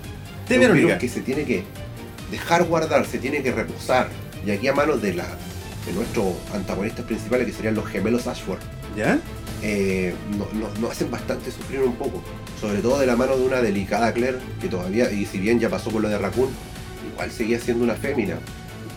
T. 0.48 0.54
Es 0.56 0.58
un 0.58 0.62
Verónica. 0.62 0.86
virus 0.88 1.00
que 1.02 1.10
se 1.10 1.22
tiene 1.22 1.43
que 1.46 1.63
dejar 2.32 2.63
guardar, 2.65 3.06
se 3.06 3.17
tiene 3.20 3.41
que 3.43 3.52
reposar. 3.52 4.10
Y 4.46 4.52
aquí 4.52 4.67
a 4.67 4.74
manos 4.74 5.02
de, 5.02 5.13
la, 5.13 5.26
de 5.86 5.93
nuestros 5.93 6.28
antagonistas 6.54 7.06
principales, 7.06 7.46
que 7.48 7.54
serían 7.54 7.76
los 7.76 7.86
gemelos 7.86 8.28
Ashford, 8.28 8.60
¿Ya? 8.96 9.20
eh, 9.62 10.13
no- 10.38 10.48
no- 10.60 10.74
nos 10.80 10.91
hacen 10.91 11.12
bastante 11.12 11.52
sufrir 11.52 11.82
un 11.82 11.96
poco. 11.96 12.22
Sobre 12.62 12.80
todo 12.80 13.00
de 13.00 13.06
la 13.06 13.15
mano 13.15 13.36
de 13.38 13.46
una 13.46 13.62
delicada 13.62 14.12
Claire, 14.13 14.38
que 14.62 14.67
todavía, 14.67 15.12
y 15.12 15.26
si 15.26 15.38
bien 15.39 15.60
ya 15.60 15.70
pasó 15.70 15.89
por 15.91 16.02
lo 16.02 16.10
de 16.10 16.17
Raccoon, 16.17 16.50
igual 17.13 17.30
seguía 17.32 17.60
siendo 17.60 17.84
una 17.84 17.93
fémina. 17.96 18.36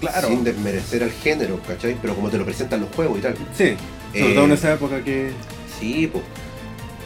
Claro. 0.00 0.28
Sin 0.28 0.44
desmerecer 0.44 1.02
al 1.02 1.10
género, 1.10 1.60
¿cachai? 1.66 1.94
Pero 2.00 2.14
como 2.14 2.30
te 2.30 2.38
lo 2.38 2.44
presentan 2.46 2.80
los 2.80 2.88
juegos 2.94 3.18
y 3.18 3.20
tal. 3.22 3.34
Sí. 3.56 3.74
Sobre 4.12 4.30
Eh, 4.32 4.34
todo 4.34 4.44
en 4.44 4.52
esa 4.52 4.72
época 4.74 5.02
que. 5.04 5.30
Sí, 5.78 6.08
pues. 6.12 6.24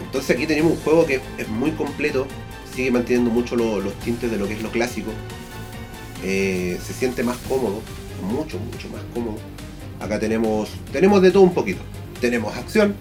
Entonces 0.04 0.34
aquí 0.36 0.46
tenemos 0.46 0.72
un 0.72 0.78
juego 0.78 1.06
que 1.06 1.20
es 1.38 1.48
muy 1.48 1.70
completo, 1.72 2.26
sigue 2.74 2.90
manteniendo 2.90 3.30
mucho 3.30 3.56
lo- 3.56 3.80
los 3.80 3.94
tintes 4.00 4.30
de 4.30 4.36
lo 4.36 4.46
que 4.48 4.54
es 4.54 4.62
lo 4.62 4.70
clásico. 4.70 5.10
Eh, 6.22 6.78
se 6.84 6.92
siente 6.92 7.22
más 7.22 7.36
cómodo, 7.48 7.80
mucho, 8.22 8.58
mucho 8.58 8.88
más 8.88 9.02
cómodo. 9.12 9.36
Acá 10.00 10.18
tenemos, 10.18 10.70
tenemos 10.92 11.20
de 11.22 11.30
todo 11.30 11.42
un 11.42 11.54
poquito. 11.54 11.80
Tenemos 12.20 12.56
acción, 12.56 12.94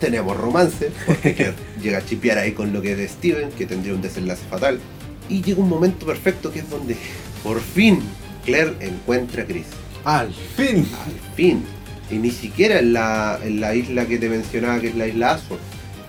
tenemos 0.00 0.36
romance, 0.36 0.90
porque 1.06 1.52
llega 1.82 1.98
a 1.98 2.04
chipear 2.04 2.38
ahí 2.38 2.52
con 2.52 2.72
lo 2.72 2.82
que 2.82 2.92
es 2.92 2.98
de 2.98 3.08
Steven, 3.08 3.50
que 3.50 3.66
tendría 3.66 3.94
un 3.94 4.02
desenlace 4.02 4.42
fatal. 4.50 4.80
Y 5.28 5.42
llega 5.42 5.60
un 5.60 5.68
momento 5.68 6.06
perfecto 6.06 6.52
que 6.52 6.60
es 6.60 6.70
donde, 6.70 6.96
por 7.42 7.60
fin, 7.60 8.00
Claire 8.44 8.74
encuentra 8.80 9.42
a 9.42 9.46
Chris. 9.46 9.66
¡Al 10.04 10.32
fin! 10.56 10.86
Al 11.04 11.34
fin. 11.34 11.64
Y 12.10 12.16
ni 12.16 12.30
siquiera 12.30 12.78
en 12.78 12.92
la, 12.92 13.38
en 13.42 13.60
la 13.60 13.74
isla 13.74 14.06
que 14.06 14.18
te 14.18 14.28
mencionaba, 14.28 14.80
que 14.80 14.88
es 14.88 14.94
la 14.94 15.06
isla 15.08 15.32
Azor, 15.32 15.58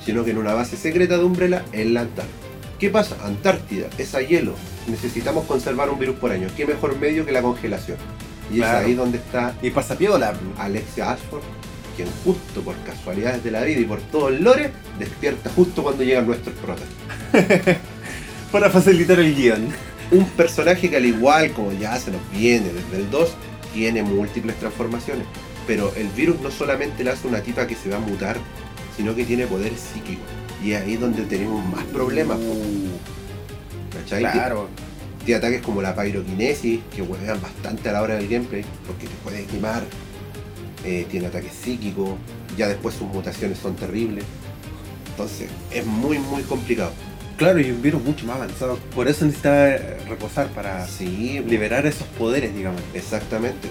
sino 0.06 0.24
que 0.24 0.32
en 0.32 0.38
una 0.38 0.54
base 0.54 0.78
secreta 0.78 1.18
de 1.18 1.24
Umbrella 1.24 1.64
en 1.74 1.94
la 1.94 2.02
Antártida. 2.02 2.36
¿Qué 2.80 2.90
pasa? 2.90 3.18
Antártida, 3.24 3.88
es 3.98 4.14
a 4.14 4.22
hielo. 4.22 4.54
Necesitamos 4.88 5.46
conservar 5.46 5.90
un 5.90 5.98
virus 5.98 6.18
por 6.18 6.32
año. 6.32 6.48
¿Qué 6.56 6.66
mejor 6.66 6.98
medio 7.00 7.26
que 7.26 7.32
la 7.32 7.42
congelación? 7.42 7.98
Y 8.54 8.58
Claro. 8.58 8.80
es 8.80 8.86
ahí 8.86 8.94
donde 8.94 9.18
está 9.18 9.56
Y 9.62 9.72
pasa 9.72 9.98
piola. 9.98 10.34
Alexia 10.60 11.12
Ashford, 11.12 11.42
quien 11.96 12.08
justo 12.24 12.62
por 12.62 12.76
casualidades 12.86 13.44
de 13.44 13.50
la 13.52 13.64
vida 13.64 13.80
y 13.80 13.86
por 13.86 14.00
todo 14.00 14.30
el 14.30 14.44
lore, 14.44 14.72
despierta 15.00 15.50
justo 15.56 15.82
cuando 15.82 16.04
llegan 16.04 16.28
nuestros 16.28 16.56
protas. 16.58 16.86
Para 18.52 18.70
facilitar 18.70 19.20
el 19.20 19.36
guion. 19.36 19.68
Un 20.12 20.26
personaje 20.30 20.90
que 20.90 20.96
al 20.98 21.06
igual 21.06 21.52
como 21.52 21.74
ya 21.74 21.98
se 21.98 22.12
nos 22.12 22.22
viene 22.32 22.68
desde 22.72 23.04
el 23.04 23.10
2, 23.10 23.30
tiene 23.74 24.04
múltiples 24.04 24.56
transformaciones. 24.58 25.26
Pero 25.68 25.94
el 25.96 26.08
virus 26.10 26.40
no 26.42 26.50
solamente 26.50 27.04
le 27.04 27.12
hace 27.12 27.28
una 27.28 27.42
tipa 27.42 27.68
que 27.68 27.76
se 27.76 27.90
va 27.90 27.98
a 27.98 28.00
mutar, 28.00 28.38
sino 28.96 29.14
que 29.14 29.26
tiene 29.26 29.46
poderes 29.46 29.80
psíquicos. 29.80 30.26
Y 30.64 30.72
es 30.72 30.82
ahí 30.82 30.96
donde 30.96 31.24
tenemos 31.24 31.64
más 31.66 31.84
problemas. 31.86 32.40
¿cachai? 33.94 34.22
Claro. 34.22 34.70
Tiene 35.26 35.40
ataques 35.40 35.62
como 35.62 35.82
la 35.82 35.94
pyroquinesis, 35.94 36.80
que 36.96 37.02
huevean 37.02 37.42
bastante 37.42 37.90
a 37.90 37.92
la 37.92 38.02
hora 38.02 38.16
del 38.16 38.30
gameplay, 38.30 38.64
porque 38.88 39.08
te 39.08 39.16
puede 39.24 39.46
quemar. 39.46 39.84
Eh, 40.86 41.06
tiene 41.12 41.28
ataques 41.28 41.52
psíquicos, 41.52 42.12
ya 42.58 42.70
después 42.70 42.96
sus 42.96 43.08
mutaciones 43.08 43.58
son 43.58 43.76
terribles. 43.76 44.24
Entonces, 45.10 45.50
es 45.72 45.86
muy, 45.86 46.18
muy 46.20 46.44
complicado. 46.44 46.92
Claro, 47.36 47.60
y 47.60 47.70
un 47.70 47.82
virus 47.82 48.02
mucho 48.04 48.26
más 48.26 48.38
avanzado. 48.38 48.78
Por 48.96 49.08
eso 49.08 49.26
necesita 49.26 49.76
eh, 49.76 49.98
reposar 50.08 50.48
para 50.50 50.88
Sí, 50.88 51.44
liberar 51.46 51.86
esos 51.86 52.08
poderes, 52.18 52.56
digamos. 52.56 52.82
Exactamente. 52.94 53.68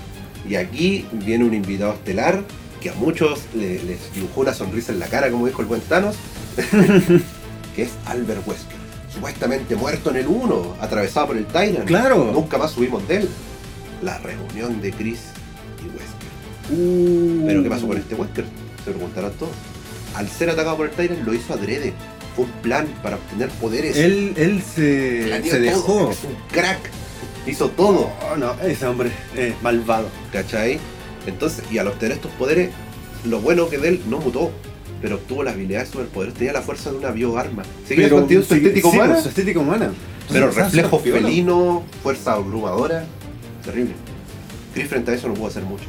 Y 0.48 0.56
aquí 0.56 1.06
viene 1.12 1.44
un 1.44 1.54
invitado 1.54 1.92
estelar 1.94 2.42
que 2.80 2.90
a 2.90 2.94
muchos 2.94 3.40
le- 3.54 3.82
les 3.84 4.12
dibujó 4.14 4.42
una 4.42 4.54
sonrisa 4.54 4.92
en 4.92 4.98
la 5.00 5.06
cara, 5.06 5.30
como 5.30 5.46
dijo 5.46 5.60
el 5.62 5.66
buen 5.68 5.80
Thanos, 5.80 6.16
que 7.74 7.82
es 7.82 7.90
Albert 8.06 8.46
Wesker. 8.46 8.76
Supuestamente 9.12 9.74
muerto 9.76 10.10
en 10.10 10.16
el 10.16 10.26
1, 10.26 10.76
atravesado 10.80 11.28
por 11.28 11.36
el 11.36 11.46
Tyrant. 11.46 11.86
Claro. 11.86 12.30
Nunca 12.32 12.58
más 12.58 12.72
subimos 12.72 13.06
de 13.08 13.16
él. 13.18 13.28
La 14.02 14.18
reunión 14.18 14.80
de 14.82 14.92
Chris 14.92 15.20
y 15.80 15.86
Wesker. 15.86 16.78
Uh. 16.78 17.46
Pero 17.46 17.62
¿qué 17.62 17.70
pasó 17.70 17.86
con 17.86 17.96
este 17.96 18.14
Wesker? 18.14 18.44
Se 18.84 18.90
preguntarán 18.90 19.32
todos. 19.32 19.52
Al 20.14 20.28
ser 20.28 20.50
atacado 20.50 20.76
por 20.76 20.86
el 20.88 20.92
Tyrant 20.94 21.24
lo 21.26 21.32
hizo 21.34 21.54
adrede. 21.54 21.94
Fue 22.34 22.44
un 22.44 22.50
plan 22.62 22.86
para 23.02 23.16
obtener 23.16 23.48
poderes. 23.50 23.96
Él, 23.96 24.34
él 24.36 24.62
se, 24.62 25.24
Planeó 25.26 25.50
se 25.52 25.58
todo. 25.58 25.64
dejó. 25.64 26.10
Es 26.10 26.24
un 26.24 26.34
crack. 26.52 26.78
Hizo 27.46 27.68
todo. 27.70 28.10
Oh, 28.32 28.36
no, 28.36 28.54
ese 28.62 28.86
hombre 28.86 29.10
es 29.36 29.54
malvado. 29.62 30.08
¿Cachai? 30.32 30.78
Entonces, 31.26 31.64
y 31.70 31.78
al 31.78 31.88
obtener 31.88 32.16
estos 32.16 32.30
poderes, 32.32 32.70
lo 33.24 33.40
bueno 33.40 33.68
que 33.68 33.78
de 33.78 33.88
él 33.88 34.00
no 34.08 34.18
mutó, 34.18 34.50
pero 35.02 35.16
obtuvo 35.16 35.42
la 35.42 35.52
habilidad 35.52 35.80
de 35.80 35.86
superpoder, 35.86 36.32
tenía 36.32 36.52
la 36.52 36.62
fuerza 36.62 36.90
de 36.90 36.98
una 36.98 37.10
bioarma. 37.10 37.62
Seguía 37.86 38.08
su 38.08 38.26
sí, 38.28 38.34
estética 38.36 38.90
sí, 38.90 38.96
humana, 38.96 39.12
pues, 39.12 39.22
su 39.24 39.28
estética 39.30 39.60
humana. 39.60 39.92
pero 40.32 40.50
reflejo 40.50 40.98
felino, 41.00 41.84
fuerza 42.02 42.32
abrumadora, 42.34 43.04
terrible. 43.64 43.94
Chris 44.74 44.88
frente 44.88 45.10
a 45.10 45.14
eso 45.14 45.28
no 45.28 45.34
pudo 45.34 45.48
hacer 45.48 45.62
mucho. 45.64 45.84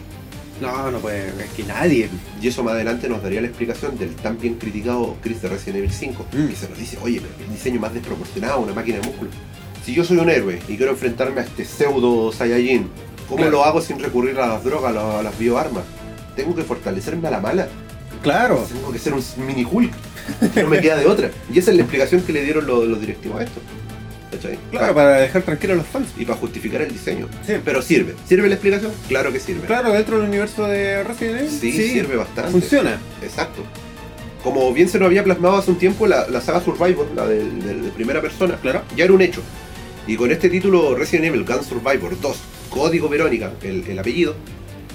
No, 0.62 0.90
no 0.90 0.98
puede, 1.00 1.28
es 1.28 1.52
que 1.56 1.64
nadie. 1.64 2.10
Y 2.42 2.48
eso 2.48 2.64
más 2.64 2.74
adelante 2.74 3.08
nos 3.08 3.22
daría 3.22 3.42
la 3.42 3.48
explicación 3.48 3.96
del 3.98 4.16
tan 4.16 4.40
bien 4.40 4.56
criticado 4.56 5.16
Chris 5.22 5.42
de 5.42 5.50
Resident 5.50 5.78
Evil 5.78 5.92
5, 5.92 6.26
Mm. 6.34 6.48
que 6.48 6.56
se 6.56 6.68
nos 6.70 6.80
dice, 6.80 6.98
oye, 7.04 7.22
el 7.40 7.54
diseño 7.54 7.80
más 7.80 7.94
desproporcionado, 7.94 8.62
una 8.62 8.74
máquina 8.74 8.98
de 9.00 9.08
músculo. 9.08 9.30
Si 9.88 9.94
yo 9.94 10.04
soy 10.04 10.18
un 10.18 10.30
héroe 10.30 10.60
y 10.68 10.76
quiero 10.76 10.92
enfrentarme 10.92 11.40
a 11.40 11.44
este 11.46 11.64
pseudo 11.64 12.30
Saiyajin, 12.34 12.90
¿cómo 13.30 13.38
Claro. 13.38 13.52
lo 13.52 13.64
hago 13.64 13.80
sin 13.82 13.98
recurrir 14.00 14.38
a 14.38 14.46
las 14.46 14.62
drogas, 14.62 14.94
a 14.94 15.24
las- 15.24 15.40
bioarmas? 15.40 15.86
Tengo 16.36 16.54
que 16.54 16.64
fortalecerme 16.64 17.26
a 17.30 17.32
la 17.32 17.40
mala. 17.40 17.70
Claro. 18.22 18.68
Tengo 18.70 18.92
que 18.92 19.00
ser 19.00 19.14
un 19.14 19.24
mini 19.48 19.64
Hulk. 19.64 19.94
no 20.58 20.68
me 20.68 20.82
queda 20.82 20.98
de 20.98 21.06
otra. 21.06 21.32
Y 21.54 21.58
esa 21.60 21.72
es 21.72 21.78
la 21.78 21.84
explicación 21.84 22.20
que 22.24 22.34
le 22.34 22.44
dieron 22.44 22.68
los, 22.68 22.86
los 22.86 23.00
directivos 23.00 23.40
a 23.40 23.44
esto. 23.46 23.62
¿Cachai? 24.30 24.60
Claro, 24.72 24.94
para 24.94 25.20
dejar 25.20 25.44
tranquilos 25.44 25.76
a 25.76 25.78
los 25.78 25.88
fans. 25.88 26.10
Y 26.18 26.26
para 26.26 26.38
justificar 26.38 26.82
el 26.82 26.92
diseño. 26.92 27.30
Sí. 27.46 27.54
Pero 27.64 27.82
sirve. 27.82 28.14
¿Sirve 28.28 28.50
la 28.50 28.56
explicación? 28.56 28.92
Claro 29.08 29.32
que 29.32 29.40
sirve. 29.40 29.66
Claro, 29.68 29.94
dentro 29.94 30.18
del 30.20 30.28
universo 30.28 30.68
de 30.68 31.02
Resident 31.06 31.40
Evil. 31.44 31.50
Sí, 31.50 31.72
sirve 31.72 32.18
bastante. 32.18 32.52
Funciona. 32.52 33.00
Exacto. 33.24 33.62
Como 34.44 34.74
bien 34.74 34.90
se 34.90 35.00
nos 35.00 35.06
había 35.06 35.24
plasmado 35.24 35.56
hace 35.56 35.72
un 35.72 35.78
tiempo, 35.78 36.08
la, 36.08 36.28
la 36.28 36.42
saga 36.42 36.60
Survivor, 36.60 37.08
la 37.16 37.26
de, 37.26 37.38
de- 37.50 37.74
de 37.84 37.90
primera 37.92 38.22
persona, 38.22 38.58
Claro. 38.62 38.82
ya 38.98 39.06
era 39.06 39.14
un 39.14 39.22
hecho. 39.22 39.42
Y 40.08 40.16
con 40.16 40.32
este 40.32 40.50
título 40.50 40.96
Resident 40.96 41.26
Evil 41.28 41.44
Gun 41.44 41.64
Survivor 41.64 42.20
2, 42.20 42.38
Código 42.70 43.10
Verónica, 43.10 43.52
el, 43.62 43.84
el 43.88 44.00
apellido, 44.00 44.36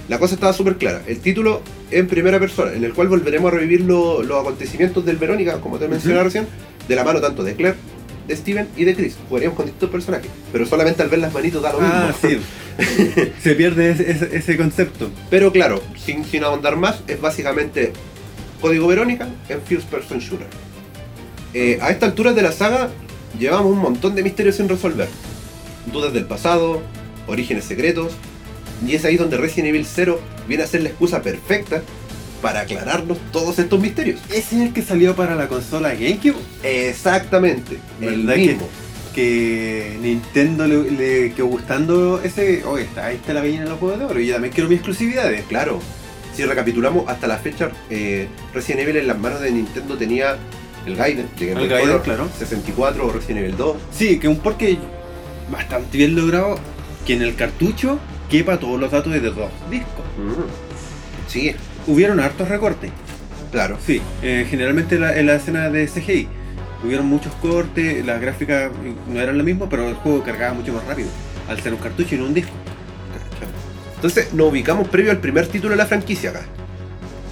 la 0.08 0.18
cosa 0.18 0.34
estaba 0.34 0.52
súper 0.52 0.76
clara. 0.76 1.02
El 1.06 1.20
título 1.20 1.60
en 1.90 2.06
primera 2.06 2.38
persona, 2.40 2.72
en 2.72 2.82
el 2.84 2.92
cual 2.94 3.08
volveremos 3.08 3.52
a 3.52 3.56
revivir 3.56 3.82
lo- 3.82 4.22
los 4.22 4.40
acontecimientos 4.40 5.04
del 5.04 5.16
Verónica, 5.16 5.60
como 5.60 5.78
te 5.78 5.86
mencioné 5.88 6.16
Ujú. 6.16 6.24
recién, 6.24 6.46
de 6.88 6.96
la 6.96 7.04
mano 7.04 7.20
tanto 7.20 7.44
de 7.44 7.54
Claire, 7.54 7.76
de 8.26 8.36
Steven 8.36 8.68
y 8.76 8.84
de 8.84 8.94
Chris. 8.94 9.16
Jugaríamos 9.28 9.56
con 9.56 9.66
distintos 9.66 9.90
personajes, 9.90 10.30
pero 10.50 10.64
solamente 10.64 11.02
al 11.02 11.08
ver 11.10 11.18
las 11.18 11.32
manitos 11.32 11.62
da 11.62 11.72
lo 11.72 11.80
mismo. 11.80 11.94
Ah, 11.94 12.14
sí. 12.20 12.38
Se 13.42 13.54
pierde 13.54 13.90
ese, 13.90 14.10
ese- 14.10 14.34
ese 14.36 14.56
concepto. 14.56 15.10
Pero 15.28 15.52
claro, 15.52 15.82
sin, 16.02 16.24
sin 16.24 16.42
ahondar 16.42 16.76
más, 16.76 17.02
es 17.06 17.20
básicamente 17.20 17.92
Código 18.62 18.86
Verónica 18.86 19.28
en 19.50 19.60
First 19.60 19.88
Person 19.90 20.20
Shooter. 20.20 20.46
Eh, 21.52 21.78
a 21.82 21.90
esta 21.90 22.06
altura 22.06 22.32
de 22.32 22.40
la 22.42 22.50
saga, 22.52 22.88
llevamos 23.38 23.72
un 23.72 23.78
montón 23.78 24.14
de 24.14 24.22
misterios 24.22 24.56
sin 24.56 24.68
resolver. 24.68 25.08
Dudas 25.92 26.12
del 26.12 26.24
pasado, 26.26 26.82
orígenes 27.26 27.64
secretos, 27.64 28.12
y 28.86 28.94
es 28.94 29.04
ahí 29.04 29.16
donde 29.16 29.36
Resident 29.36 29.68
Evil 29.68 29.86
0 29.86 30.20
viene 30.48 30.64
a 30.64 30.66
ser 30.66 30.82
la 30.82 30.88
excusa 30.88 31.22
perfecta 31.22 31.82
para 32.40 32.60
aclararnos 32.60 33.18
todos 33.32 33.58
estos 33.58 33.78
misterios. 33.80 34.20
Ese 34.30 34.56
es 34.56 34.62
el 34.62 34.72
que 34.72 34.82
salió 34.82 35.14
para 35.14 35.34
la 35.36 35.48
consola 35.48 35.94
GameCube. 35.94 36.34
Exactamente, 36.64 37.78
el 38.00 38.22
¿Verdad 38.26 38.34
que- 38.34 38.46
mismo. 38.48 38.68
Que 39.14 39.98
Nintendo 40.00 40.66
le, 40.66 40.90
le 40.90 41.32
quedó 41.34 41.46
gustando 41.46 42.22
ese. 42.24 42.64
Oye, 42.64 42.84
está, 42.84 43.06
ahí 43.08 43.16
está 43.16 43.34
la 43.34 43.42
gallina 43.42 43.64
en 43.64 43.68
los 43.68 43.78
juegos 43.78 43.98
de 43.98 44.04
oro. 44.06 44.18
Y 44.20 44.26
yo 44.26 44.32
también 44.32 44.54
quiero 44.54 44.70
mis 44.70 44.78
exclusividades. 44.78 45.44
Claro, 45.48 45.80
si 46.34 46.42
recapitulamos 46.46 47.06
hasta 47.08 47.26
la 47.26 47.36
fecha, 47.36 47.70
eh, 47.90 48.28
Resident 48.54 48.80
Evil 48.84 48.96
en 48.96 49.06
las 49.08 49.18
manos 49.18 49.42
de 49.42 49.50
Nintendo 49.50 49.98
tenía 49.98 50.38
el 50.86 50.96
Gaiden, 50.96 51.28
de 51.38 51.46
Game 51.46 51.62
El 51.62 51.68
Gaiden, 51.68 51.86
Color, 51.88 52.02
claro. 52.02 52.28
64 52.38 53.06
o 53.06 53.12
Resident 53.12 53.40
Evil 53.44 53.56
2. 53.56 53.76
Sí, 53.92 54.18
que 54.18 54.28
un 54.28 54.38
porque 54.38 54.78
bastante 55.50 55.98
bien 55.98 56.14
logrado. 56.16 56.58
Que 57.06 57.14
en 57.14 57.22
el 57.22 57.34
cartucho 57.34 57.98
quepa 58.30 58.58
todos 58.58 58.78
los 58.80 58.90
datos 58.90 59.12
de 59.12 59.20
dos 59.20 59.50
discos. 59.70 60.04
Mm. 60.18 61.28
Sí, 61.28 61.54
Hubieron 61.86 62.20
hartos 62.20 62.48
recortes. 62.48 62.90
claro. 63.50 63.76
Sí, 63.84 64.00
eh, 64.22 64.46
generalmente 64.48 64.98
la- 65.00 65.18
en 65.18 65.26
la 65.26 65.34
escena 65.34 65.68
de 65.68 65.86
CGI. 65.88 66.28
Hubieron 66.84 67.06
muchos 67.06 67.32
cortes, 67.36 68.04
las 68.06 68.20
gráficas 68.20 68.70
no 69.08 69.20
eran 69.20 69.36
lo 69.38 69.42
mismo, 69.44 69.68
pero 69.68 69.88
el 69.88 69.94
juego 69.94 70.22
cargaba 70.22 70.54
mucho 70.54 70.72
más 70.72 70.84
rápido. 70.84 71.08
Al 71.48 71.60
ser 71.60 71.74
un 71.74 71.80
cartucho 71.80 72.14
y 72.14 72.18
no 72.18 72.24
un 72.26 72.34
disco. 72.34 72.52
Entonces 73.96 74.32
nos 74.32 74.50
ubicamos 74.50 74.88
previo 74.88 75.10
al 75.12 75.18
primer 75.18 75.46
título 75.46 75.70
de 75.72 75.76
la 75.76 75.86
franquicia 75.86 76.30
acá. 76.30 76.42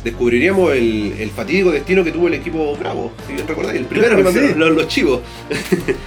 Descubriríamos 0.04 0.72
el, 0.72 1.14
el 1.18 1.30
fatídico 1.30 1.70
destino 1.70 2.02
que 2.02 2.12
tuvo 2.12 2.28
el 2.28 2.34
equipo 2.34 2.74
Bravo, 2.76 3.12
si 3.26 3.34
bien 3.34 3.46
recordáis, 3.46 3.78
el 3.78 3.86
primero 3.86 4.08
Claro, 4.08 4.18
que 4.18 4.24
mandaron 4.24 4.52
sí. 4.52 4.58
los, 4.58 4.70
los 4.72 4.88
chivos. 4.88 5.20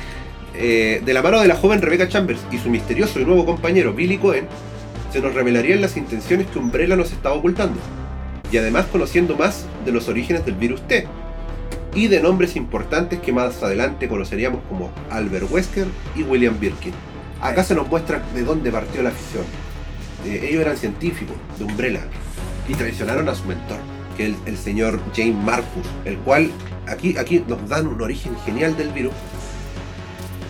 Eh, 0.56 1.02
de 1.04 1.14
la 1.16 1.24
mano 1.24 1.42
de 1.42 1.48
la 1.48 1.56
joven 1.56 1.82
Rebecca 1.82 2.08
Chambers 2.08 2.40
y 2.52 2.60
su 2.60 2.70
misterioso 2.70 3.20
y 3.20 3.26
nuevo 3.26 3.44
compañero 3.44 3.92
Billy 3.92 4.20
Cohen, 4.20 4.46
se 5.12 5.20
nos 5.20 5.34
revelarían 5.34 5.82
las 5.82 5.98
intenciones 5.98 6.46
que 6.46 6.60
Umbrella 6.60 6.96
nos 6.96 7.12
estaba 7.12 7.34
ocultando. 7.34 7.80
Y 8.52 8.58
además 8.58 8.86
conociendo 8.92 9.36
más 9.36 9.66
de 9.84 9.92
los 9.92 10.08
orígenes 10.10 10.46
del 10.46 10.54
virus 10.54 10.88
T. 10.88 11.08
Y 11.96 12.08
de 12.08 12.22
nombres 12.22 12.56
importantes 12.56 13.20
que 13.20 13.32
más 13.32 13.64
adelante 13.64 14.08
conoceríamos 14.08 14.62
como 14.70 14.92
Albert 15.10 15.52
Wesker 15.52 15.88
y 16.16 16.22
William 16.22 16.60
Birkin. 16.60 16.94
Acá 17.42 17.64
se 17.64 17.74
nos 17.74 17.88
muestra 17.88 18.24
de 18.36 18.44
dónde 18.44 18.72
partió 18.72 19.02
la 19.02 19.10
afición. 19.10 19.44
Eh, 20.26 20.50
ellos 20.50 20.62
eran 20.62 20.78
científicos 20.78 21.36
de 21.58 21.66
Umbrella 21.66 22.02
y 22.68 22.74
traicionaron 22.76 23.28
a 23.30 23.36
su 23.36 23.46
mentor, 23.46 23.78
que 24.16 24.28
es 24.28 24.30
el, 24.30 24.38
el 24.46 24.58
señor 24.58 25.00
James 25.16 25.36
Marcus, 25.36 25.86
el 26.06 26.18
cual 26.20 26.52
aquí, 26.88 27.18
aquí 27.18 27.44
nos 27.48 27.68
dan 27.68 27.88
un 27.88 28.02
origen 28.02 28.36
genial 28.46 28.76
del 28.78 28.90
virus. 28.92 29.14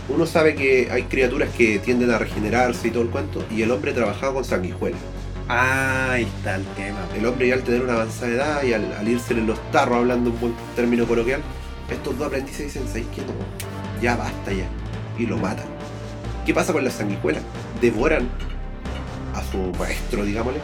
Uno 0.09 0.25
sabe 0.25 0.55
que 0.55 0.89
hay 0.91 1.03
criaturas 1.03 1.49
que 1.57 1.79
tienden 1.79 2.11
a 2.11 2.17
regenerarse 2.17 2.89
y 2.89 2.91
todo 2.91 3.03
el 3.03 3.09
cuento, 3.09 3.45
y 3.49 3.61
el 3.61 3.71
hombre 3.71 3.93
trabajaba 3.93 4.33
con 4.33 4.45
sanguijuelas. 4.45 4.99
Ah, 5.49 6.11
ahí 6.11 6.23
está 6.23 6.55
el 6.55 6.65
tema. 6.75 6.99
El 7.17 7.25
hombre 7.25 7.47
ya 7.47 7.55
al 7.55 7.63
tener 7.63 7.81
una 7.81 7.93
avanzada 7.93 8.31
edad 8.31 8.63
y 8.63 8.73
al, 8.73 8.93
al 8.93 9.07
irse 9.07 9.33
en 9.33 9.47
los 9.47 9.59
tarros, 9.71 9.97
hablando 9.97 10.29
un 10.29 10.39
buen 10.39 10.53
término 10.75 11.05
coloquial, 11.05 11.41
estos 11.89 12.17
dos 12.17 12.27
aprendices 12.27 12.65
dicen, 12.65 12.87
¿sabes 12.87 13.05
qué? 13.13 13.21
No, 13.21 13.33
ya 14.01 14.15
basta 14.15 14.53
ya. 14.53 14.67
Y 15.17 15.25
lo 15.25 15.37
matan. 15.37 15.65
¿Qué 16.45 16.53
pasa 16.53 16.73
con 16.73 16.83
las 16.83 16.93
sanguijuelas? 16.93 17.43
Devoran 17.81 18.29
a 19.33 19.41
su 19.43 19.57
maestro, 19.79 20.25
digámosle, 20.25 20.59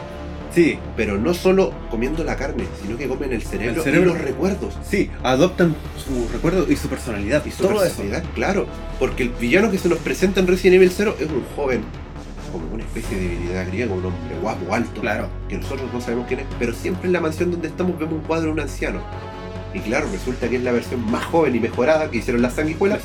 Sí, 0.54 0.78
pero 0.96 1.16
no 1.16 1.32
solo 1.34 1.72
comiendo 1.90 2.24
la 2.24 2.36
carne, 2.36 2.64
sino 2.82 2.96
que 2.96 3.06
comen 3.06 3.32
el 3.32 3.42
cerebro, 3.42 3.76
El 3.76 3.82
cerebro. 3.84 4.10
y 4.10 4.12
los 4.14 4.22
recuerdos. 4.22 4.78
sí, 4.82 5.10
adoptan 5.22 5.76
su 5.96 6.28
recuerdo 6.32 6.66
y 6.70 6.76
su 6.76 6.88
personalidad. 6.88 7.44
Y 7.46 7.50
su 7.50 7.62
todo 7.62 7.72
eso. 7.74 7.82
personalidad, 7.82 8.24
claro. 8.34 8.66
Porque 8.98 9.22
el 9.22 9.28
villano 9.30 9.70
que 9.70 9.78
se 9.78 9.88
nos 9.88 9.98
presenta 9.98 10.40
en 10.40 10.46
Resident 10.48 10.76
Evil 10.76 10.90
0 10.94 11.16
es 11.20 11.28
un 11.28 11.44
joven, 11.54 11.82
como 12.52 12.66
una 12.74 12.82
especie 12.82 13.16
de 13.16 13.28
divinidad 13.28 13.66
griega, 13.68 13.92
un 13.94 14.04
hombre 14.06 14.36
guapo, 14.42 14.74
alto, 14.74 15.00
Claro. 15.00 15.28
que 15.48 15.56
nosotros 15.56 15.88
no 15.92 16.00
sabemos 16.00 16.26
quién 16.26 16.40
es, 16.40 16.46
pero 16.58 16.74
siempre 16.74 17.06
en 17.06 17.12
la 17.12 17.20
mansión 17.20 17.52
donde 17.52 17.68
estamos 17.68 17.96
vemos 17.98 18.14
un 18.14 18.20
cuadro 18.22 18.46
de 18.46 18.52
un 18.52 18.60
anciano. 18.60 19.00
Y 19.72 19.78
claro, 19.78 20.08
resulta 20.10 20.48
que 20.48 20.56
es 20.56 20.62
la 20.64 20.72
versión 20.72 21.08
más 21.10 21.24
joven 21.26 21.54
y 21.54 21.60
mejorada 21.60 22.10
que 22.10 22.18
hicieron 22.18 22.42
las 22.42 22.54
sanguijuelas 22.54 23.00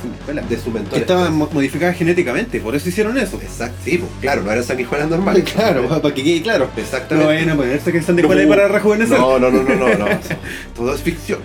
de 0.49 0.57
su 0.57 0.71
mentor. 0.71 0.93
Que 0.93 0.99
estaban 1.01 1.35
mo- 1.35 1.47
modificadas 1.53 1.95
genéticamente, 1.95 2.59
por 2.59 2.75
eso 2.75 2.89
hicieron 2.89 3.15
eso. 3.19 3.37
Exacto, 3.39 3.77
sí, 3.83 3.99
pues, 3.99 4.09
claro, 4.19 4.41
no 4.41 4.51
eran 4.51 4.63
sanguijuelas 4.63 5.07
normales. 5.09 5.43
Claro, 5.53 5.87
para 6.01 6.13
que 6.15 6.23
quede 6.23 6.41
claro. 6.41 6.69
No 6.75 6.81
Exactamente. 6.81 7.27
vayan 7.33 7.49
a 7.51 7.55
ponerse 7.55 7.91
que 7.91 7.99
están 7.99 8.15
de 8.15 8.23
No, 8.23 8.29
para 8.49 8.67
rejuvenecer. 8.67 9.19
No, 9.19 9.37
no, 9.37 9.51
no, 9.51 9.61
no, 9.61 9.75
no, 9.75 9.87
no. 9.95 10.05
Todo 10.75 10.95
es 10.95 11.01
ficción. 11.01 11.39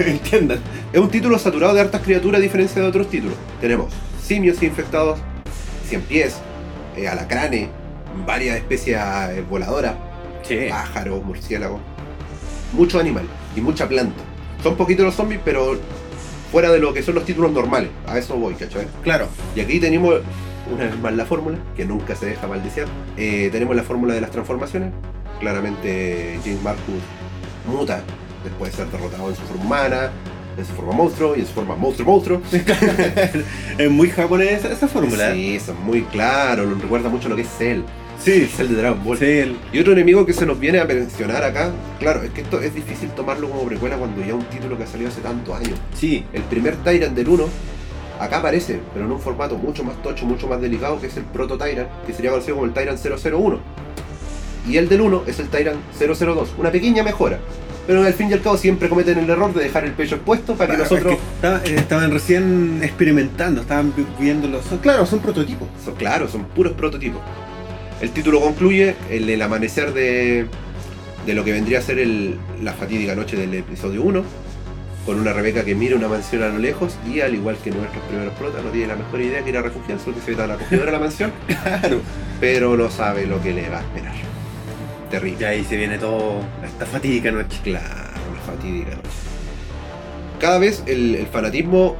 Entiendan. 0.00 0.58
Es 0.92 1.00
un 1.00 1.08
título 1.08 1.38
saturado 1.38 1.74
de 1.74 1.80
hartas 1.82 2.02
criaturas 2.02 2.40
a 2.40 2.42
diferencia 2.42 2.82
de 2.82 2.88
otros 2.88 3.08
títulos. 3.08 3.36
Tenemos 3.60 3.92
simios 4.22 4.60
infectados, 4.62 5.20
cien 5.88 6.00
pies, 6.02 6.34
eh, 6.96 7.06
alacranes, 7.06 7.68
varias 8.26 8.56
especies 8.56 8.98
eh, 8.98 9.44
voladoras, 9.48 9.94
Sí. 10.42 10.66
pájaros, 10.68 11.22
murciélagos, 11.24 11.80
mucho 12.72 12.98
animal 12.98 13.24
y 13.56 13.60
mucha 13.60 13.88
planta. 13.88 14.22
Son 14.62 14.76
poquitos 14.76 15.04
los 15.04 15.14
zombies, 15.14 15.40
pero 15.44 15.78
fuera 16.52 16.70
de 16.70 16.78
lo 16.78 16.94
que 16.94 17.02
son 17.02 17.14
los 17.14 17.24
títulos 17.24 17.50
normales. 17.52 17.90
A 18.06 18.18
eso 18.18 18.36
voy, 18.36 18.54
¿cachai? 18.54 18.86
Claro. 19.02 19.28
Y 19.54 19.60
aquí 19.60 19.80
tenemos 19.80 20.20
una 20.72 20.84
vez 20.84 20.98
más 20.98 21.14
la 21.14 21.26
fórmula, 21.26 21.58
que 21.76 21.84
nunca 21.84 22.14
se 22.14 22.26
deja 22.26 22.46
maldesear. 22.46 22.88
Eh, 23.16 23.48
tenemos 23.52 23.76
la 23.76 23.82
fórmula 23.82 24.14
de 24.14 24.20
las 24.20 24.30
transformaciones. 24.30 24.92
Claramente 25.40 26.38
James 26.44 26.62
Marcus 26.62 27.02
muta 27.66 28.02
después 28.44 28.70
de 28.72 28.76
ser 28.76 28.90
derrotado 28.90 29.28
en 29.28 29.36
su 29.36 29.42
forma 29.42 29.64
humana, 29.64 30.10
en 30.56 30.64
su 30.64 30.72
forma 30.72 30.92
monstruo 30.92 31.36
y 31.36 31.40
en 31.40 31.46
su 31.46 31.52
forma 31.52 31.76
monstruo 31.76 32.06
monstruo. 32.06 32.40
es 33.78 33.90
muy 33.90 34.08
japonés 34.08 34.64
esa, 34.64 34.88
fórmula. 34.88 35.32
Sí, 35.32 35.56
eso 35.56 35.72
es 35.72 35.78
muy 35.78 36.02
claro, 36.02 36.74
recuerda 36.80 37.08
mucho 37.08 37.28
lo 37.28 37.36
que 37.36 37.42
es 37.42 37.48
Cell. 37.58 37.82
Sí. 38.22 38.46
Cell 38.46 38.68
de 38.68 38.74
Dragon 38.76 39.02
Ball. 39.04 39.18
Sí, 39.18 39.24
el- 39.24 39.56
Y 39.72 39.78
otro 39.80 39.92
enemigo 39.92 40.24
que 40.26 40.32
se 40.32 40.46
nos 40.46 40.58
viene 40.58 40.78
a 40.80 40.84
mencionar 40.84 41.44
acá, 41.44 41.70
claro, 41.98 42.22
es 42.22 42.30
que 42.30 42.40
esto 42.42 42.60
es 42.60 42.74
difícil 42.74 43.10
tomarlo 43.10 43.48
como 43.48 43.62
precuela 43.64 43.96
cuando 43.96 44.24
ya 44.24 44.34
un 44.34 44.44
título 44.44 44.76
que 44.76 44.84
ha 44.84 44.86
salido 44.86 45.08
hace 45.10 45.20
tantos 45.20 45.54
años. 45.54 45.78
sí. 45.94 46.24
El 46.32 46.42
primer 46.42 46.76
Tyrant 46.76 47.14
del 47.16 47.28
1 47.28 47.48
acá 48.20 48.38
aparece, 48.38 48.80
pero 48.94 49.04
en 49.06 49.12
un 49.12 49.20
formato 49.20 49.56
mucho 49.56 49.84
más 49.84 50.00
tocho, 50.02 50.24
mucho 50.26 50.46
más 50.48 50.60
delicado, 50.60 51.00
que 51.00 51.06
es 51.08 51.16
el 51.16 51.24
Proto 51.24 51.58
Tyrant, 51.58 51.88
que 52.06 52.12
sería 52.12 52.30
conocido 52.30 52.56
como 52.56 52.66
el 52.66 52.72
Tyrant 52.72 52.98
001. 52.98 53.60
Y 54.68 54.78
el 54.78 54.88
del 54.88 55.00
1 55.02 55.22
es 55.26 55.38
el 55.38 55.48
Tyrant 55.48 55.78
002, 55.98 56.54
una 56.58 56.72
pequeña 56.72 57.02
mejora. 57.02 57.38
Pero 57.86 58.02
al 58.02 58.12
fin 58.14 58.28
y 58.28 58.32
al 58.32 58.40
cabo 58.42 58.56
siempre 58.56 58.88
cometen 58.88 59.16
el 59.18 59.30
error 59.30 59.54
de 59.54 59.62
dejar 59.62 59.84
el 59.84 59.92
pecho 59.92 60.16
expuesto 60.16 60.54
para 60.56 60.72
que 60.74 60.78
Claro, 60.82 60.90
nosotros... 60.90 61.12
es 61.14 61.18
que 61.20 61.34
estaba- 61.36 61.58
eh, 61.64 61.74
estaban 61.76 62.10
recién 62.10 62.80
experimentando, 62.82 63.60
estaban 63.60 63.92
vi- 63.96 64.04
viéndolo. 64.18 64.60
Son, 64.60 64.78
claro, 64.78 65.06
son 65.06 65.20
prototipos. 65.20 65.68
Son, 65.84 65.94
claro, 65.94 66.26
son 66.26 66.44
puros 66.46 66.72
prototipos. 66.72 67.20
El 68.00 68.10
título 68.10 68.40
concluye 68.40 68.94
el, 69.10 69.28
el 69.30 69.40
amanecer 69.42 69.92
de, 69.94 70.46
de 71.24 71.34
lo 71.34 71.44
que 71.44 71.52
vendría 71.52 71.78
a 71.78 71.82
ser 71.82 71.98
el- 71.98 72.36
la 72.62 72.72
fatídica 72.74 73.14
noche 73.14 73.36
del 73.36 73.54
episodio 73.54 74.02
1, 74.02 74.22
con 75.06 75.18
una 75.20 75.32
Rebeca 75.32 75.64
que 75.64 75.74
mira 75.74 75.96
una 75.96 76.08
mansión 76.08 76.42
a 76.42 76.48
lo 76.48 76.58
lejos 76.58 76.96
y 77.10 77.20
al 77.20 77.34
igual 77.34 77.56
que 77.62 77.70
nuestros 77.70 78.02
primeros 78.04 78.34
protas 78.34 78.62
no 78.64 78.70
tiene 78.70 78.88
la 78.88 78.96
mejor 78.96 79.20
idea 79.20 79.42
que 79.42 79.50
ir 79.50 79.56
a 79.56 79.62
refugiarse 79.62 80.04
porque 80.04 80.20
se 80.20 80.30
ve 80.32 80.36
tan 80.36 80.50
acogedora 80.50 80.92
la 80.92 80.98
mansión, 80.98 81.32
Claro. 81.46 82.00
pero 82.40 82.76
no 82.76 82.90
sabe 82.90 83.26
lo 83.26 83.40
que 83.42 83.52
le 83.54 83.68
va 83.70 83.78
a 83.78 83.82
esperar. 83.82 84.14
Terrible. 85.10 85.38
Y 85.40 85.44
ahí 85.44 85.64
se 85.64 85.76
viene 85.76 85.98
todo 85.98 86.40
esta 86.64 86.84
fatídica 86.84 87.30
noche. 87.30 87.58
Claro, 87.62 87.86
la 88.34 88.40
fatídica 88.52 88.90
noche. 88.96 89.08
Cada 90.40 90.58
vez 90.58 90.82
el, 90.86 91.14
el 91.14 91.26
fanatismo 91.28 91.96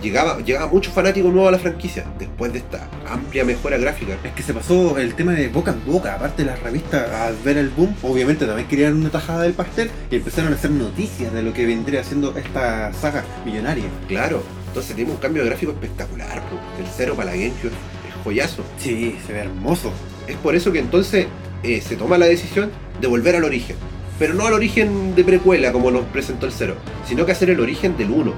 llegaba, 0.00 0.38
llegaba 0.40 0.70
mucho 0.70 0.90
fanático 0.90 1.28
nuevo 1.28 1.48
a 1.48 1.52
la 1.52 1.58
franquicia 1.58 2.04
después 2.18 2.52
de 2.52 2.60
esta 2.60 2.88
amplia 3.08 3.44
mejora 3.44 3.78
gráfica. 3.78 4.16
Es 4.24 4.32
que 4.32 4.42
se 4.42 4.54
pasó 4.54 4.98
el 4.98 5.14
tema 5.14 5.32
de 5.32 5.48
boca 5.48 5.72
en 5.72 5.84
boca, 5.84 6.14
aparte 6.14 6.44
de 6.44 6.50
las 6.50 6.62
revistas, 6.62 7.10
al 7.10 7.36
ver 7.44 7.58
el 7.58 7.70
boom, 7.70 7.94
obviamente 8.02 8.46
también 8.46 8.68
querían 8.68 8.96
una 8.96 9.10
tajada 9.10 9.42
del 9.42 9.52
pastel 9.52 9.90
y 10.10 10.16
empezaron 10.16 10.52
a 10.52 10.56
hacer 10.56 10.70
noticias 10.70 11.32
de 11.32 11.42
lo 11.42 11.52
que 11.52 11.66
vendría 11.66 12.04
siendo 12.04 12.36
esta 12.36 12.92
saga 12.92 13.24
millonaria. 13.44 13.84
Claro, 14.08 14.42
entonces 14.68 14.96
tiene 14.96 15.10
un 15.10 15.18
cambio 15.18 15.44
gráfico 15.44 15.72
espectacular. 15.72 16.42
El 16.78 16.86
cero 16.96 17.14
para 17.16 17.30
la 17.30 17.36
GameCube 17.36 17.72
es 18.08 18.24
joyazo. 18.24 18.64
Sí, 18.78 19.16
se 19.26 19.32
ve 19.32 19.40
hermoso. 19.40 19.92
Es 20.26 20.36
por 20.36 20.54
eso 20.54 20.72
que 20.72 20.78
entonces 20.78 21.26
eh, 21.62 21.80
se 21.80 21.96
toma 21.96 22.18
la 22.18 22.26
decisión 22.26 22.70
de 23.00 23.06
volver 23.06 23.36
al 23.36 23.44
origen. 23.44 23.76
Pero 24.18 24.34
no 24.34 24.46
al 24.46 24.52
origen 24.52 25.14
de 25.14 25.24
precuela 25.24 25.72
como 25.72 25.90
nos 25.90 26.04
presentó 26.06 26.46
el 26.46 26.52
cero, 26.52 26.76
sino 27.06 27.26
que 27.26 27.32
hacer 27.32 27.50
el 27.50 27.60
origen 27.60 27.96
del 27.96 28.10
1. 28.10 28.32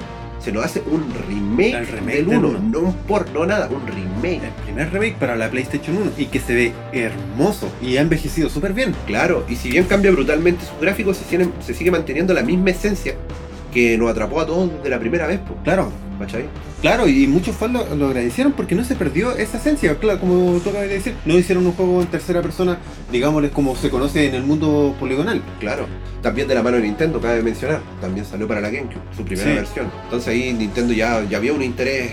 Se 0.44 0.52
nos 0.52 0.64
hace 0.64 0.82
un 0.90 1.10
remake, 1.26 1.72
El 1.74 1.86
remake 1.86 2.16
del 2.16 2.26
del 2.26 2.38
1, 2.38 2.48
uno. 2.48 2.58
no 2.58 2.78
un 2.80 2.94
port, 2.94 3.32
no 3.32 3.46
nada, 3.46 3.68
un 3.68 3.86
remake. 3.86 4.44
El 4.44 4.52
primer 4.64 4.92
remake 4.92 5.16
para 5.16 5.36
la 5.36 5.50
PlayStation 5.50 5.96
1 5.96 6.12
y 6.18 6.26
que 6.26 6.38
se 6.38 6.54
ve 6.54 6.72
hermoso 6.92 7.72
y 7.80 7.96
ha 7.96 8.02
envejecido 8.02 8.50
súper 8.50 8.74
bien. 8.74 8.94
Claro, 9.06 9.44
y 9.48 9.56
si 9.56 9.70
bien 9.70 9.84
cambia 9.84 10.10
brutalmente 10.10 10.64
sus 10.66 10.78
gráficos, 10.80 11.16
se, 11.16 11.48
se 11.60 11.74
sigue 11.74 11.90
manteniendo 11.90 12.34
la 12.34 12.42
misma 12.42 12.70
esencia 12.70 13.14
que 13.74 13.98
nos 13.98 14.10
atrapó 14.10 14.40
a 14.40 14.46
todos 14.46 14.70
desde 14.72 14.88
la 14.88 14.98
primera 14.98 15.26
vez, 15.26 15.40
po, 15.40 15.54
Claro, 15.64 15.90
¿cachai? 16.18 16.44
claro, 16.80 17.06
y 17.08 17.26
muchos 17.26 17.54
fans 17.56 17.72
lo, 17.74 17.96
lo 17.96 18.06
agradecieron 18.06 18.52
porque 18.52 18.74
no 18.74 18.84
se 18.84 18.94
perdió 18.94 19.32
esa 19.36 19.58
esencia. 19.58 19.96
Claro, 19.98 20.20
como 20.20 20.58
tú 20.60 20.70
acabas 20.70 20.88
de 20.88 20.94
decir, 20.94 21.14
no 21.26 21.36
hicieron 21.36 21.66
un 21.66 21.72
juego 21.72 22.00
en 22.00 22.06
tercera 22.06 22.40
persona, 22.40 22.78
digámosles 23.12 23.50
como 23.50 23.74
se 23.76 23.90
conoce 23.90 24.26
en 24.28 24.34
el 24.36 24.44
mundo 24.44 24.94
poligonal. 24.98 25.42
Claro. 25.60 25.86
También 26.22 26.48
de 26.48 26.54
la 26.54 26.62
mano 26.62 26.76
de 26.78 26.84
Nintendo, 26.84 27.20
cabe 27.20 27.42
mencionar. 27.42 27.80
También 28.00 28.24
salió 28.24 28.48
para 28.48 28.60
la 28.62 28.70
GameCube, 28.70 29.02
su 29.14 29.24
primera 29.24 29.50
Sí. 29.50 29.56
versión. 29.56 29.90
Entonces 30.04 30.28
ahí 30.28 30.52
Nintendo 30.54 30.94
ya, 30.94 31.22
ya 31.28 31.36
había 31.36 31.52
un 31.52 31.62
interés 31.62 32.12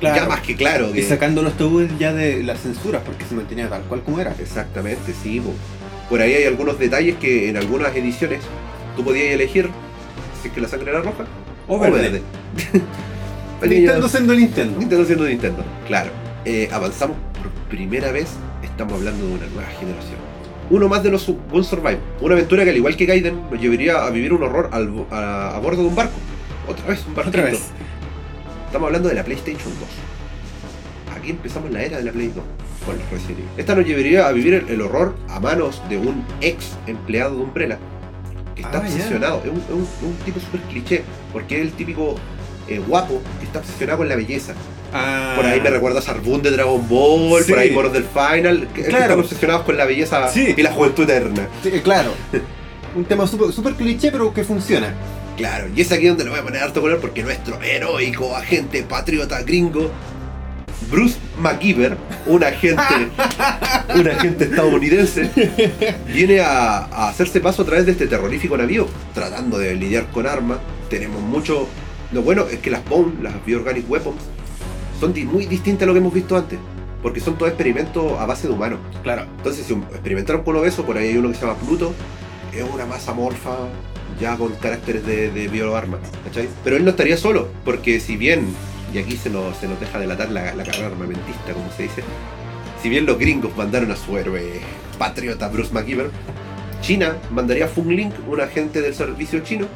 Claro. 0.00 0.16
ya 0.22 0.26
más 0.28 0.40
que 0.40 0.56
claro. 0.56 0.90
Que... 0.92 1.00
Y 1.00 1.02
sacando 1.02 1.42
los 1.42 1.52
tabúes 1.56 1.90
ya 1.98 2.12
de 2.12 2.42
las 2.42 2.60
censuras, 2.60 3.02
porque 3.04 3.24
se 3.24 3.34
mantenía 3.34 3.68
tal 3.68 3.82
cual 3.82 4.02
como 4.02 4.20
era. 4.20 4.34
Exactamente, 4.40 5.12
sí. 5.22 5.40
po. 5.40 5.52
Por 6.08 6.20
ahí 6.20 6.32
hay 6.34 6.44
algunos 6.44 6.78
detalles 6.78 7.16
que 7.16 7.48
en 7.50 7.56
algunas 7.56 7.94
ediciones 7.96 8.40
tú 8.96 9.04
podías 9.04 9.28
elegir 9.32 9.68
si 10.42 10.48
es 10.48 10.54
que 10.54 10.60
la 10.60 10.68
sangre 10.68 10.90
era 10.90 11.00
roja 11.00 11.24
O 11.68 11.78
verde. 11.78 12.20
Nintendo 13.62 14.08
siendo 14.08 14.34
Nintendo. 14.34 14.78
Nintendo 14.78 15.04
siendo 15.04 15.24
Nintendo, 15.24 15.64
claro. 15.86 16.10
Eh, 16.44 16.68
avanzamos 16.72 17.16
por 17.38 17.48
primera 17.70 18.10
vez, 18.10 18.30
estamos 18.62 18.94
hablando 18.94 19.24
de 19.24 19.34
una 19.34 19.46
nueva 19.46 19.68
generación. 19.78 20.18
Uno 20.70 20.88
más 20.88 21.02
de 21.04 21.10
los 21.10 21.26
Gun 21.26 21.62
Survive, 21.62 21.98
una 22.20 22.34
aventura 22.34 22.64
que 22.64 22.70
al 22.70 22.76
igual 22.76 22.96
que 22.96 23.06
Gaiden 23.06 23.40
nos 23.50 23.60
llevaría 23.60 24.04
a 24.04 24.10
vivir 24.10 24.32
un 24.32 24.42
horror 24.42 24.68
al 24.72 25.06
a, 25.10 25.56
a 25.56 25.58
bordo 25.60 25.82
de 25.82 25.88
un 25.88 25.94
barco. 25.94 26.14
Otra 26.68 26.86
vez, 26.86 27.04
un 27.06 27.14
barco. 27.14 27.28
Otra 27.30 27.44
vez. 27.44 27.68
Estamos 28.66 28.86
hablando 28.86 29.08
de 29.08 29.14
la 29.14 29.22
PlayStation 29.22 29.72
2. 29.78 31.16
Aquí 31.16 31.30
empezamos 31.30 31.70
la 31.70 31.82
era 31.82 31.98
de 31.98 32.04
la 32.04 32.12
Play 32.12 32.32
2 32.34 32.44
con 32.84 32.96
el 32.96 33.02
Resident 33.12 33.38
Evil. 33.38 33.50
Esta 33.56 33.76
nos 33.76 33.86
llevaría 33.86 34.26
a 34.26 34.32
vivir 34.32 34.54
el, 34.54 34.68
el 34.68 34.80
horror 34.80 35.14
a 35.28 35.38
manos 35.38 35.80
de 35.88 35.98
un 35.98 36.24
ex 36.40 36.76
empleado 36.88 37.36
de 37.36 37.42
Umbrella 37.42 37.78
que 38.54 38.62
está 38.62 38.78
Ah, 38.78 38.80
obsesionado. 38.80 39.42
Es 39.44 39.50
un, 39.50 39.58
es 39.58 39.70
un- 39.70 39.82
es 39.82 40.02
un 40.02 40.14
tipo 40.24 40.40
súper 40.40 40.60
cliché 40.62 41.02
porque 41.32 41.56
es 41.56 41.62
el 41.62 41.72
típico 41.72 42.14
eh, 42.68 42.78
guapo 42.86 43.20
que 43.40 43.46
está 43.46 43.58
obsesionado 43.58 43.98
con 43.98 44.08
la 44.08 44.14
belleza. 44.16 44.54
Ah, 44.94 45.32
Por 45.36 45.44
ahí 45.46 45.60
me 45.60 45.68
recuerda 45.70 45.98
a 45.98 46.02
Sarbun 46.02 46.42
de 46.42 46.50
Dragon 46.52 46.86
Ball, 46.88 47.42
Sí. 47.42 47.50
por 47.50 47.58
ahí 47.58 47.70
moros 47.72 47.92
del 47.92 48.04
Final, 48.04 48.68
que, 48.74 48.82
que 48.82 48.88
Claro. 48.88 49.04
están 49.04 49.18
obsesionados 49.20 49.62
con 49.64 49.76
la 49.76 49.84
belleza 49.84 50.28
Sí. 50.28 50.54
y 50.56 50.62
la 50.62 50.70
juventud 50.72 51.04
eterna. 51.04 51.48
Sí, 51.62 51.70
claro. 51.82 52.12
un 52.94 53.04
tema 53.04 53.26
súper 53.26 53.52
super 53.52 53.74
cliché, 53.74 54.12
pero 54.12 54.32
que 54.32 54.44
funciona. 54.44 54.94
Claro, 55.36 55.66
y 55.74 55.80
es 55.80 55.90
aquí 55.90 56.06
donde 56.06 56.24
le 56.24 56.30
voy 56.30 56.38
a 56.38 56.42
poner 56.42 56.62
harto 56.62 56.80
color 56.82 57.00
porque 57.00 57.22
nuestro 57.22 57.60
heroico 57.62 58.36
agente 58.36 58.82
patriota 58.82 59.40
gringo, 59.42 59.90
Bruce 60.92 61.16
McGiver, 61.40 61.96
un 62.26 62.44
agente, 62.44 62.82
un 63.96 64.08
agente 64.08 64.44
estadounidense, 64.44 65.30
viene 66.06 66.40
a, 66.40 66.84
a 66.84 67.08
hacerse 67.08 67.40
paso 67.40 67.62
a 67.62 67.64
través 67.64 67.86
de 67.86 67.92
este 67.92 68.06
terrorífico 68.06 68.56
navío, 68.58 68.86
tratando 69.14 69.58
de 69.58 69.74
lidiar 69.74 70.06
con 70.12 70.26
armas. 70.26 70.58
Tenemos 70.90 71.20
mucho. 71.22 71.66
Lo 72.12 72.20
bueno 72.22 72.44
es 72.46 72.58
que 72.58 72.70
las 72.70 72.84
BOWN, 72.84 73.20
las 73.22 73.42
Bioorganic 73.46 73.90
Weapons, 73.90 74.20
son 75.00 75.14
di- 75.14 75.24
muy 75.24 75.46
distintas 75.46 75.84
a 75.84 75.86
lo 75.86 75.94
que 75.94 76.00
hemos 76.00 76.12
visto 76.12 76.36
antes, 76.36 76.58
porque 77.02 77.20
son 77.20 77.38
todos 77.38 77.48
experimentos 77.52 78.12
a 78.20 78.26
base 78.26 78.46
de 78.46 78.52
humanos. 78.52 78.78
Claro. 79.02 79.24
Entonces, 79.38 79.64
si 79.66 79.72
experimentaron 79.72 80.42
con 80.44 80.54
obeso, 80.56 80.84
por 80.84 80.98
ahí 80.98 81.08
hay 81.08 81.16
uno 81.16 81.28
que 81.30 81.34
se 81.36 81.40
llama 81.46 81.56
Pluto, 81.58 81.94
es 82.54 82.62
una 82.70 82.84
masa 82.84 83.14
morfa, 83.14 83.56
ya 84.20 84.36
con 84.36 84.52
caracteres 84.56 85.06
de, 85.06 85.30
de 85.30 85.48
bioarma, 85.48 85.98
¿cachai? 86.24 86.50
Pero 86.62 86.76
él 86.76 86.84
no 86.84 86.90
estaría 86.90 87.16
solo, 87.16 87.48
porque 87.64 87.98
si 87.98 88.18
bien, 88.18 88.44
y 88.92 88.98
aquí 88.98 89.16
se 89.16 89.30
nos, 89.30 89.56
se 89.56 89.68
nos 89.68 89.78
deja 89.80 89.98
delatar 89.98 90.30
la, 90.30 90.54
la 90.54 90.64
carrera 90.64 90.86
armamentista, 90.88 91.52
como 91.52 91.70
se 91.76 91.84
dice, 91.84 92.02
si 92.82 92.88
bien 92.88 93.06
los 93.06 93.18
gringos 93.18 93.56
mandaron 93.56 93.90
a 93.90 93.96
su 93.96 94.16
héroe 94.18 94.60
patriota 94.98 95.48
Bruce 95.48 95.72
McGiver, 95.72 96.10
China 96.82 97.16
mandaría 97.30 97.66
a 97.66 97.68
Fung 97.68 97.90
Link, 97.90 98.12
un 98.28 98.40
agente 98.40 98.80
del 98.82 98.94
servicio 98.94 99.40
chino, 99.40 99.66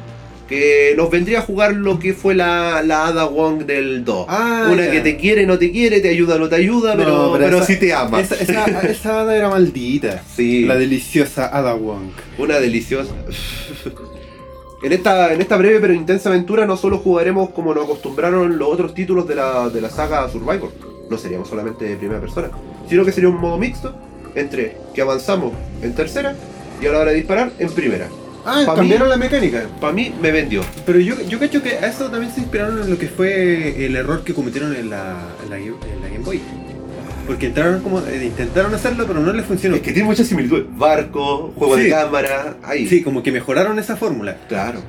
que 0.47 0.93
nos 0.95 1.09
vendría 1.09 1.39
a 1.39 1.41
jugar 1.41 1.73
lo 1.73 1.99
que 1.99 2.13
fue 2.13 2.33
la, 2.33 2.81
la 2.81 3.07
Ada 3.07 3.25
Wong 3.25 3.65
del 3.65 4.05
2. 4.05 4.25
Ah, 4.29 4.69
una 4.71 4.89
que 4.89 5.01
te 5.01 5.17
quiere, 5.17 5.45
no 5.45 5.57
te 5.57 5.71
quiere, 5.71 5.99
te 5.99 6.07
ayuda, 6.09 6.37
no 6.37 6.47
te 6.47 6.55
ayuda, 6.55 6.95
No, 6.95 6.99
pero, 7.03 7.35
pero 7.37 7.57
esa- 7.57 7.65
sí 7.65 7.75
te 7.77 7.93
ama. 7.93 8.21
Esa, 8.21 8.35
esa, 8.35 9.35
era 9.35 9.49
maldita. 9.49 10.21
Sí. 10.35 10.63
La 10.65 10.75
deliciosa 10.75 11.47
Ada 11.47 11.73
Wong. 11.73 12.11
Una 12.37 12.59
deliciosa. 12.59 13.11
En 14.83 14.93
esta, 14.93 15.33
en 15.33 15.41
esta 15.41 15.57
breve 15.57 15.79
pero 15.79 15.93
intensa 15.93 16.29
aventura 16.29 16.65
no 16.65 16.77
solo 16.77 16.99
jugaremos 16.99 17.49
como 17.49 17.73
nos 17.73 17.85
acostumbraron 17.85 18.57
los 18.59 18.69
otros 18.69 18.93
títulos 18.93 19.27
de 19.27 19.35
la, 19.35 19.69
de 19.69 19.81
la 19.81 19.89
saga 19.89 20.29
Survivor, 20.29 20.71
no 21.09 21.17
seríamos 21.17 21.47
solamente 21.49 21.85
de 21.85 21.95
primera 21.95 22.19
persona, 22.21 22.49
sino 22.87 23.03
que 23.03 23.11
sería 23.11 23.29
un 23.29 23.37
modo 23.39 23.57
mixto 23.57 23.95
entre 24.35 24.77
que 24.93 25.01
avanzamos 25.01 25.53
en 25.81 25.95
tercera 25.95 26.35
y 26.79 26.85
a 26.85 26.91
la 26.91 26.99
hora 26.99 27.11
de 27.11 27.17
disparar 27.17 27.51
en 27.57 27.71
primera. 27.71 28.07
Ah, 28.45 28.63
Pa' 28.65 28.75
cambiaron 28.75 29.09
la 29.09 29.17
mecánica. 29.17 29.65
Para 29.81 29.91
mí 29.93 30.13
me 30.21 30.31
vendió. 30.31 30.61
Pero 30.85 30.99
yo, 30.99 31.15
yo 31.27 31.37
cacho 31.39 31.61
que 31.61 31.71
a 31.71 31.87
eso 31.87 32.09
también 32.09 32.31
se 32.31 32.39
inspiraron 32.41 32.81
en 32.81 32.89
lo 32.89 32.97
que 32.97 33.07
fue 33.07 33.83
el 33.85 33.95
error 33.95 34.23
que 34.23 34.33
cometieron 34.33 34.73
en 34.75 34.89
la, 34.89 35.17
en 35.43 35.49
la, 35.49 35.57
Game- 35.57 35.75
en 35.91 36.01
la 36.01 36.07
Game 36.07 36.23
Boy. 36.23 36.41
Porque 37.27 37.47
entraron 37.47 37.81
como. 37.81 37.99
eh, 37.99 38.25
intentaron 38.25 38.73
hacerlo, 38.73 39.05
pero 39.05 39.19
no 39.19 39.33
les 39.33 39.45
funcionó. 39.45 39.75
Es 39.75 39.81
que 39.81 39.91
tiene 39.91 40.07
muchas 40.07 40.27
similitudes. 40.27 40.65
Barco, 40.77 41.53
juego 41.55 41.75
de 41.75 41.89
cámara, 41.89 42.57
ahí. 42.63 42.87
Sí, 42.87 43.03
como 43.03 43.21
que 43.21 43.31
mejoraron 43.31 43.77
esa 43.77 43.97
fórmula. 43.97 44.37
Claro. 44.47 44.79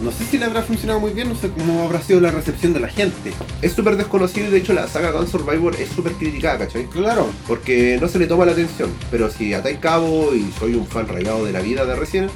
No 0.00 0.12
sé 0.12 0.24
si 0.24 0.38
le 0.38 0.44
habrá 0.44 0.62
funcionado 0.62 1.00
muy 1.00 1.10
bien, 1.12 1.28
no 1.28 1.34
sé 1.34 1.50
cómo 1.50 1.82
habrá 1.82 2.00
sido 2.00 2.20
la 2.20 2.30
recepción 2.30 2.72
de 2.72 2.78
la 2.78 2.86
gente. 2.86 3.32
Es 3.62 3.72
súper 3.72 3.96
desconocido 3.96 4.46
y 4.46 4.50
de 4.50 4.58
hecho 4.58 4.72
la 4.72 4.86
saga 4.86 5.10
Gun 5.10 5.26
Survivor 5.26 5.74
es 5.74 5.88
súper 5.88 6.12
criticada, 6.12 6.58
¿cachai? 6.58 6.84
Claro. 6.86 7.28
porque 7.48 7.98
no 8.00 8.06
se 8.06 8.20
le 8.20 8.28
toma 8.28 8.44
la 8.46 8.52
atención. 8.52 8.90
Pero 9.10 9.28
si 9.28 9.54
atáis 9.54 9.78
cabo 9.78 10.32
y 10.36 10.52
soy 10.56 10.74
un 10.74 10.86
fan 10.86 11.08
regado 11.08 11.44
de 11.44 11.50
la 11.52 11.60
vida 11.60 11.84
de 11.84 11.96
Resident, 11.96 12.30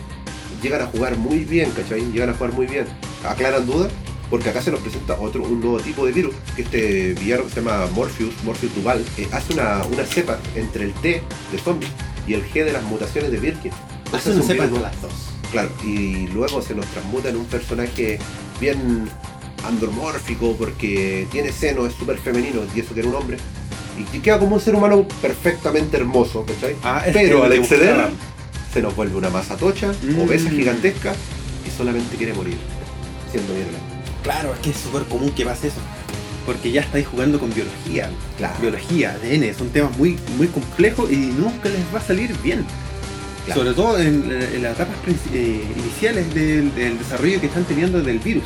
llegan 0.60 0.82
a 0.82 0.86
jugar 0.86 1.16
muy 1.16 1.44
bien, 1.44 1.70
¿cachai? 1.70 2.00
Llegan 2.10 2.30
a 2.30 2.34
jugar 2.34 2.52
muy 2.52 2.66
bien. 2.66 2.86
Aclaran 3.24 3.64
dudas, 3.64 3.92
porque 4.32 4.48
acá 4.48 4.62
se 4.62 4.70
nos 4.70 4.80
presenta 4.80 5.14
otro, 5.20 5.42
un 5.42 5.60
nuevo 5.60 5.78
tipo 5.78 6.06
de 6.06 6.12
virus, 6.12 6.34
que 6.56 6.62
este 6.62 7.12
villano 7.20 7.44
que 7.44 7.50
se 7.50 7.56
llama 7.60 7.86
Morpheus, 7.94 8.32
Morpheus 8.44 8.74
Duval, 8.74 9.04
eh, 9.18 9.28
hace 9.30 9.52
una, 9.52 9.82
una 9.92 10.04
cepa 10.06 10.38
entre 10.56 10.84
el 10.84 10.94
T 10.94 11.22
de 11.52 11.58
zombie 11.58 11.86
y 12.26 12.32
el 12.32 12.42
G 12.42 12.64
de 12.64 12.72
las 12.72 12.82
mutaciones 12.84 13.30
de 13.30 13.36
Birkin. 13.38 13.70
Hace 14.10 14.30
una 14.30 14.40
un 14.40 14.46
cepa 14.46 14.66
de 14.68 14.80
las 14.80 15.02
dos. 15.02 15.12
Claro, 15.50 15.68
y 15.84 16.28
luego 16.28 16.62
se 16.62 16.74
nos 16.74 16.86
transmuta 16.86 17.28
en 17.28 17.36
un 17.36 17.44
personaje 17.44 18.18
bien 18.58 19.06
andromórfico 19.66 20.56
porque 20.56 21.26
tiene 21.30 21.52
seno, 21.52 21.84
es 21.84 21.92
súper 21.92 22.16
femenino 22.16 22.62
y 22.74 22.80
eso 22.80 22.94
que 22.94 23.00
era 23.00 23.10
un 23.10 23.16
hombre. 23.16 23.36
Y 23.98 24.04
que 24.04 24.22
queda 24.22 24.38
como 24.38 24.54
un 24.56 24.62
ser 24.62 24.74
humano 24.74 25.06
perfectamente 25.20 25.98
hermoso, 25.98 26.46
¿cachai? 26.46 26.74
Ah, 26.82 27.02
Pero 27.12 27.44
al 27.44 27.52
exceder 27.52 27.96
se 28.72 28.80
nos 28.80 28.96
vuelve 28.96 29.14
una 29.16 29.28
masa 29.28 29.58
tocha, 29.58 29.92
Mm. 30.02 30.20
obesa 30.22 30.48
gigantesca 30.48 31.12
y 31.66 31.70
solamente 31.76 32.16
quiere 32.16 32.32
morir, 32.32 32.56
siendo 33.30 33.52
mierda. 33.52 33.91
Claro, 34.22 34.54
es 34.54 34.60
que 34.60 34.70
es 34.70 34.76
súper 34.76 35.04
común 35.04 35.30
que 35.32 35.44
pase 35.44 35.68
eso. 35.68 35.80
Porque 36.46 36.72
ya 36.72 36.80
estáis 36.80 37.06
jugando 37.06 37.38
con 37.38 37.52
biología. 37.54 38.10
Claro. 38.36 38.54
Biología, 38.60 39.12
ADN, 39.12 39.54
son 39.56 39.70
temas 39.70 39.96
muy, 39.96 40.18
muy 40.36 40.48
complejos 40.48 41.10
y 41.10 41.16
nunca 41.16 41.68
les 41.68 41.82
va 41.94 41.98
a 41.98 42.02
salir 42.02 42.36
bien. 42.42 42.64
Claro. 43.44 43.60
Sobre 43.60 43.74
todo 43.74 43.98
en, 43.98 44.30
en 44.30 44.62
las 44.62 44.74
etapas 44.74 44.96
eh, 45.32 45.64
iniciales 45.76 46.32
del, 46.34 46.74
del 46.74 46.98
desarrollo 46.98 47.40
que 47.40 47.46
están 47.46 47.64
teniendo 47.64 48.02
del 48.02 48.18
virus. 48.18 48.44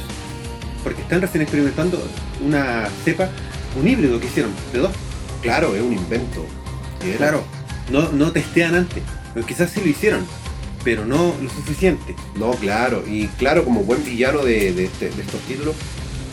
Porque 0.83 1.03
están 1.03 1.21
recién 1.21 1.43
experimentando 1.43 2.03
una 2.45 2.89
cepa, 3.05 3.29
un 3.81 3.89
híbrido 3.89 4.21
que 4.21 4.27
hicieron 4.27 4.53
de 4.73 4.79
dos. 4.79 4.93
Claro, 5.43 5.75
es 5.75 5.83
un 5.83 5.93
invento. 5.93 6.45
Claro, 7.19 7.45
no, 7.91 8.11
no 8.13 8.33
testean 8.33 8.75
antes. 8.75 9.03
Pero 9.35 9.47
quizás 9.47 9.71
sí 9.71 9.81
lo 9.81 9.89
hicieron, 9.89 10.25
pero 10.87 11.05
no 11.05 11.35
lo 11.43 11.51
suficiente. 11.51 12.15
No, 12.39 12.53
claro. 12.53 13.03
Y 13.11 13.27
claro, 13.39 13.65
como 13.65 13.83
buen 13.83 14.05
villano 14.05 14.45
de, 14.45 14.73
de 14.73 14.85
este- 14.85 15.11
de 15.11 15.23
estos 15.23 15.41
títulos, 15.43 15.75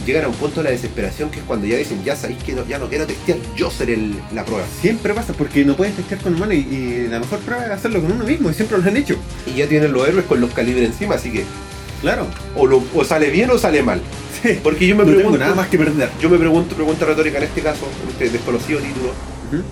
llegan 0.06 0.26
a 0.26 0.28
un 0.28 0.36
punto 0.36 0.58
de 0.62 0.66
la 0.66 0.70
desesperación 0.70 1.32
que 1.32 1.40
es 1.40 1.46
cuando 1.46 1.66
ya 1.66 1.76
dicen, 1.78 2.04
ya 2.06 2.16
sabéis 2.16 2.44
que 2.44 2.54
no- 2.54 2.68
ya 2.68 2.78
no 2.78 2.88
quiero 2.88 3.08
testear, 3.08 3.40
yo 3.58 3.72
seré 3.72 3.96
el- 3.96 4.14
la 4.34 4.46
prueba. 4.46 4.64
Siempre 4.80 5.12
pasa 5.16 5.34
porque 5.34 5.66
no 5.66 5.76
puedes 5.76 5.96
testear 5.96 6.22
con 6.22 6.36
humanos 6.36 6.54
y, 6.54 6.58
y 6.60 7.08
la 7.10 7.20
mejor 7.20 7.40
prueba 7.40 7.66
es 7.66 7.72
hacerlo 7.72 8.00
con 8.02 8.12
uno 8.12 8.26
mismo 8.26 8.52
y 8.52 8.54
siempre 8.54 8.78
lo 8.78 8.84
han 8.88 8.96
hecho. 8.96 9.16
Y 9.48 9.58
ya 9.58 9.68
tienen 9.68 9.92
los 9.92 10.08
héroes 10.08 10.26
con 10.26 10.40
los 10.40 10.52
calibres 10.54 10.86
encima, 10.86 11.16
así 11.16 11.32
que 11.32 11.44
Claro. 12.02 12.28
o, 12.56 12.68
lo- 12.68 12.84
o 12.94 13.04
sale 13.04 13.32
bien 13.32 13.50
o 13.50 13.58
sale 13.58 13.82
mal. 13.82 14.02
Sí. 14.44 14.60
Porque 14.62 14.86
yo 14.86 14.96
me 14.96 15.04
No 15.04 15.08
pregunto, 15.12 15.32
tengo 15.32 15.44
nada 15.44 15.56
más 15.56 15.68
que 15.70 15.78
perder. 15.80 16.10
yo 16.22 16.30
me 16.30 16.38
pregunto, 16.38 16.76
pregunta 16.76 17.06
retórica 17.06 17.38
en 17.40 17.46
este 17.46 17.62
caso, 17.62 17.88
en 18.04 18.10
este 18.10 18.30
desconocido 18.30 18.80
título, 18.82 19.14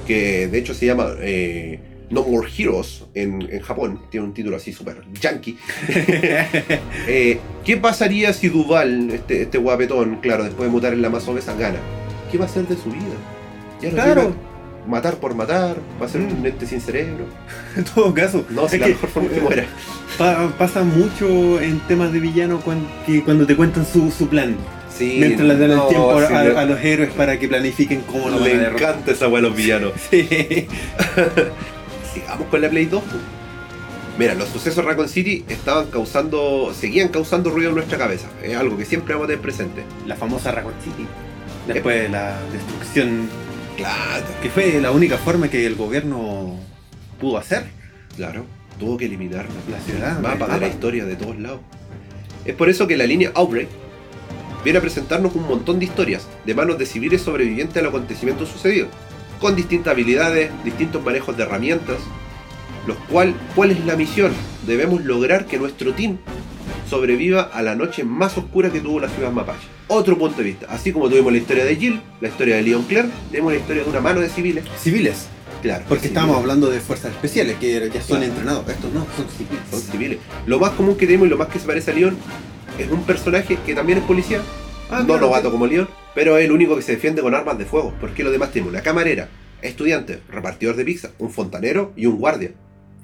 que 0.07 0.47
de 0.47 0.57
hecho 0.57 0.73
se 0.73 0.85
llama 0.85 1.09
eh, 1.19 1.77
No 2.11 2.23
More 2.23 2.47
Heroes 2.57 3.05
en, 3.15 3.41
en 3.51 3.61
Japón, 3.61 4.01
tiene 4.11 4.27
un 4.27 4.33
título 4.33 4.57
así 4.57 4.71
súper 4.73 5.01
yankee. 5.19 5.57
Eh, 7.07 7.39
¿Qué 7.65 7.77
pasaría 7.77 8.33
si 8.33 8.49
Duval, 8.49 9.09
este, 9.11 9.43
este 9.43 9.57
guapetón, 9.57 10.17
claro, 10.17 10.43
después 10.43 10.67
de 10.67 10.71
mutar 10.71 10.93
en 10.93 11.01
la 11.01 11.09
más 11.09 11.27
obesa, 11.27 11.53
gana? 11.55 11.79
¿Qué 12.31 12.37
va 12.37 12.45
a 12.45 12.47
hacer 12.47 12.67
de 12.67 12.75
su 12.75 12.89
vida? 12.91 13.03
Ya 13.81 13.89
no 13.89 13.95
Claro. 13.95 14.35
matar 14.87 15.15
por 15.15 15.35
matar, 15.35 15.77
va 16.01 16.05
a 16.05 16.09
ser 16.09 16.21
un 16.21 16.45
ente 16.45 16.65
sin 16.65 16.81
cerebro. 16.81 17.25
en 17.77 17.83
todo 17.83 18.13
caso, 18.13 18.45
No, 18.49 18.67
si 18.67 18.75
es 18.75 18.81
la 18.81 18.87
que 18.87 18.93
mejor 18.93 19.09
forma 19.09 19.29
que 19.29 19.41
muera. 19.41 19.65
pa- 20.17 20.49
pasa 20.57 20.83
mucho 20.83 21.59
en 21.61 21.79
temas 21.87 22.11
de 22.13 22.19
villano 22.19 22.59
cuando, 22.61 22.87
que 23.05 23.23
cuando 23.23 23.45
te 23.45 23.55
cuentan 23.55 23.85
su, 23.85 24.11
su 24.11 24.27
plan. 24.27 24.55
Sí, 24.95 25.17
mientras 25.19 25.47
les 25.47 25.59
dan 25.59 25.71
el 25.71 25.77
no, 25.77 25.87
tiempo 25.87 26.11
a, 26.11 26.27
sí, 26.27 26.33
a- 26.33 26.43
le- 26.43 26.57
a 26.57 26.65
los 26.65 26.79
héroes 26.83 27.11
para 27.11 27.39
que 27.39 27.47
planifiquen 27.47 28.01
cómo 28.01 28.29
lo 28.29 28.39
van 28.39 28.49
a 28.51 28.53
Le 28.53 28.67
encanta 28.67 29.11
esa 29.11 29.27
weá 29.29 29.39
a 29.39 29.41
los 29.43 29.55
villanos. 29.55 29.93
Sí. 30.09 30.67
Sigamos 32.13 32.47
con 32.47 32.61
la 32.61 32.69
Play 32.69 32.85
2. 32.85 33.01
pues. 33.03 33.15
Mira, 34.19 34.35
los 34.35 34.49
sucesos 34.49 34.77
de 34.77 34.81
Raccoon 34.83 35.07
City 35.09 35.45
estaban 35.47 35.87
causando, 35.87 36.73
seguían 36.77 37.07
causando 37.07 37.49
ruido 37.49 37.69
en 37.69 37.75
nuestra 37.75 37.97
cabeza. 37.97 38.27
Es 38.43 38.55
algo 38.57 38.77
que 38.77 38.85
siempre 38.85 39.13
vamos 39.13 39.25
a 39.25 39.27
tener 39.29 39.41
presente. 39.41 39.83
La 40.05 40.15
famosa 40.15 40.51
Raccoon 40.51 40.75
City. 40.83 41.07
Después 41.67 42.01
de 42.03 42.09
la 42.09 42.39
destrucción, 42.51 43.29
Claro, 43.77 44.25
que 44.41 44.49
fue 44.49 44.79
la 44.81 44.91
única 44.91 45.17
forma 45.17 45.47
que 45.49 45.65
el 45.65 45.75
gobierno 45.75 46.55
pudo 47.19 47.37
hacer. 47.37 47.65
claro. 48.15 48.45
Tuvo 48.79 48.97
que 48.97 49.05
eliminarla. 49.05 49.51
La 49.69 49.79
ciudad, 49.79 50.17
El 50.17 50.23
mapa 50.23 50.31
el 50.33 50.39
de 50.39 50.47
la 50.47 50.53
mapa. 50.53 50.67
historia 50.67 51.05
de 51.05 51.15
todos 51.15 51.37
lados. 51.39 51.59
Es 52.45 52.55
por 52.55 52.67
eso 52.69 52.87
que 52.87 52.97
la 52.97 53.05
línea 53.05 53.31
Outbreak 53.35 53.67
viene 54.63 54.79
a 54.79 54.81
presentarnos 54.81 55.35
un 55.35 55.47
montón 55.47 55.77
de 55.77 55.85
historias 55.85 56.27
de 56.45 56.53
manos 56.55 56.79
de 56.79 56.85
civiles 56.87 57.21
sobrevivientes 57.21 57.77
al 57.77 57.89
acontecimiento 57.89 58.45
sucedido, 58.47 58.87
con 59.41 59.55
distintas 59.55 59.91
habilidades, 59.93 60.51
distintos 60.63 61.03
manejos 61.03 61.35
de 61.35 61.43
herramientas, 61.43 61.97
los 62.87 62.95
cual, 63.09 63.33
¿cuál 63.55 63.71
es 63.71 63.83
la 63.85 63.95
misión? 63.95 64.31
Debemos 64.65 65.03
lograr 65.03 65.45
que 65.47 65.57
nuestro 65.57 65.93
team 65.93 66.17
sobreviva 66.89 67.41
a 67.53 67.61
la 67.61 67.75
noche 67.75 68.03
más 68.03 68.37
oscura 68.37 68.69
que 68.71 68.79
tuvo 68.79 68.99
la 68.99 69.09
ciudad 69.09 69.31
mapache. 69.31 69.67
Otro 69.87 70.17
punto 70.17 70.37
de 70.37 70.43
vista, 70.43 70.67
así 70.69 70.91
como 70.93 71.09
tuvimos 71.09 71.31
la 71.31 71.39
historia 71.39 71.65
de 71.65 71.75
Jill, 71.75 72.01
la 72.21 72.27
historia 72.29 72.55
de 72.55 72.61
Leon 72.63 72.83
Claire, 72.83 73.09
tenemos 73.31 73.51
la 73.53 73.59
historia 73.59 73.83
de 73.83 73.89
una 73.89 73.99
mano 73.99 74.21
de 74.21 74.29
civiles. 74.29 74.63
Civiles. 74.79 75.27
Claro, 75.61 75.83
Porque 75.87 76.03
civiles. 76.03 76.11
estábamos 76.11 76.37
hablando 76.37 76.69
de 76.69 76.79
fuerzas 76.79 77.11
especiales, 77.11 77.57
que 77.57 77.73
ya 77.93 78.01
son 78.01 78.17
Claro. 78.17 78.23
entrenados. 78.23 78.69
Estos 78.69 78.93
no, 78.93 79.05
son 79.15 79.25
civiles. 79.37 79.63
son 79.69 79.81
civiles. 79.81 80.17
Lo 80.45 80.59
más 80.59 80.71
común 80.71 80.95
que 80.95 81.05
tenemos 81.05 81.27
y 81.27 81.29
lo 81.29 81.37
más 81.37 81.47
que 81.49 81.59
se 81.59 81.67
parece 81.67 81.91
a 81.91 81.93
Leon 81.93 82.15
es 82.79 82.89
un 82.91 83.03
personaje 83.03 83.57
que 83.65 83.75
también 83.75 83.99
es 83.99 84.03
policía, 84.05 84.41
Ah, 84.89 84.99
no 84.99 85.05
claro, 85.05 85.21
novato 85.27 85.51
como 85.51 85.65
Leon, 85.67 85.87
pero 86.13 86.37
es 86.37 86.45
el 86.45 86.51
único 86.51 86.75
que 86.75 86.81
se 86.81 86.93
defiende 86.93 87.21
con 87.21 87.35
armas 87.35 87.57
de 87.57 87.65
fuego, 87.65 87.93
porque 87.99 88.23
los 88.23 88.31
demás 88.31 88.51
tenemos 88.51 88.73
una 88.73 88.81
camarera, 88.81 89.29
estudiante, 89.61 90.19
repartidor 90.29 90.75
de 90.75 90.85
pizza, 90.85 91.11
un 91.19 91.31
fontanero 91.31 91.93
y 91.95 92.05
un 92.05 92.17
guardia. 92.17 92.51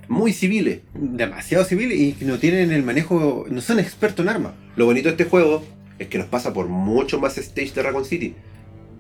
Muy 0.08 0.32
civiles. 0.32 0.80
Demasiado 0.94 1.66
civiles 1.66 1.98
y 2.00 2.26
no 2.26 2.40
tienen 2.40 2.72
el 2.72 2.84
manejo, 2.84 3.46
no 3.50 3.62
son 3.62 3.80
expertos 3.80 4.26
en 4.26 4.30
armas. 4.30 4.54
Lo 4.76 4.86
bonito 4.86 5.10
de 5.10 5.12
este 5.12 5.26
juego 5.26 5.66
es 6.00 6.08
que 6.08 6.18
nos 6.18 6.28
pasa 6.28 6.54
por 6.54 6.68
mucho 6.68 7.20
más 7.20 7.38
stage 7.38 7.74
de 7.74 7.84
Raccoon 7.84 8.06
City. 8.06 8.36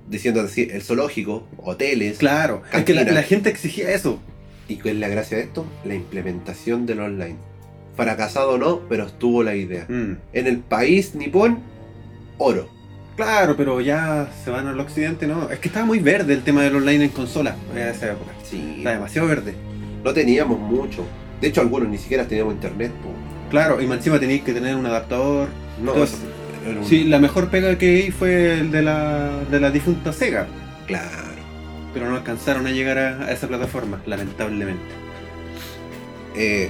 Diciendo 0.09 0.41
así, 0.41 0.67
el 0.71 0.81
zoológico, 0.81 1.47
hoteles. 1.57 2.17
Claro, 2.17 2.63
es 2.73 2.83
que 2.83 2.93
la, 2.93 3.23
gente 3.23 3.49
exigía 3.49 3.93
eso. 3.93 4.19
¿Y 4.67 4.77
cuál 4.77 4.95
es 4.95 4.99
la 4.99 5.07
gracia 5.09 5.37
de 5.37 5.43
esto? 5.43 5.65
La 5.85 5.95
implementación 5.95 6.85
del 6.85 7.01
online. 7.01 7.37
Fracasado 7.95 8.51
o 8.51 8.57
no, 8.57 8.81
pero 8.87 9.05
estuvo 9.05 9.43
la 9.43 9.55
idea. 9.55 9.85
Mm. 9.87 10.17
En 10.33 10.47
el 10.47 10.59
país 10.59 11.15
nipón, 11.15 11.59
oro. 12.37 12.76
Claro, 13.17 13.57
pero 13.57 13.81
ya 13.81 14.29
se 14.45 14.51
van 14.51 14.67
al 14.67 14.79
occidente, 14.79 15.27
¿no? 15.27 15.49
Es 15.49 15.59
que 15.59 15.67
estaba 15.69 15.85
muy 15.85 15.99
verde 15.99 16.33
el 16.33 16.43
tema 16.43 16.61
del 16.61 16.75
online 16.75 17.05
en 17.05 17.09
consola 17.09 17.55
en 17.73 17.79
esa 17.79 18.11
época. 18.11 18.31
Sí, 18.43 18.75
Está 18.77 18.91
demasiado 18.91 19.27
verde. 19.27 19.55
no 20.03 20.13
teníamos 20.13 20.59
mucho. 20.59 21.03
De 21.41 21.47
hecho, 21.49 21.61
algunos 21.61 21.89
ni 21.89 21.97
siquiera 21.97 22.25
teníamos 22.27 22.53
internet. 22.53 22.91
po. 23.03 23.09
Claro, 23.49 23.81
y 23.81 23.87
más 23.87 23.97
encima 23.97 24.19
tenéis 24.19 24.43
que 24.43 24.53
tener 24.53 24.75
un 24.75 24.85
adaptador. 24.85 25.49
No, 25.83 25.93
Entonces, 25.93 26.19
un- 26.79 26.85
Sí, 26.85 27.03
la 27.05 27.19
mejor 27.19 27.49
pega 27.49 27.77
que 27.77 27.91
vi 27.93 28.11
fue 28.11 28.59
el 28.59 28.71
de 28.71 28.81
la, 28.83 29.31
de 29.49 29.59
la 29.59 29.71
difunta 29.71 30.13
Sega, 30.13 30.47
Claro. 30.85 31.09
pero 31.93 32.09
no 32.09 32.15
alcanzaron 32.17 32.67
a 32.67 32.71
llegar 32.71 32.97
a, 32.99 33.23
a 33.25 33.31
esa 33.31 33.47
plataforma, 33.47 33.99
lamentablemente. 34.05 34.83
Eh, 36.35 36.69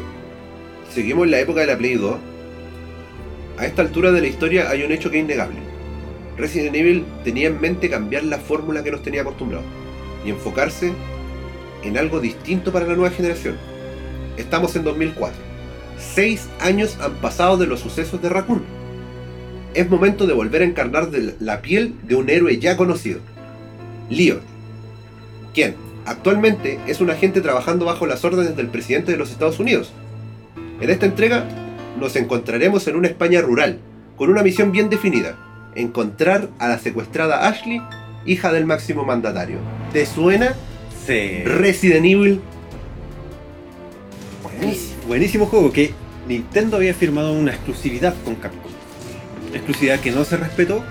seguimos 0.93 1.25
en 1.25 1.31
la 1.31 1.39
época 1.39 1.59
de 1.61 1.67
la 1.67 1.77
Play 1.77 1.95
2. 1.95 2.15
A 3.57 3.65
esta 3.65 3.81
altura 3.81 4.11
de 4.11 4.21
la 4.21 4.27
historia 4.27 4.69
hay 4.69 4.83
un 4.83 4.91
hecho 4.91 5.09
que 5.11 5.17
es 5.17 5.23
innegable. 5.25 5.57
Resident 6.37 6.75
Evil 6.75 7.05
tenía 7.23 7.47
en 7.47 7.59
mente 7.59 7.89
cambiar 7.89 8.23
la 8.23 8.37
fórmula 8.37 8.83
que 8.83 8.91
nos 8.91 9.01
tenía 9.01 9.21
acostumbrados 9.21 9.65
y 10.23 10.29
enfocarse 10.29 10.93
en 11.83 11.97
algo 11.97 12.19
distinto 12.19 12.71
para 12.71 12.85
la 12.85 12.95
nueva 12.95 13.13
generación. 13.13 13.55
Estamos 14.37 14.75
en 14.75 14.83
2004. 14.83 15.35
Seis 15.97 16.47
años 16.59 16.97
han 17.01 17.13
pasado 17.15 17.57
de 17.57 17.65
los 17.65 17.79
sucesos 17.79 18.21
de 18.21 18.29
Raccoon. 18.29 18.63
Es 19.73 19.89
momento 19.89 20.27
de 20.27 20.33
volver 20.33 20.61
a 20.61 20.65
encarnar 20.65 21.09
la 21.39 21.61
piel 21.61 21.95
de 22.03 22.15
un 22.15 22.29
héroe 22.29 22.59
ya 22.59 22.77
conocido. 22.77 23.19
Leon. 24.09 24.41
Quien 25.53 25.75
actualmente 26.05 26.79
es 26.87 27.01
un 27.01 27.09
agente 27.09 27.41
trabajando 27.41 27.85
bajo 27.85 28.05
las 28.05 28.23
órdenes 28.23 28.55
del 28.55 28.67
presidente 28.67 29.11
de 29.11 29.17
los 29.17 29.31
Estados 29.31 29.59
Unidos. 29.59 29.91
En 30.79 30.89
esta 30.91 31.07
entrega 31.07 31.47
nos 31.99 32.15
encontraremos 32.15 32.87
en 32.87 32.95
una 32.95 33.07
España 33.07 33.41
rural, 33.41 33.79
con 34.15 34.29
una 34.29 34.43
misión 34.43 34.71
bien 34.71 34.89
definida, 34.89 35.35
encontrar 35.75 36.49
a 36.59 36.67
la 36.67 36.79
secuestrada 36.79 37.47
Ashley, 37.47 37.81
hija 38.25 38.51
del 38.51 38.65
máximo 38.65 39.03
mandatario. 39.05 39.59
¿Te 39.93 40.05
suena 40.05 40.53
Sí. 41.05 41.43
Resident 41.45 42.05
Evil? 42.05 42.41
Buenísimo. 44.43 44.93
Buenísimo 45.07 45.45
juego 45.45 45.71
que 45.71 45.91
Nintendo 46.27 46.77
había 46.77 46.93
firmado 46.93 47.31
una 47.33 47.51
exclusividad 47.51 48.13
con 48.25 48.35
Capcom. 48.35 48.71
Exclusividad 49.53 49.99
que 49.99 50.11
no 50.11 50.25
se 50.25 50.35
respetó 50.37 50.83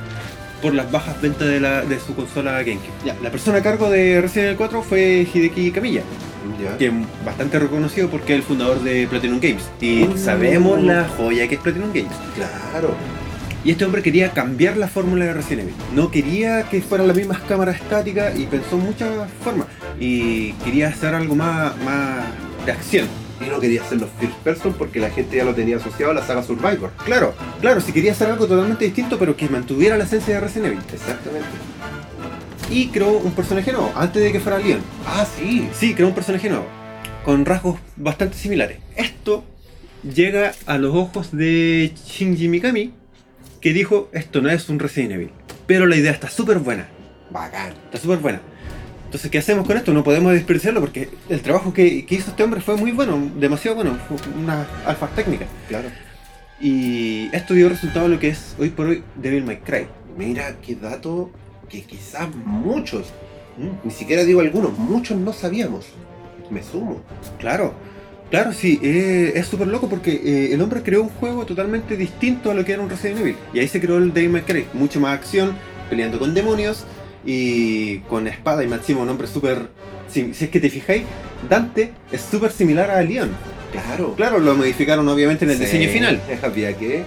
por 0.62 0.72
las 0.74 0.90
bajas 0.90 1.20
ventas 1.20 1.46
de, 1.48 1.60
la, 1.60 1.82
de 1.82 2.00
su 2.00 2.14
consola 2.14 2.52
GameCube. 2.62 2.88
Ya, 3.04 3.14
la 3.22 3.30
persona 3.30 3.58
a 3.58 3.62
cargo 3.62 3.90
de 3.90 4.20
Resident 4.22 4.46
Evil 4.46 4.56
4 4.56 4.82
fue 4.82 5.26
Hideki 5.32 5.70
Kamiya, 5.70 6.02
Ya. 6.62 6.78
que 6.78 6.86
es 6.86 6.92
bastante 7.24 7.58
reconocido 7.58 8.08
porque 8.08 8.32
es 8.32 8.38
el 8.38 8.42
fundador 8.42 8.80
de 8.82 9.06
Platinum 9.06 9.38
Games. 9.40 9.64
Y 9.80 10.04
Mm. 10.04 10.16
sabemos 10.16 10.82
la 10.82 11.06
joya 11.16 11.46
que 11.46 11.56
es 11.56 11.60
Platinum 11.60 11.90
Games. 11.92 12.12
Claro. 12.34 12.94
Y 13.66 13.72
este 13.72 13.84
hombre 13.84 14.00
quería 14.00 14.30
cambiar 14.30 14.76
la 14.76 14.86
fórmula 14.86 15.24
de 15.24 15.34
Resident 15.34 15.62
Evil. 15.68 15.74
No 15.92 16.12
quería 16.12 16.68
que 16.68 16.80
fueran 16.80 17.08
las 17.08 17.16
mismas 17.16 17.40
cámaras 17.40 17.74
estáticas 17.74 18.38
y 18.38 18.46
pensó 18.46 18.76
en 18.76 18.84
muchas 18.84 19.28
formas. 19.42 19.66
Y 19.98 20.52
quería 20.64 20.86
hacer 20.86 21.16
algo 21.16 21.34
más, 21.34 21.76
más 21.78 22.26
de 22.64 22.70
acción. 22.70 23.08
Y 23.44 23.50
no 23.50 23.58
quería 23.58 23.82
hacerlo 23.82 24.08
first 24.20 24.36
person 24.44 24.72
porque 24.74 25.00
la 25.00 25.10
gente 25.10 25.38
ya 25.38 25.44
lo 25.44 25.52
tenía 25.52 25.78
asociado 25.78 26.12
a 26.12 26.14
la 26.14 26.24
saga 26.24 26.44
Survivor. 26.44 26.92
Claro, 27.04 27.34
claro, 27.60 27.80
si 27.80 27.90
quería 27.90 28.12
hacer 28.12 28.30
algo 28.30 28.46
totalmente 28.46 28.84
distinto, 28.84 29.18
pero 29.18 29.36
que 29.36 29.48
mantuviera 29.48 29.96
la 29.96 30.04
esencia 30.04 30.34
de 30.34 30.40
Resident 30.42 30.66
Evil. 30.66 30.84
Exactamente. 30.92 31.48
Y 32.70 32.86
creó 32.90 33.18
un 33.18 33.32
personaje 33.32 33.72
nuevo, 33.72 33.92
antes 33.96 34.22
de 34.22 34.30
que 34.30 34.38
fuera 34.38 34.60
Leon. 34.60 34.78
Ah, 35.08 35.26
sí. 35.36 35.68
Sí, 35.76 35.92
creó 35.92 36.06
un 36.06 36.14
personaje 36.14 36.48
nuevo, 36.48 36.66
con 37.24 37.44
rasgos 37.44 37.80
bastante 37.96 38.36
similares. 38.36 38.78
Esto 38.94 39.42
llega 40.04 40.52
a 40.66 40.78
los 40.78 40.94
ojos 40.94 41.32
de 41.32 41.92
Shinji 42.06 42.46
Mikami, 42.46 42.92
que 43.66 43.72
dijo, 43.72 44.08
esto 44.12 44.40
no 44.42 44.48
es 44.48 44.68
un 44.68 44.78
Resident 44.78 45.14
Evil. 45.14 45.30
Pero 45.66 45.86
la 45.86 45.96
idea 45.96 46.12
está 46.12 46.30
súper 46.30 46.60
buena, 46.60 46.86
Bacán. 47.32 47.72
está 47.86 47.98
súper 47.98 48.18
buena. 48.18 48.40
Entonces, 49.06 49.28
¿qué 49.28 49.38
hacemos 49.38 49.66
con 49.66 49.76
esto? 49.76 49.92
No 49.92 50.04
podemos 50.04 50.32
desperdiciarlo 50.34 50.78
porque 50.78 51.08
el 51.28 51.40
trabajo 51.40 51.74
que, 51.74 52.06
que 52.06 52.14
hizo 52.14 52.30
este 52.30 52.44
hombre 52.44 52.60
fue 52.60 52.76
muy 52.76 52.92
bueno, 52.92 53.20
demasiado 53.34 53.74
bueno, 53.74 53.98
fue 54.06 54.18
una 54.40 54.68
alfa 54.86 55.08
técnica. 55.08 55.46
Claro. 55.66 55.88
Y 56.60 57.28
esto 57.34 57.54
dio 57.54 57.68
resultado 57.68 58.06
a 58.06 58.08
lo 58.08 58.20
que 58.20 58.28
es 58.28 58.54
hoy 58.56 58.68
por 58.68 58.86
hoy 58.86 59.02
Devil 59.16 59.42
May 59.42 59.56
Cry. 59.56 59.88
Mira 60.16 60.54
qué 60.64 60.76
dato 60.76 61.32
que 61.68 61.82
quizás 61.82 62.32
muchos, 62.36 63.12
ni 63.82 63.90
siquiera 63.90 64.22
digo 64.22 64.42
algunos, 64.42 64.78
muchos 64.78 65.18
no 65.18 65.32
sabíamos. 65.32 65.86
Me 66.50 66.62
sumo. 66.62 67.02
Claro, 67.40 67.74
claro, 68.30 68.52
sí, 68.52 68.78
eh, 68.82 69.32
es 69.34 69.46
súper 69.46 69.68
loco 69.68 69.88
porque 69.88 70.12
eh, 70.12 70.52
el 70.52 70.60
hombre 70.62 70.82
creó 70.82 71.02
un 71.02 71.08
juego 71.08 71.44
totalmente 71.46 71.96
distinto 71.96 72.50
a 72.50 72.54
lo 72.54 72.64
que 72.64 72.72
era 72.72 72.82
un 72.82 72.90
Resident 72.90 73.20
Evil. 73.20 73.36
Y 73.52 73.58
ahí 73.60 73.68
se 73.68 73.80
creó 73.80 73.98
el 73.98 74.12
Devil 74.12 74.30
May 74.30 74.42
Cry, 74.42 74.66
mucho 74.74 75.00
más 75.00 75.14
acción, 75.14 75.56
peleando 75.90 76.18
con 76.18 76.34
demonios 76.34 76.84
y 77.24 77.98
con 78.00 78.26
espada 78.26 78.62
y 78.64 78.68
máximo 78.68 79.02
un 79.02 79.08
hombre 79.08 79.26
súper... 79.26 79.68
Si, 80.08 80.32
si 80.34 80.44
es 80.44 80.50
que 80.50 80.60
te 80.60 80.70
fijáis, 80.70 81.02
Dante 81.48 81.92
es 82.12 82.20
súper 82.20 82.52
similar 82.52 82.90
a 82.90 83.02
Leon. 83.02 83.30
Claro. 83.72 84.14
Claro, 84.14 84.38
lo 84.38 84.54
modificaron 84.54 85.08
obviamente 85.08 85.44
en 85.44 85.50
el 85.50 85.56
Sí. 85.58 85.64
diseño 85.64 85.90
final. 85.90 86.20
Había 86.42 86.72
que. 86.76 87.02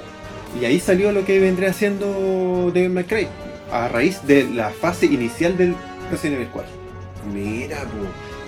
Y 0.60 0.66
ahí 0.66 0.80
salió 0.80 1.12
lo 1.12 1.26
que 1.26 1.40
vendría 1.40 1.72
siendo 1.74 2.70
Devil 2.74 2.90
May 2.90 3.06
Cry, 3.06 3.28
a 3.72 3.88
raíz 3.88 4.20
de 4.28 4.44
la 4.44 4.70
fase 4.72 5.06
inicial 5.06 5.56
del 5.58 5.74
Resident 6.12 6.36
Evil 6.42 6.50
4. 6.52 6.72
Mira, 7.34 7.78
po. 7.84 7.90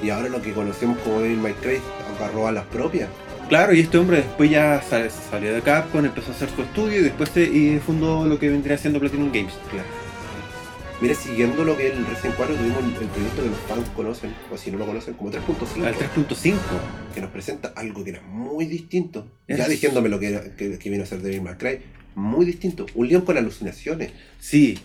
Y 0.04 0.10
ahora 0.10 0.30
lo 0.30 0.42
que 0.42 0.52
conocemos 0.54 0.98
como 1.00 1.22
Devil 1.22 1.38
May 1.38 1.54
Cry 1.54 1.80
agarró 2.18 2.48
a 2.48 2.52
las 2.52 2.66
propias. 2.66 3.10
Claro, 3.50 3.74
y 3.74 3.82
este 3.82 3.98
hombre 3.98 4.18
después 4.18 4.50
ya 4.50 4.82
sal- 4.82 5.12
salió 5.12 5.54
de 5.54 5.62
Capcom, 5.62 6.06
empezó 6.06 6.32
a 6.32 6.36
hacer 6.36 6.50
su 6.56 6.62
estudio 6.62 7.00
y 7.00 7.04
después 7.04 7.30
se, 7.30 7.44
y 7.44 7.80
fundó 7.86 8.26
lo 8.26 8.40
que 8.40 8.50
vendría 8.50 8.78
siendo 8.78 9.00
Platinum 9.00 9.32
Games. 9.32 9.54
Claro. 9.70 9.88
Mira, 11.02 11.16
siguiendo 11.16 11.64
lo 11.64 11.76
que 11.76 11.88
el 11.92 12.06
Resident 12.06 12.36
4, 12.38 12.56
tuvimos 12.56 12.78
el, 12.78 12.86
el 12.86 13.08
proyecto 13.10 13.42
que 13.42 13.50
los 13.50 13.58
fans 13.68 13.90
conocen, 13.96 14.34
o 14.54 14.58
si 14.58 14.70
no 14.72 14.78
lo 14.78 14.86
conocen, 14.86 15.16
como 15.16 15.32
3.5, 15.32 15.84
Al 15.86 15.96
3.5. 15.96 16.54
que 17.16 17.22
nos 17.22 17.32
presenta 17.32 17.74
algo 17.76 18.04
que 18.04 18.12
era 18.12 18.22
muy 18.22 18.66
distinto. 18.66 19.28
Es- 19.48 19.58
Ya 19.58 19.68
diciéndome 19.68 20.10
lo 20.10 20.20
que, 20.20 20.28
era- 20.30 20.56
que, 20.56 20.78
que 20.78 20.90
vino 20.92 21.04
a 21.04 21.08
ser 21.08 21.22
Devil 21.22 21.42
May 21.42 21.56
Cry, 21.56 21.80
muy 22.16 22.46
distinto. 22.46 22.86
Un 22.94 23.08
león 23.10 23.24
con 23.24 23.36
alucinaciones. 23.38 24.12
Sí, 24.40 24.78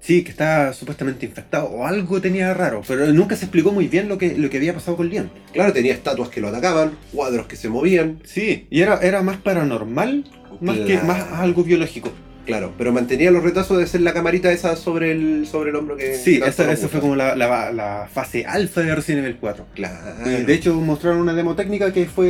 sí, 0.00 0.22
que 0.22 0.30
estaba 0.30 0.72
supuestamente 0.72 1.26
infectado 1.26 1.66
o 1.66 1.86
algo 1.86 2.20
tenía 2.20 2.52
raro, 2.54 2.82
pero 2.86 3.06
nunca 3.12 3.36
se 3.36 3.46
explicó 3.46 3.72
muy 3.72 3.88
bien 3.88 4.08
lo 4.08 4.18
que, 4.18 4.36
lo 4.36 4.50
que 4.50 4.56
había 4.58 4.74
pasado 4.74 4.96
con 4.96 5.08
Leon. 5.08 5.30
Claro, 5.52 5.72
tenía 5.72 5.94
estatuas 5.94 6.28
que 6.28 6.40
lo 6.40 6.48
atacaban, 6.48 6.92
cuadros 7.12 7.46
que 7.46 7.56
se 7.56 7.68
movían, 7.68 8.20
Sí, 8.24 8.66
y 8.70 8.80
era, 8.80 9.00
era 9.00 9.22
más 9.22 9.38
paranormal, 9.38 10.24
más 10.60 10.78
que 10.78 10.98
más 10.98 11.22
algo 11.32 11.64
biológico. 11.64 12.12
Claro, 12.48 12.72
pero 12.76 12.92
mantenía 12.92 13.30
los 13.30 13.42
retazos 13.44 13.78
de 13.78 13.86
ser 13.86 14.00
la 14.00 14.12
camarita 14.12 14.50
esa 14.50 14.74
sobre 14.74 15.12
el, 15.12 15.46
sobre 15.46 15.70
el 15.70 15.76
hombro 15.76 15.96
que... 15.96 16.14
Sí, 16.16 16.40
esa, 16.44 16.70
esa 16.72 16.88
fue 16.88 17.00
como 17.00 17.14
la, 17.14 17.36
la- 17.36 17.70
la 17.72 18.08
fase 18.12 18.44
alfa 18.44 18.80
de 18.80 18.94
Resident 18.94 19.24
Evil 19.26 19.36
4. 19.40 19.66
Claro. 19.74 19.96
Eh, 20.26 20.44
De 20.46 20.54
hecho, 20.54 20.74
mostraron 20.74 21.20
una 21.20 21.34
demo 21.34 21.54
técnica 21.54 21.92
que 21.92 22.06
fue, 22.06 22.26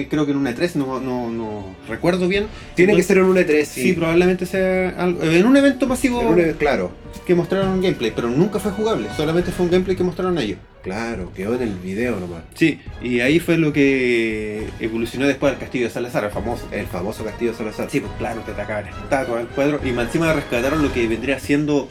eh, 0.00 0.06
creo 0.08 0.24
que 0.24 0.32
en 0.32 0.38
una 0.38 0.54
E3, 0.54 0.74
no, 0.76 1.00
no, 1.00 1.30
no 1.30 1.76
recuerdo 1.88 2.26
bien. 2.28 2.46
tiene 2.74 2.96
que 2.96 3.02
ser 3.02 3.18
en 3.18 3.24
un 3.24 3.36
E3, 3.36 3.64
sí. 3.64 3.82
Sí, 3.82 3.92
probablemente 3.92 4.46
sea 4.46 4.90
algo, 4.96 5.22
en 5.22 5.44
un 5.46 5.56
evento 5.56 5.86
masivo 5.86 6.20
En 6.22 6.26
un 6.28 6.40
E- 6.40 6.52
claro. 6.58 6.90
que 7.26 7.34
mostraron 7.34 7.80
gameplay, 7.82 8.12
pero 8.14 8.28
nunca 8.30 8.58
fue 8.58 8.72
jugable, 8.72 9.08
solamente 9.16 9.50
fue 9.52 9.66
un 9.66 9.72
gameplay 9.72 9.96
que 9.96 10.04
mostraron 10.04 10.38
ellos. 10.38 10.58
Claro, 10.82 11.30
quedó 11.34 11.54
en 11.56 11.62
el 11.62 11.74
video 11.74 12.18
nomás. 12.18 12.42
Sí, 12.54 12.80
y 13.02 13.20
ahí 13.20 13.38
fue 13.38 13.58
lo 13.58 13.72
que 13.72 14.66
evolucionó 14.80 15.26
después 15.26 15.52
al 15.52 15.58
castillo 15.58 15.84
de 15.84 15.90
Salazar, 15.90 16.24
el 16.24 16.30
famoso. 16.30 16.66
El 16.72 16.86
famoso 16.86 17.22
castillo 17.24 17.52
de 17.52 17.58
Salazar. 17.58 17.90
Sí, 17.90 18.00
pues 18.00 18.12
claro, 18.18 18.40
te 18.40 18.52
atacaban 18.52 18.86
estatuas, 18.88 19.42
el 19.42 19.48
cuadro, 19.48 19.80
y 19.84 19.92
más 19.92 20.06
encima 20.06 20.32
rescataron 20.32 20.82
lo 20.82 20.92
que 20.92 21.06
vendría 21.06 21.38
siendo 21.38 21.88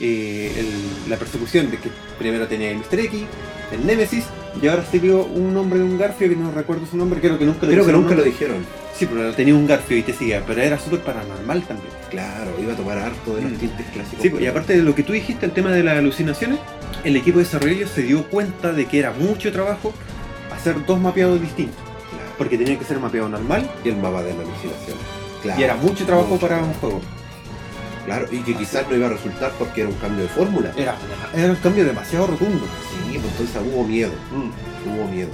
eh, 0.00 0.50
el- 0.58 1.10
la 1.10 1.16
persecución, 1.16 1.70
de 1.70 1.76
que 1.76 1.88
primero 2.18 2.48
tenía 2.48 2.70
el 2.70 2.78
Mr. 2.78 2.98
X, 3.00 3.22
el 3.72 3.86
Nemesis, 3.86 4.24
y 4.60 4.66
ahora 4.66 4.82
se 4.90 4.98
vio 4.98 5.24
un 5.26 5.56
hombre 5.56 5.78
de 5.78 5.84
un 5.84 5.96
garfio 5.98 6.28
que 6.28 6.34
no 6.34 6.50
recuerdo 6.50 6.86
su 6.86 6.96
nombre, 6.96 7.20
creo 7.20 7.38
que 7.38 7.44
nunca 7.44 7.66
lo 7.66 7.72
Creo 7.72 7.86
que 7.86 7.92
nunca 7.92 8.14
lo 8.14 8.22
dijeron. 8.24 8.56
Sí, 8.96 9.06
pero 9.06 9.32
tenía 9.34 9.54
un 9.54 9.66
garfio 9.66 9.96
y 9.96 10.02
te 10.02 10.12
seguía, 10.14 10.42
pero 10.46 10.60
era 10.62 10.78
súper 10.78 11.00
paranormal 11.00 11.62
también. 11.62 11.88
Claro, 12.10 12.50
iba 12.60 12.72
a 12.72 12.76
tomar 12.76 12.98
harto 12.98 13.36
de 13.36 13.42
los 13.42 13.52
Mm. 13.52 13.56
tintes 13.56 13.86
clásicos. 13.92 14.22
Sí, 14.22 14.30
pues, 14.30 14.42
y 14.42 14.46
aparte 14.46 14.76
de 14.76 14.82
lo 14.82 14.94
que 14.94 15.02
tú 15.04 15.12
dijiste, 15.12 15.46
el 15.46 15.52
tema 15.52 15.70
de 15.70 15.84
las 15.84 15.98
alucinaciones, 15.98 16.58
el 17.04 17.16
equipo 17.16 17.38
de 17.38 17.44
desarrollo 17.44 17.86
se 17.88 18.02
dio 18.02 18.24
cuenta 18.28 18.72
de 18.72 18.86
que 18.86 18.98
era 18.98 19.12
mucho 19.12 19.50
trabajo 19.52 19.92
hacer 20.54 20.84
dos 20.86 21.00
mapeados 21.00 21.40
distintos, 21.40 21.76
Claro. 22.10 22.30
porque 22.38 22.58
tenía 22.58 22.78
que 22.78 22.84
ser 22.84 22.96
un 22.98 23.04
mapeado 23.04 23.28
normal 23.28 23.68
Y 23.84 23.88
el 23.88 23.96
mapa 23.96 24.22
de 24.22 24.34
la 24.34 24.40
alucinación. 24.42 24.96
Claro. 25.42 25.60
y 25.60 25.64
era 25.64 25.74
mucho 25.76 26.04
trabajo 26.06 26.28
Mucho. 26.28 26.46
para 26.48 26.62
un 26.62 26.72
juego. 26.74 27.00
Claro, 28.04 28.26
y 28.32 28.38
que 28.38 28.54
quizás 28.56 28.88
no 28.88 28.96
iba 28.96 29.06
a 29.06 29.10
resultar 29.10 29.52
porque 29.58 29.80
era 29.82 29.90
un 29.90 29.96
cambio 29.96 30.22
de 30.24 30.28
fórmula. 30.28 30.72
Era, 30.76 30.96
era 31.34 31.50
un 31.50 31.56
cambio 31.56 31.84
demasiado 31.84 32.26
rotundo. 32.26 32.64
Sí, 32.90 33.18
pues 33.18 33.32
entonces 33.32 33.62
hubo 33.72 33.84
miedo. 33.84 34.10
Hubo 34.86 35.08
miedo. 35.08 35.30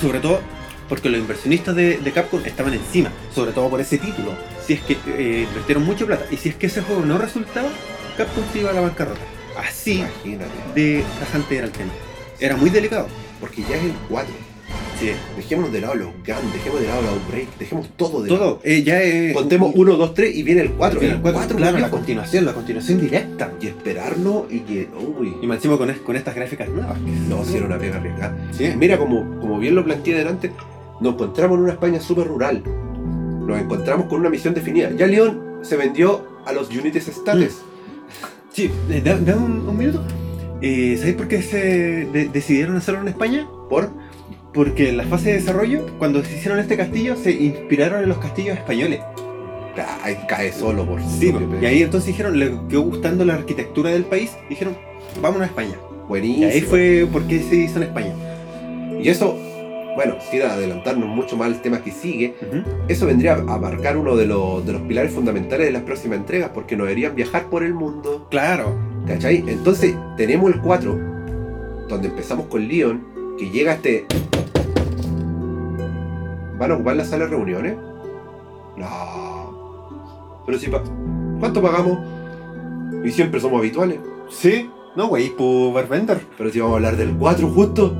Sobre 0.00 0.18
todo 0.20 0.40
porque 0.88 1.08
los 1.08 1.20
inversionistas 1.20 1.74
de, 1.76 1.98
de 1.98 2.12
Capcom 2.12 2.40
estaban 2.44 2.74
encima, 2.74 3.10
sobre 3.34 3.52
todo 3.52 3.68
por 3.68 3.80
ese 3.80 3.98
título. 3.98 4.32
Si 4.64 4.74
es 4.74 4.80
que 4.82 4.96
eh, 5.08 5.46
invirtieron 5.48 5.84
mucha 5.84 6.06
plata 6.06 6.26
y 6.30 6.36
si 6.36 6.48
es 6.50 6.56
que 6.56 6.66
ese 6.66 6.82
juego 6.82 7.04
no 7.04 7.18
resultaba, 7.18 7.68
Capcom 8.16 8.44
se 8.52 8.58
iba 8.60 8.70
a 8.70 8.72
la 8.72 8.80
bancarrota. 8.80 9.20
Así 9.56 9.98
Imagínate. 9.98 10.50
de 10.74 11.04
tajante 11.20 11.56
era 11.56 11.66
el 11.66 11.72
tema. 11.72 11.92
Era 12.40 12.56
muy 12.56 12.70
delicado. 12.70 13.06
Porque 13.40 13.62
ya 13.62 13.76
es 13.76 13.84
el 13.84 13.92
4. 14.08 14.34
Sí. 14.98 15.10
Dejémonos 15.36 15.72
de 15.72 15.80
lado 15.82 15.94
los 15.94 16.08
GAN, 16.24 16.40
dejemos 16.52 16.80
de 16.80 16.86
lado 16.88 17.02
los 17.02 17.10
Outbreak, 17.12 17.58
dejemos 17.58 17.88
todo 17.96 18.22
de 18.22 18.30
lado. 18.30 18.44
Todo, 18.44 18.60
eh, 18.64 18.82
ya 18.82 19.02
es. 19.02 19.34
Contemos 19.34 19.72
1, 19.74 19.96
2, 19.96 20.14
3 20.14 20.34
y 20.34 20.42
viene 20.42 20.62
el 20.62 20.70
4. 20.72 21.00
el 21.02 21.20
cuatro, 21.20 21.56
claro, 21.56 21.78
la 21.78 21.90
continuación, 21.90 22.44
la 22.46 22.52
continuación 22.54 23.00
directa. 23.00 23.52
Y 23.60 23.66
esperarlo 23.68 24.46
y 24.50 24.60
que. 24.60 24.88
Uy. 25.18 25.34
Y 25.42 25.50
encima 25.50 25.76
con, 25.78 25.90
es- 25.90 25.98
con 25.98 26.16
estas 26.16 26.34
gráficas 26.34 26.68
nuevas. 26.68 26.98
que 26.98 27.10
No, 27.28 27.44
si 27.44 27.56
era 27.58 27.66
una 27.66 27.78
pega 27.78 27.96
arriesgada. 27.96 28.36
Sí. 28.52 28.72
Mira, 28.76 28.98
como, 28.98 29.38
como 29.40 29.58
bien 29.58 29.74
lo 29.74 29.84
planteé 29.84 30.14
delante, 30.14 30.50
nos 31.00 31.12
encontramos 31.14 31.58
en 31.58 31.64
una 31.64 31.72
España 31.72 32.00
súper 32.00 32.26
rural. 32.26 32.62
Nos 33.46 33.60
encontramos 33.60 34.06
con 34.06 34.20
una 34.20 34.30
misión 34.30 34.54
definida. 34.54 34.90
Ya 34.96 35.06
León 35.06 35.58
se 35.62 35.76
vendió 35.76 36.26
a 36.46 36.52
los 36.52 36.70
United 36.70 36.96
States. 37.06 37.58
Sí, 38.56 38.70
eh, 38.88 39.02
da- 39.04 39.36
un, 39.36 39.68
un 39.68 39.76
minuto. 39.76 40.02
Eh, 40.62 40.96
¿Sabéis 40.98 41.16
por 41.16 41.28
qué 41.28 41.42
se 41.42 41.58
de- 42.06 42.30
decidieron 42.32 42.74
hacerlo 42.76 43.02
en 43.02 43.08
España? 43.08 43.46
Por. 43.68 43.90
Porque 44.54 44.88
en 44.88 44.96
la 44.96 45.04
fase 45.04 45.28
de 45.32 45.34
desarrollo, 45.40 45.84
cuando 45.98 46.24
se 46.24 46.34
hicieron 46.38 46.58
este 46.58 46.78
castillo, 46.78 47.16
se 47.16 47.32
inspiraron 47.32 48.02
en 48.02 48.08
los 48.08 48.16
castillos 48.16 48.56
españoles. 48.56 49.00
Ay, 50.02 50.16
cae 50.26 50.50
solo 50.54 50.86
por 50.86 51.02
Sí, 51.02 51.30
que 51.30 51.58
y 51.60 51.66
ahí 51.66 51.82
entonces 51.82 52.06
dijeron, 52.06 52.38
le 52.38 52.50
quedó 52.70 52.80
gustando 52.80 53.26
la 53.26 53.34
arquitectura 53.34 53.90
del 53.90 54.06
país, 54.06 54.30
dijeron, 54.48 54.74
vámonos 55.20 55.42
a 55.42 55.50
España. 55.50 55.74
Y 55.74 56.08
Buenísimo. 56.08 56.46
ahí 56.46 56.60
fue 56.62 57.06
porque 57.12 57.40
se 57.42 57.56
hizo 57.56 57.76
en 57.76 57.82
España. 57.82 58.14
Y 58.98 59.10
eso, 59.10 59.38
bueno, 59.96 60.14
sin 60.30 60.42
adelantarnos 60.42 61.08
mucho 61.08 61.36
más 61.36 61.48
al 61.48 61.60
tema 61.62 61.82
que 61.82 61.90
sigue, 61.90 62.34
eso 62.86 63.06
vendría 63.06 63.32
a 63.34 63.58
marcar 63.58 63.96
uno 63.96 64.14
de 64.14 64.26
los, 64.26 64.64
de 64.64 64.74
los 64.74 64.82
pilares 64.82 65.10
fundamentales 65.12 65.66
de 65.66 65.72
las 65.72 65.82
próximas 65.82 66.18
entregas, 66.18 66.50
porque 66.54 66.76
nos 66.76 66.86
deberían 66.86 67.16
viajar 67.16 67.46
por 67.46 67.64
el 67.64 67.74
mundo. 67.74 68.28
Claro. 68.30 68.74
¿Cachai? 69.06 69.42
Entonces, 69.48 69.96
tenemos 70.16 70.52
el 70.52 70.60
4, 70.60 70.98
donde 71.88 72.08
empezamos 72.08 72.46
con 72.46 72.68
Leon, 72.68 73.02
que 73.38 73.50
llega 73.50 73.72
este. 73.72 74.06
¿Van 76.58 76.70
a 76.70 76.74
ocupar 76.74 76.96
la 76.96 77.04
sala 77.04 77.24
de 77.24 77.30
reuniones? 77.30 77.76
No. 78.76 80.42
Pero 80.46 80.58
si 80.58 80.68
pa- 80.68 80.82
¿Cuánto 81.38 81.60
pagamos? 81.60 81.98
Y 83.04 83.10
siempre 83.10 83.40
somos 83.40 83.58
habituales. 83.58 83.98
Sí. 84.28 84.70
No, 84.96 85.08
güey, 85.08 85.28
por 85.30 85.74
Barbender. 85.74 86.20
Pero 86.38 86.50
si 86.50 86.58
vamos 86.60 86.74
a 86.74 86.76
hablar 86.76 86.96
del 86.96 87.14
4 87.16 87.48
justo, 87.48 87.94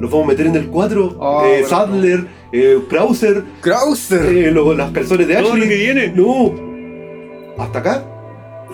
nos 0.00 0.10
vamos 0.10 0.24
a 0.26 0.28
meter 0.28 0.46
en 0.46 0.56
el 0.56 0.68
4. 0.68 1.16
Oh, 1.18 1.44
eh, 1.44 1.64
Sadler, 1.64 2.26
eh, 2.52 2.78
Krauser, 2.88 3.44
Krauser. 3.60 4.24
eh, 4.26 4.50
lo- 4.50 4.74
las 4.74 4.90
calzones 4.92 5.26
de 5.28 5.34
Todo 5.36 5.48
lo 5.48 5.52
Ashley. 5.54 5.68
que 5.68 5.76
viene. 5.76 6.08
No. 6.14 6.54
¿Hasta 7.62 7.78
acá? 7.80 8.04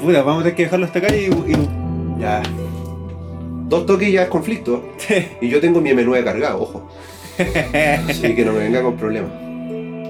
Puta, 0.01 0.23
vamos 0.23 0.41
a 0.41 0.45
tener 0.45 0.57
que 0.57 0.63
dejarlo 0.65 0.87
hasta 0.87 0.99
acá 0.99 1.15
y... 1.15 1.27
y- 1.27 2.21
Ya. 2.21 2.43
Dos 3.69 3.87
toques 3.87 4.13
ya 4.13 4.23
es 4.25 4.29
conflicto. 4.29 4.85
Y 5.41 5.49
yo 5.49 5.61
tengo 5.61 5.81
mi 5.81 5.91
M9 5.91 6.23
cargado, 6.25 6.61
ojo. 6.63 6.89
Así 8.09 8.35
que 8.35 8.45
no 8.45 8.53
me 8.53 8.59
venga 8.61 8.83
con 8.83 8.97
problemas. 8.97 9.31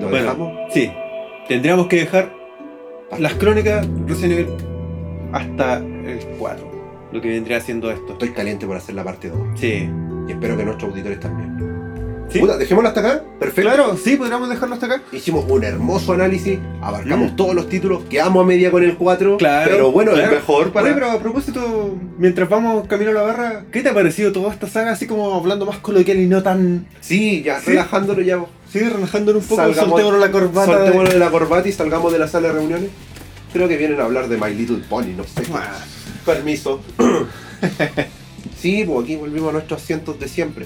¿Lo 0.01 0.09
Bueno. 0.09 0.17
dejamos? 0.17 0.53
Sí. 0.73 0.91
Tendríamos 1.49 1.87
que 1.87 1.97
dejar 1.97 2.33
las 3.19 3.35
crónicas 3.35 3.87
Resident 4.07 4.33
Evil 4.41 4.49
hasta 5.33 5.77
el 5.79 6.19
4. 6.39 6.75
Lo 7.12 7.21
que 7.21 7.29
vendría 7.29 7.61
siendo 7.61 7.91
esto. 7.91 8.15
Estoy 8.15 8.31
caliente 8.31 8.67
por 8.67 8.77
hacer 8.77 8.95
la 8.97 9.05
parte 9.05 9.29
2. 9.31 9.39
Sí. 9.55 9.89
Y 10.29 10.33
espero 10.33 10.57
que 10.57 10.64
nuestros 10.64 10.91
auditores 10.91 11.20
también. 11.20 11.75
¿Sí? 12.31 12.39
Puta, 12.41 12.57
dejémoslo 12.57 12.89
hasta 12.89 13.01
acá. 13.01 13.22
Perfecto. 13.39 13.70
Claro, 13.70 13.97
sí, 14.03 14.16
podríamos 14.16 14.49
dejarlo 14.49 14.75
hasta 14.75 14.87
acá. 14.87 15.03
Hicimos 15.12 15.45
un 15.49 15.62
hermoso 15.62 16.14
análisis, 16.14 16.59
abarcamos 16.81 17.33
Mm. 17.33 17.37
todos 17.37 17.55
los 17.55 17.68
títulos, 17.68 18.03
quedamos 18.09 18.43
a 18.43 18.47
media 18.47 18.70
con 18.70 18.83
el 18.83 18.97
4. 18.97 19.37
Claro, 19.37 19.70
Pero 19.70 19.93
bueno, 19.93 20.12
claro. 20.12 20.27
es 20.29 20.35
mejor 20.41 20.72
para. 20.72 20.87
Oye, 20.87 20.95
pero 20.95 21.11
a 21.11 21.18
propósito, 21.20 21.97
mientras 22.18 22.49
vamos 22.49 22.89
camino 22.89 23.11
a 23.11 23.14
la 23.14 23.22
barra, 23.22 23.64
¿qué 23.70 23.83
te 23.83 23.91
ha 23.91 23.95
parecido 23.95 24.33
toda 24.33 24.53
esta 24.53 24.66
saga? 24.66 24.93
Así 24.93 25.07
como 25.07 25.35
hablando 25.35 25.66
más 25.66 25.79
coloquial 25.79 26.18
y 26.18 26.27
no 26.27 26.43
tan. 26.43 26.87
Sí, 27.01 27.43
ya, 27.45 27.61
Sí. 27.61 27.66
relajándolo 27.70 28.22
ya. 28.22 28.43
Sí, 28.72 28.81
relajándonos 28.81 29.43
un 29.43 29.49
poco, 29.51 29.61
Salgamos- 29.62 29.91
soltémonos 29.91 30.20
la 30.20 30.31
corbata. 30.33 30.72
Soltémonos 30.72 31.12
de 31.12 31.18
la 31.18 31.31
corbata 31.31 31.68
y 31.68 31.72
salgamos 31.72 32.12
de 32.12 32.18
la 32.18 32.27
sala 32.27 32.49
de 32.49 32.55
reuniones. 32.55 32.91
Creo 33.53 33.68
que 33.68 33.77
vienen 33.77 34.01
a 34.01 34.05
hablar 34.05 34.29
de 34.29 34.37
My 34.39 34.53
Little 34.53 34.83
Pony, 34.89 35.12
no 35.16 35.22
sé. 35.25 35.43
Ah, 35.55 35.77
Permiso. 36.27 36.81
sí, 38.65 38.83
pues 38.87 39.05
aquí 39.05 39.17
volvimos 39.17 39.51
a 39.51 39.53
nuestros 39.53 39.83
asientos 39.83 40.19
de 40.19 40.27
siempre. 40.27 40.65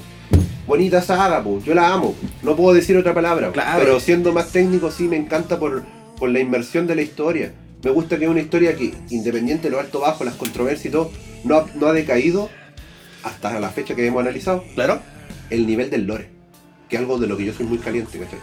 Bonita 0.68 1.02
saga, 1.02 1.42
pues. 1.42 1.64
Yo 1.64 1.74
la 1.74 1.92
amo. 1.92 2.14
No 2.44 2.54
puedo 2.54 2.72
decir 2.72 2.96
otra 2.96 3.12
palabra. 3.12 3.50
Claro. 3.50 3.80
Pero 3.82 3.98
siendo 3.98 4.32
más 4.32 4.52
técnico, 4.52 4.92
sí 4.92 5.08
me 5.08 5.16
encanta 5.16 5.58
por, 5.58 5.82
por 6.16 6.30
la 6.30 6.38
inmersión 6.38 6.86
de 6.86 6.94
la 6.94 7.02
historia. 7.02 7.52
Me 7.82 7.90
gusta 7.90 8.16
que 8.16 8.26
es 8.26 8.30
una 8.30 8.40
historia 8.40 8.76
que, 8.76 8.94
independiente 9.10 9.64
de 9.64 9.70
lo 9.70 9.80
alto 9.80 9.98
bajo, 9.98 10.22
las 10.22 10.34
controversias 10.34 10.86
y 10.86 10.90
todo, 10.90 11.10
no 11.42 11.56
ha, 11.56 11.66
no 11.74 11.88
ha 11.88 11.92
decaído 11.92 12.48
hasta 13.24 13.58
la 13.58 13.70
fecha 13.70 13.96
que 13.96 14.06
hemos 14.06 14.20
analizado 14.20 14.62
Claro. 14.76 15.00
el 15.50 15.66
nivel 15.66 15.90
del 15.90 16.06
lore. 16.06 16.28
Que 16.88 16.96
es 16.96 17.00
algo 17.00 17.18
de 17.18 17.26
lo 17.26 17.36
que 17.36 17.46
yo 17.46 17.52
soy 17.52 17.66
muy 17.66 17.78
caliente, 17.78 18.16
¿cachai? 18.16 18.38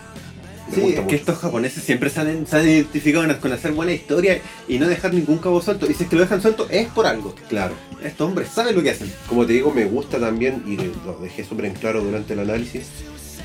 Me 0.67 0.75
Sí, 0.75 0.81
gusta 0.81 1.01
es 1.01 1.07
que 1.07 1.15
estos 1.15 1.37
japoneses 1.37 1.83
siempre 1.83 2.09
se 2.09 2.21
han, 2.21 2.47
se 2.47 2.57
han 2.57 2.67
identificado 2.67 3.39
con 3.39 3.51
hacer 3.51 3.71
buena 3.73 3.91
historia 3.91 4.39
y 4.67 4.79
no 4.79 4.87
dejar 4.87 5.13
ningún 5.13 5.37
cabo 5.37 5.61
suelto. 5.61 5.89
Y 5.89 5.93
si 5.93 6.03
es 6.03 6.09
que 6.09 6.15
lo 6.15 6.23
dejan 6.23 6.41
suelto, 6.41 6.67
es 6.69 6.87
por 6.87 7.05
algo. 7.05 7.35
Claro. 7.49 7.75
Estos 8.03 8.27
hombres 8.27 8.49
saben 8.49 8.75
lo 8.75 8.81
que 8.83 8.89
hacen. 8.91 9.11
Como 9.29 9.45
te 9.45 9.53
digo, 9.53 9.71
me 9.71 9.85
gusta 9.85 10.19
también, 10.19 10.63
y 10.67 10.77
lo 11.05 11.17
dejé 11.21 11.43
súper 11.43 11.65
en 11.65 11.73
claro 11.75 12.01
durante 12.03 12.33
el 12.33 12.39
análisis, 12.39 12.87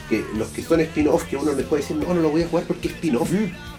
que 0.08 0.24
los 0.36 0.48
que 0.48 0.62
son 0.62 0.80
spin-off, 0.80 1.24
que 1.24 1.36
uno 1.36 1.52
les 1.52 1.66
puede 1.66 1.82
decir, 1.82 1.96
no, 1.96 2.12
no 2.14 2.20
lo 2.20 2.30
voy 2.30 2.42
a 2.42 2.48
jugar 2.48 2.64
porque 2.66 2.88
es 2.88 2.94
spin-off, 2.94 3.30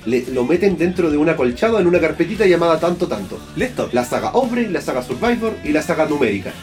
le- 0.06 0.26
lo 0.28 0.46
meten 0.46 0.78
dentro 0.78 1.10
de 1.12 1.18
una 1.18 1.36
colchado 1.36 1.80
en 1.80 1.88
una 1.88 2.00
carpetita 2.00 2.46
llamada 2.46 2.80
tanto 2.80 3.08
tanto. 3.08 3.40
Listo. 3.56 3.90
La 3.92 4.06
saga 4.06 4.30
Ombre, 4.32 4.70
la 4.70 4.82
saga 4.82 5.02
Survivor 5.04 5.54
y 5.64 5.70
la 5.70 5.82
saga 5.82 6.06
numérica. 6.06 6.54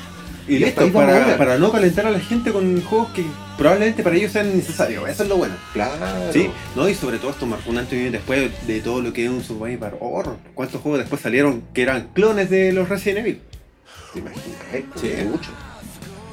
Y 0.48 0.58
listo, 0.58 0.90
para, 0.92 1.36
para 1.36 1.58
no 1.58 1.70
calentar 1.70 2.06
a 2.06 2.10
la 2.10 2.20
gente 2.20 2.52
con 2.52 2.80
juegos 2.82 3.10
que 3.12 3.24
probablemente 3.58 4.02
para 4.02 4.16
ellos 4.16 4.32
sean 4.32 4.56
necesarios. 4.56 5.08
Eso 5.08 5.22
es 5.24 5.28
lo 5.28 5.36
bueno. 5.36 5.54
Claro. 5.74 6.32
Sí, 6.32 6.48
no, 6.74 6.88
y 6.88 6.94
sobre 6.94 7.18
todo 7.18 7.30
esto 7.32 7.44
marcó 7.46 7.70
un 7.70 7.78
antes 7.78 8.00
y 8.00 8.06
un 8.06 8.12
después 8.12 8.50
de 8.66 8.80
todo 8.80 9.02
lo 9.02 9.12
que 9.12 9.24
es 9.24 9.30
un 9.30 9.42
Survivor 9.44 9.96
Horror. 10.00 10.36
¿Cuántos 10.54 10.80
juegos 10.80 11.00
después 11.00 11.20
salieron 11.20 11.62
que 11.74 11.82
eran 11.82 12.08
clones 12.14 12.48
de 12.50 12.72
los 12.72 12.88
Resident 12.88 13.18
Evil? 13.20 13.40
Te 14.14 14.20
imaginas, 14.20 14.58
eh? 14.72 14.84
Sí. 14.96 15.12
mucho. 15.28 15.50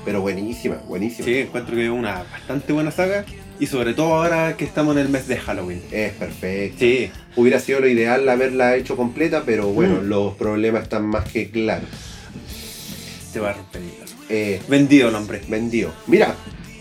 Pero 0.05 0.22
buenísima, 0.22 0.76
buenísima. 0.88 1.26
Sí, 1.26 1.39
encuentro 1.39 1.76
que 1.76 1.86
es 1.86 1.91
una 1.91 2.24
bastante 2.32 2.72
buena 2.72 2.91
saga. 2.91 3.26
Y 3.59 3.68
sobre 3.68 3.93
todo 3.93 4.16
ahora 4.16 4.55
que 4.55 4.63
estamos 4.66 4.95
en 4.95 5.01
el 5.01 5.09
mes 5.09 5.28
de 5.28 5.38
Halloween. 5.38 5.82
Es 5.91 6.13
perfecto. 6.13 6.78
Sí, 6.80 7.09
Hubiera 7.38 7.59
sido 7.59 7.80
lo 7.82 7.88
ideal 7.88 8.28
haberla 8.30 8.76
hecho 8.76 8.95
completa, 8.95 9.43
pero 9.45 9.68
bueno, 9.70 9.95
Mm. 10.01 10.07
los 10.09 10.36
problemas 10.36 10.84
están 10.84 11.05
más 11.05 11.26
que 11.32 11.49
claros. 11.49 11.89
se 13.32 13.39
va 13.41 13.49
a 13.49 13.53
romper. 13.53 13.82
Eh, 14.30 14.62
Vendido 14.68 15.10
el 15.10 15.16
hombre. 15.16 15.42
vendido. 15.48 15.92
Mira, 16.08 16.36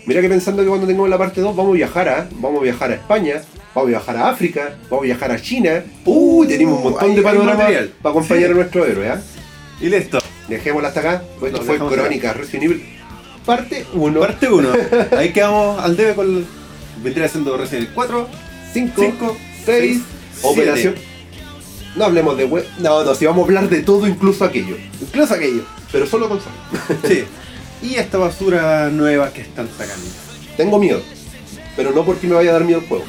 mira 0.05 0.21
que 0.21 0.29
pensando 0.29 0.63
que 0.63 0.69
cuando 0.69 0.87
tengamos 0.87 1.09
la 1.09 1.17
parte 1.17 1.41
2 1.41 1.55
vamos 1.55 1.71
a 1.73 1.75
viajar 1.75 2.09
a, 2.09 2.27
vamos 2.39 2.59
a 2.61 2.63
viajar 2.63 2.91
a 2.91 2.95
España, 2.95 3.41
vamos 3.73 3.87
a 3.87 3.89
viajar 3.89 4.17
a 4.17 4.29
África, 4.29 4.75
vamos 4.89 5.03
a 5.03 5.05
viajar 5.05 5.31
a 5.31 5.41
China. 5.41 5.83
Uy, 6.05 6.47
tenemos 6.47 6.77
un 6.77 6.83
montón 6.83 7.03
ahí 7.09 7.15
de 7.15 7.17
hay 7.19 7.23
panoramas 7.23 7.57
material. 7.57 7.91
para 8.01 8.11
acompañar 8.11 8.45
Sí. 8.45 8.51
a 8.51 8.55
nuestro 8.55 8.85
héroe, 8.85 9.09
¿ah? 9.09 9.21
Y 9.81 9.89
listo. 9.89 10.19
Dejémosla 10.47 10.87
hasta 10.89 10.99
acá, 11.01 11.23
pues 11.39 11.53
esto 11.53 11.65
fue 11.65 11.77
Crónica 11.77 12.33
Resident 12.33 12.63
Evil 12.65 12.83
parte 13.45 13.85
1, 13.93 14.19
Parte 14.19 14.49
1. 14.49 14.69
Ahí 15.17 15.31
quedamos 15.31 15.79
al 15.83 15.95
debe 15.95 16.15
con. 16.15 16.45
Vendría 17.03 17.27
siendo 17.27 17.55
Resident 17.57 17.83
Evil 17.83 17.93
4, 17.93 18.27
5, 18.73 18.93
5, 19.01 19.37
6, 19.65 19.65
6, 19.65 20.01
Operación. 20.41 20.95
No 21.95 22.05
hablemos 22.05 22.35
de 22.37 22.45
web, 22.45 22.65
no, 22.79 23.03
no, 23.03 23.15
si 23.15 23.25
vamos 23.25 23.43
a 23.43 23.45
hablar 23.45 23.69
de 23.69 23.81
todo, 23.83 24.07
incluso 24.07 24.43
aquello, 24.43 24.75
Incluso 24.99 25.33
aquello. 25.33 25.63
Pero 25.95 26.05
solo 26.07 26.27
con 26.27 26.41
Sony. 26.41 26.97
Sí. 27.07 27.23
y 27.81 27.95
esta 27.95 28.17
basura 28.17 28.89
nueva 28.89 29.31
que 29.31 29.39
están 29.39 29.69
sacando. 29.69 30.05
Tengo 30.57 30.77
miedo, 30.77 31.01
pero 31.77 31.91
no 31.91 32.03
porque 32.03 32.27
me 32.27 32.35
vaya 32.35 32.49
a 32.49 32.53
dar 32.53 32.65
miedo 32.65 32.81
el 32.81 32.85
juego, 32.85 33.05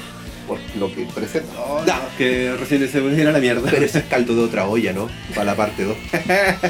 por 0.46 0.60
lo 0.78 0.94
que 0.94 1.04
presenta. 1.12 1.52
Oh, 1.58 1.82
no, 1.84 1.94
que 2.16 2.54
recién 2.56 2.88
se 2.88 3.00
pudiera 3.00 3.32
la 3.32 3.40
mierda. 3.40 3.68
Pero 3.68 3.84
ese 3.84 3.98
es 3.98 4.04
caldo 4.04 4.36
de 4.36 4.42
otra 4.44 4.68
olla, 4.68 4.92
¿no? 4.92 5.08
Para 5.34 5.46
la 5.46 5.56
parte 5.56 5.82
2. 5.82 5.96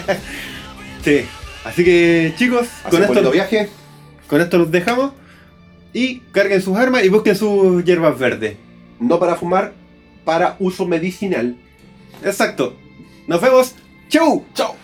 sí. 1.04 1.26
Así 1.64 1.84
que 1.84 2.32
chicos, 2.38 2.66
con 2.88 3.02
Con 3.02 3.18
esto, 3.18 3.30
viaje, 3.30 3.68
con 4.26 4.40
esto 4.40 4.56
los 4.56 4.70
dejamos. 4.70 5.12
Y 5.92 6.20
carguen 6.32 6.62
sus 6.62 6.78
armas 6.78 7.04
y 7.04 7.10
busquen 7.10 7.36
sus 7.36 7.84
hierbas 7.84 8.18
verdes. 8.18 8.56
no 9.00 9.18
para 9.18 9.36
fumar, 9.36 9.74
para 10.24 10.56
uso 10.60 10.86
medicinal. 10.86 11.56
Exacto. 12.24 12.74
Nos 13.26 13.38
vemos. 13.42 13.74
¡Chau! 14.08 14.46
¡Chao! 14.54 14.76